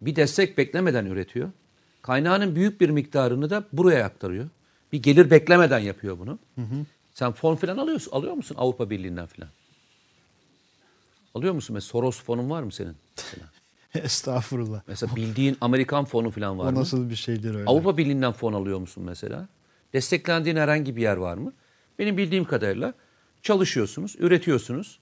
[0.02, 1.50] Bir destek beklemeden üretiyor.
[2.02, 4.50] Kaynağının büyük bir miktarını da buraya aktarıyor.
[4.92, 6.40] Bir gelir beklemeden yapıyor bunu.
[7.14, 9.50] Sen fon falan alıyorsun, alıyor musun Avrupa Birliği'nden falan?
[11.36, 11.74] Alıyor musun?
[11.74, 12.96] Mesela Soros fonun var mı senin?
[13.18, 13.46] Mesela,
[14.06, 14.82] Estağfurullah.
[14.88, 16.80] mesela bildiğin Amerikan fonu falan var O mı?
[16.80, 17.70] nasıl bir şeydir öyle?
[17.70, 19.48] Avrupa Birliği'nden fon alıyor musun mesela?
[19.94, 21.54] Desteklendiğin herhangi bir yer var mı?
[22.00, 22.94] Benim bildiğim kadarıyla
[23.42, 25.00] çalışıyorsunuz, üretiyorsunuz,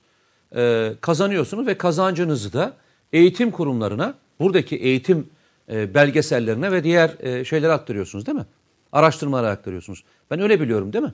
[0.55, 2.73] e, kazanıyorsunuz ve kazancınızı da
[3.13, 5.29] eğitim kurumlarına, buradaki eğitim
[5.71, 8.45] e, belgesellerine ve diğer e, şeylere aktarıyorsunuz değil mi?
[8.91, 10.03] Araştırmalara aktarıyorsunuz.
[10.31, 11.13] Ben öyle biliyorum değil mi?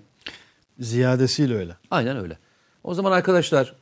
[0.79, 1.77] Ziyadesiyle öyle.
[1.91, 2.37] Aynen öyle.
[2.83, 3.75] O zaman arkadaşlar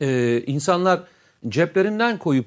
[0.00, 1.00] e, insanlar
[1.48, 2.46] ceplerinden koyup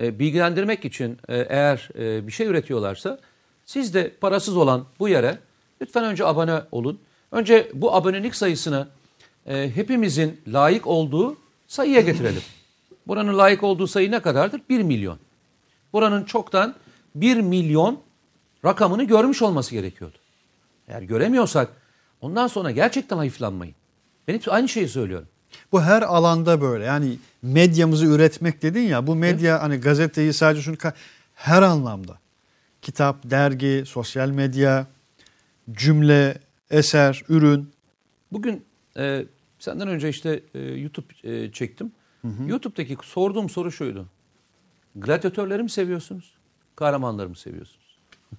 [0.00, 3.18] e, bilgilendirmek için e, eğer e, bir şey üretiyorlarsa
[3.64, 5.38] siz de parasız olan bu yere
[5.80, 7.00] lütfen önce abone olun.
[7.32, 8.88] Önce bu abonelik sayısını
[9.46, 11.36] e, hepimizin layık olduğu
[11.66, 12.42] sayıya getirelim.
[13.06, 14.60] Buranın layık olduğu sayı ne kadardır?
[14.68, 15.18] 1 milyon.
[15.92, 16.74] Buranın çoktan
[17.14, 18.00] 1 milyon
[18.64, 20.18] rakamını görmüş olması gerekiyordu.
[20.88, 21.68] Eğer göremiyorsak
[22.20, 23.74] ondan sonra gerçekten hayıflanmayın.
[24.28, 25.28] Ben hep aynı şeyi söylüyorum.
[25.72, 26.84] Bu her alanda böyle.
[26.84, 29.06] Yani medyamızı üretmek dedin ya.
[29.06, 30.76] Bu medya hani gazeteyi sadece şunu
[31.34, 32.18] her anlamda.
[32.82, 34.86] Kitap, dergi, sosyal medya,
[35.72, 36.38] cümle,
[36.70, 37.70] eser, ürün.
[38.32, 38.64] Bugün
[38.96, 39.24] e,
[39.66, 41.92] senden önce işte e, YouTube e, çektim.
[42.46, 44.06] YouTube'daki sorduğum soru şuydu.
[44.96, 46.32] Gladyatörleri mi seviyorsunuz?
[46.76, 47.98] Kahramanları mı seviyorsunuz?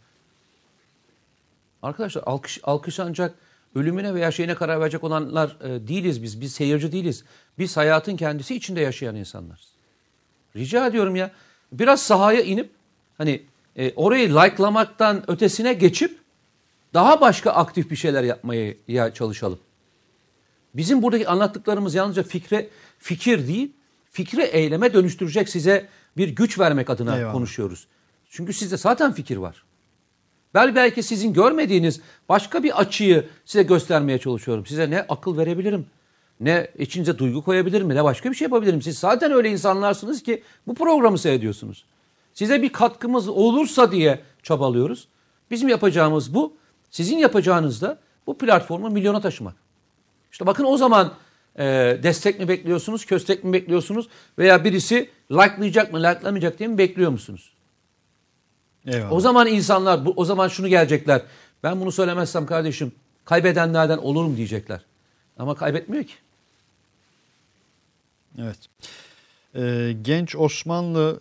[1.81, 3.35] Arkadaşlar alkış, alkış ancak
[3.75, 6.41] ölümüne veya şeyine karar verecek olanlar e, değiliz biz.
[6.41, 7.23] Biz seyirci değiliz.
[7.59, 9.71] Biz hayatın kendisi içinde yaşayan insanlarız.
[10.55, 11.31] Rica ediyorum ya
[11.71, 12.69] biraz sahaya inip
[13.17, 13.43] hani
[13.75, 16.19] e, orayı likelamaktan ötesine geçip
[16.93, 19.59] daha başka aktif bir şeyler yapmaya ya çalışalım.
[20.77, 23.71] Bizim buradaki anlattıklarımız yalnızca fikre fikir değil,
[24.11, 25.87] fikri eyleme dönüştürecek size
[26.17, 27.33] bir güç vermek adına Eyvallah.
[27.33, 27.87] konuşuyoruz.
[28.29, 29.63] Çünkü sizde zaten fikir var.
[30.53, 34.65] Bel belki sizin görmediğiniz başka bir açıyı size göstermeye çalışıyorum.
[34.65, 35.85] Size ne akıl verebilirim,
[36.39, 38.81] ne içinize duygu koyabilirim, ne başka bir şey yapabilirim.
[38.81, 41.85] Siz zaten öyle insanlarsınız ki bu programı seyrediyorsunuz.
[42.33, 45.07] Size bir katkımız olursa diye çabalıyoruz.
[45.51, 46.53] Bizim yapacağımız bu.
[46.89, 49.66] Sizin yapacağınız da bu platformu milyona taşımak.
[50.37, 51.13] İşte bakın o zaman
[51.59, 51.65] e,
[52.03, 54.07] destek mi bekliyorsunuz, köstek mi bekliyorsunuz
[54.37, 57.51] veya birisi likelayacak mı, likelamayacak diye mi bekliyor musunuz?
[58.87, 59.11] Eyvallah.
[59.11, 61.21] O zaman insanlar bu, o zaman şunu gelecekler.
[61.63, 62.91] Ben bunu söylemezsem kardeşim
[63.25, 64.81] kaybedenlerden olurum diyecekler.
[65.37, 66.13] Ama kaybetmiyor ki.
[68.37, 68.59] Evet.
[69.55, 71.19] Ee, genç Osmanlı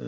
[0.00, 0.06] e,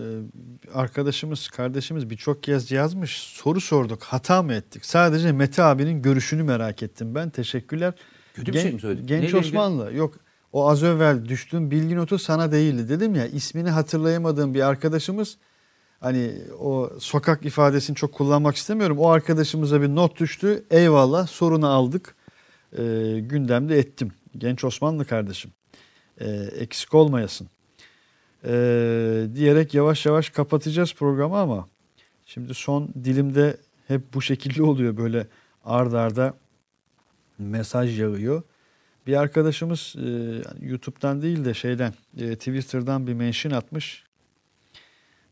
[0.74, 3.18] arkadaşımız, kardeşimiz birçok kez yazmış.
[3.18, 4.02] Soru sorduk.
[4.02, 4.84] Hata mı ettik?
[4.84, 7.30] Sadece Mete abinin görüşünü merak ettim ben.
[7.30, 7.94] Teşekkürler.
[8.34, 9.08] Kötü bir şey mi söyledik?
[9.08, 9.58] Genç Neyle ilgili?
[9.58, 9.94] Osmanlı.
[9.94, 10.14] Yok.
[10.52, 13.26] O az evvel düştüğüm bilgi notu sana değildi dedim ya.
[13.26, 15.36] ismini hatırlayamadığım bir arkadaşımız
[16.00, 18.98] hani o sokak ifadesini çok kullanmak istemiyorum.
[18.98, 20.64] O arkadaşımıza bir not düştü.
[20.70, 22.14] Eyvallah sorunu aldık.
[22.72, 22.82] Ee,
[23.20, 24.12] gündemde ettim.
[24.38, 25.50] genç Osmanlı kardeşim.
[26.20, 27.48] Ee, eksik olmayasın.
[28.44, 31.68] Ee, diyerek yavaş yavaş kapatacağız programı ama
[32.26, 33.56] şimdi son dilimde
[33.88, 35.26] hep bu şekilde oluyor böyle
[35.64, 36.34] ard arda
[37.38, 38.42] mesaj yağıyor.
[39.06, 40.08] Bir arkadaşımız e,
[40.66, 44.04] YouTube'dan değil de şeyden e, Twitter'dan bir mention atmış.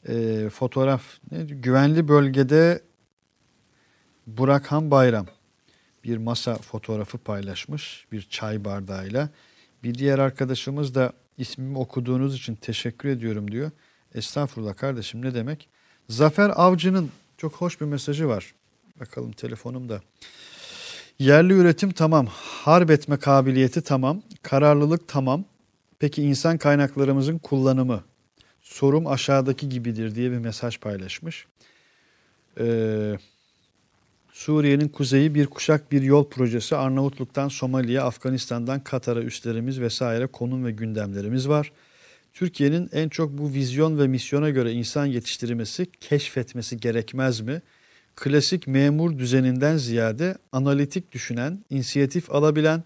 [0.08, 2.82] E, fotoğraf ne, güvenli bölgede
[4.26, 5.26] Burakhan Bayram
[6.04, 9.28] bir masa fotoğrafı paylaşmış bir çay bardağıyla.
[9.82, 13.70] Bir diğer arkadaşımız da ismimi okuduğunuz için teşekkür ediyorum diyor.
[14.14, 15.68] Estağfurullah kardeşim ne demek?
[16.08, 18.54] Zafer Avcı'nın çok hoş bir mesajı var.
[19.00, 20.00] Bakalım telefonumda.
[21.22, 22.26] Yerli üretim tamam,
[22.64, 25.44] harp etme kabiliyeti tamam, kararlılık tamam.
[25.98, 28.04] Peki insan kaynaklarımızın kullanımı?
[28.62, 31.46] Sorum aşağıdaki gibidir diye bir mesaj paylaşmış.
[32.60, 33.18] Ee,
[34.32, 40.70] Suriye'nin kuzeyi bir kuşak bir yol projesi Arnavutluk'tan Somali'ye, Afganistan'dan Katar'a üstlerimiz vesaire konum ve
[40.70, 41.72] gündemlerimiz var.
[42.32, 47.62] Türkiye'nin en çok bu vizyon ve misyona göre insan yetiştirmesi, keşfetmesi gerekmez mi?
[48.16, 52.82] Klasik memur düzeninden ziyade analitik düşünen, inisiyatif alabilen,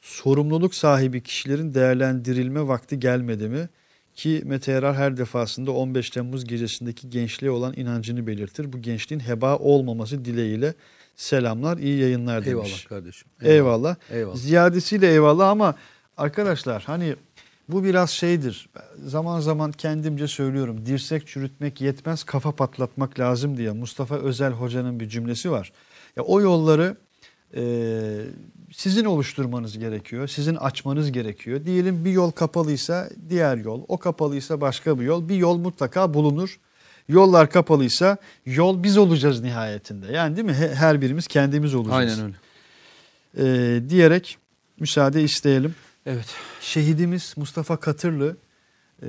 [0.00, 3.68] sorumluluk sahibi kişilerin değerlendirilme vakti gelmedi mi?
[4.14, 8.72] Ki Mete Yarar her defasında 15 Temmuz gecesindeki gençliğe olan inancını belirtir.
[8.72, 10.74] Bu gençliğin heba olmaması dileğiyle
[11.16, 12.68] selamlar, iyi yayınlar demiş.
[12.68, 13.28] Eyvallah kardeşim.
[13.42, 13.96] Eyvallah.
[14.10, 14.36] Eyvallah.
[14.36, 15.74] Ziyadesiyle eyvallah ama
[16.16, 17.16] arkadaşlar hani
[17.68, 18.68] bu biraz şeydir.
[19.06, 20.86] Zaman zaman kendimce söylüyorum.
[20.86, 25.72] Dirsek çürütmek yetmez, kafa patlatmak lazım diye Mustafa Özel Hoca'nın bir cümlesi var.
[26.16, 26.96] Ya o yolları
[27.56, 27.62] e,
[28.72, 30.28] sizin oluşturmanız gerekiyor.
[30.28, 31.64] Sizin açmanız gerekiyor.
[31.64, 35.28] Diyelim bir yol kapalıysa diğer yol, o kapalıysa başka bir yol.
[35.28, 36.58] Bir yol mutlaka bulunur.
[37.08, 38.16] Yollar kapalıysa
[38.46, 40.12] yol biz olacağız nihayetinde.
[40.12, 40.54] Yani değil mi?
[40.54, 42.18] He- Her birimiz kendimiz olacağız.
[42.18, 42.36] Aynen öyle.
[43.38, 44.38] Ee, diyerek
[44.80, 45.74] müsaade isteyelim.
[46.06, 46.36] Evet.
[46.60, 48.36] Şehidimiz Mustafa Katırlı
[49.02, 49.08] e,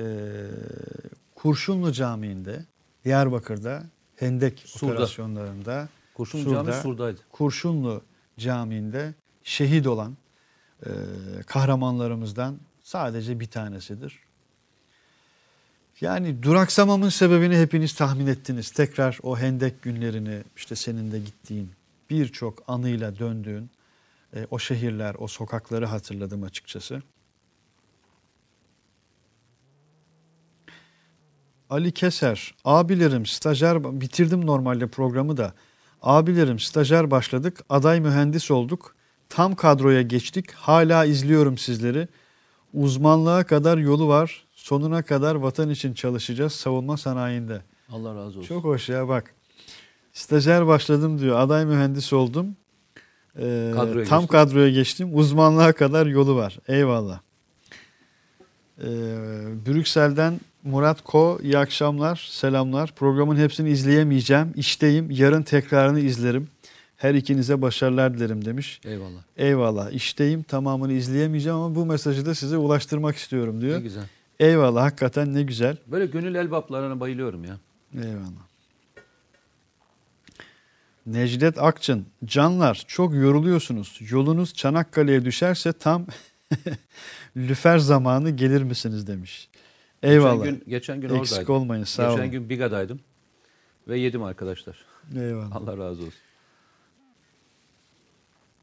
[1.34, 2.64] Kurşunlu Camii'nde
[3.04, 3.84] Diyarbakır'da
[4.16, 4.92] Hendek Sur'da.
[4.92, 7.20] operasyonlarında Kurşun Sur'da, Cami Sur'daydı.
[7.32, 8.02] Kurşunlu
[8.38, 9.14] Camii'nde
[9.44, 10.16] şehit olan
[10.86, 10.90] e,
[11.46, 14.20] kahramanlarımızdan sadece bir tanesidir.
[16.00, 18.70] Yani duraksamamın sebebini hepiniz tahmin ettiniz.
[18.70, 21.70] Tekrar o hendek günlerini işte senin de gittiğin
[22.10, 23.70] birçok anıyla döndüğün
[24.36, 27.02] e, o şehirler, o sokakları hatırladım açıkçası.
[31.70, 35.54] Ali Keser, abilerim stajyer, bitirdim normalde programı da.
[36.02, 38.96] Abilerim stajyer başladık, aday mühendis olduk.
[39.28, 42.08] Tam kadroya geçtik, hala izliyorum sizleri.
[42.74, 47.62] Uzmanlığa kadar yolu var, sonuna kadar vatan için çalışacağız savunma sanayinde.
[47.88, 48.42] Allah razı olsun.
[48.42, 49.34] Çok hoş ya bak.
[50.12, 52.56] Stajyer başladım diyor, aday mühendis oldum.
[53.40, 54.26] Ee, Kadroya tam geçtim.
[54.26, 56.58] kadroya geçtim, uzmanlığa kadar yolu var.
[56.68, 57.20] Eyvallah.
[58.80, 58.84] Ee,
[59.66, 62.92] Brüksel'den Murat Ko, iyi akşamlar, selamlar.
[62.96, 64.52] Programın hepsini izleyemeyeceğim.
[64.56, 66.48] İşteyim, yarın tekrarını izlerim.
[66.96, 68.80] Her ikinize başarılar dilerim demiş.
[68.84, 69.20] Eyvallah.
[69.36, 73.78] Eyvallah, işteyim, tamamını izleyemeyeceğim ama bu mesajı da size ulaştırmak istiyorum Ne diyor.
[73.80, 74.04] güzel.
[74.40, 75.76] Eyvallah, hakikaten ne güzel.
[75.86, 77.56] Böyle gönül elbaplarına bayılıyorum ya.
[77.94, 78.45] Eyvallah.
[81.06, 84.00] Necdet Akçın, canlar çok yoruluyorsunuz.
[84.10, 86.06] Yolunuz Çanakkale'ye düşerse tam
[87.36, 89.48] lüfer zamanı gelir misiniz demiş.
[90.02, 90.44] Eyvallah.
[90.44, 91.54] Geçen gün, geçen gün Eksik oradaydım.
[91.54, 92.30] olmayın sağ geçen olun.
[92.30, 93.00] gün Biga'daydım.
[93.88, 94.76] Ve yedim arkadaşlar.
[95.16, 95.56] Eyvallah.
[95.56, 96.14] Allah razı olsun.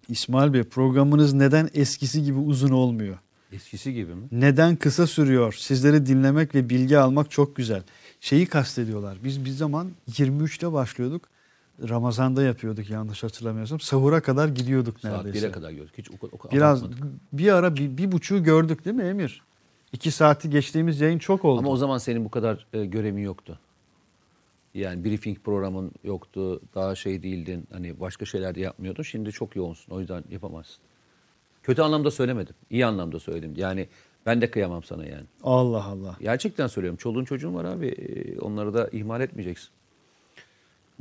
[0.10, 3.18] İsmail Bey programınız neden eskisi gibi uzun olmuyor?
[3.52, 4.28] Eskisi gibi mi?
[4.32, 5.54] Neden kısa sürüyor?
[5.54, 7.84] Sizleri dinlemek ve bilgi almak çok güzel.
[8.22, 9.18] Şeyi kastediyorlar.
[9.24, 11.33] Biz bir zaman 23'te başlıyorduk.
[11.90, 13.80] Ramazan'da yapıyorduk yanlış hatırlamıyorsam.
[13.80, 15.48] Sahura kadar gidiyorduk Saat neredeyse.
[15.48, 15.94] 1'e kadar gördük.
[15.98, 17.14] Hiç o, o, Biraz abartmadık.
[17.34, 19.42] bir ara bir, bir buçuğu gördük değil mi Emir?
[19.94, 21.60] İki saati geçtiğimiz yayın çok oldu.
[21.60, 23.60] Ama o zaman senin bu kadar e, göremin yoktu.
[24.74, 26.62] Yani briefing programın yoktu.
[26.76, 27.68] Daha şey değildin.
[27.72, 29.04] Hani başka şeyler de yapmıyordun.
[29.04, 29.96] Şimdi çok yoğunsun.
[29.96, 30.78] O yüzden yapamazsın.
[31.64, 32.56] Kötü anlamda söylemedim.
[32.70, 33.54] İyi anlamda söyledim.
[33.58, 33.88] Yani
[34.26, 35.26] ben de kıyamam sana yani.
[35.44, 36.18] Allah Allah.
[36.22, 36.98] Gerçekten söylüyorum.
[36.98, 37.88] Çoluğun çocuğun var abi.
[37.88, 39.70] E, Onları da ihmal etmeyeceksin.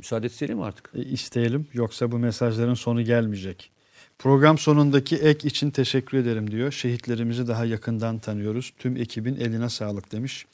[0.03, 0.89] Müsaade etselim mi artık?
[0.95, 3.71] E, isteyelim yoksa bu mesajların sonu gelmeyecek.
[4.19, 6.71] Program sonundaki ek için teşekkür ederim diyor.
[6.71, 8.73] Şehitlerimizi daha yakından tanıyoruz.
[8.77, 10.45] Tüm ekibin eline sağlık demiş.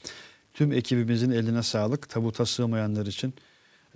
[0.54, 2.08] Tüm ekibimizin eline sağlık.
[2.08, 3.34] Tabuta sığmayanlar için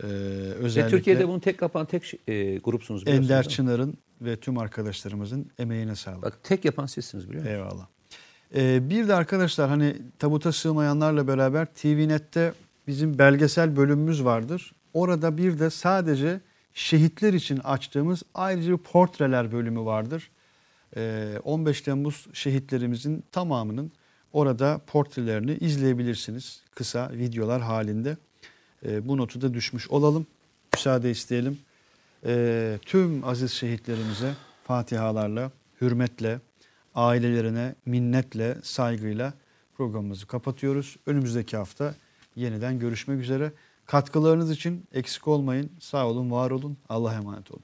[0.03, 0.09] e, Ve
[0.55, 3.31] özellikle Türkiye'de bunu tek yapan tek e, grupsunuz biliyorsunuz.
[3.31, 3.49] Ender?
[3.49, 6.23] Çınar'ın ve tüm arkadaşlarımızın emeğine sağlık.
[6.23, 7.55] Bak tek yapan sizsiniz biliyor musun?
[7.55, 7.87] Eyvallah.
[8.55, 12.53] Ee, bir de arkadaşlar hani tabuta sığmayanlarla beraber TVNet'te
[12.87, 14.73] bizim belgesel bölümümüz vardır.
[14.95, 16.41] Orada bir de sadece
[16.75, 20.31] şehitler için açtığımız ayrıca bir portreler bölümü vardır.
[20.97, 23.93] Ee, 15 Temmuz şehitlerimizin tamamının
[24.33, 26.63] orada portrelerini izleyebilirsiniz.
[26.75, 28.17] Kısa videolar halinde.
[28.87, 30.27] Ee, bu notu da düşmüş olalım.
[30.75, 31.59] Müsaade isteyelim.
[32.27, 34.35] Ee, tüm aziz şehitlerimize
[34.65, 35.51] fatihalarla,
[35.81, 36.41] hürmetle,
[36.95, 39.35] ailelerine minnetle, saygıyla
[39.77, 40.97] programımızı kapatıyoruz.
[41.07, 41.95] Önümüzdeki hafta
[42.37, 43.53] yeniden görüşmek üzere.
[43.87, 45.73] Katkılarınız için eksik olmayın.
[45.81, 46.79] Sağ olun, var olun.
[46.89, 47.63] Allah'a emanet olun.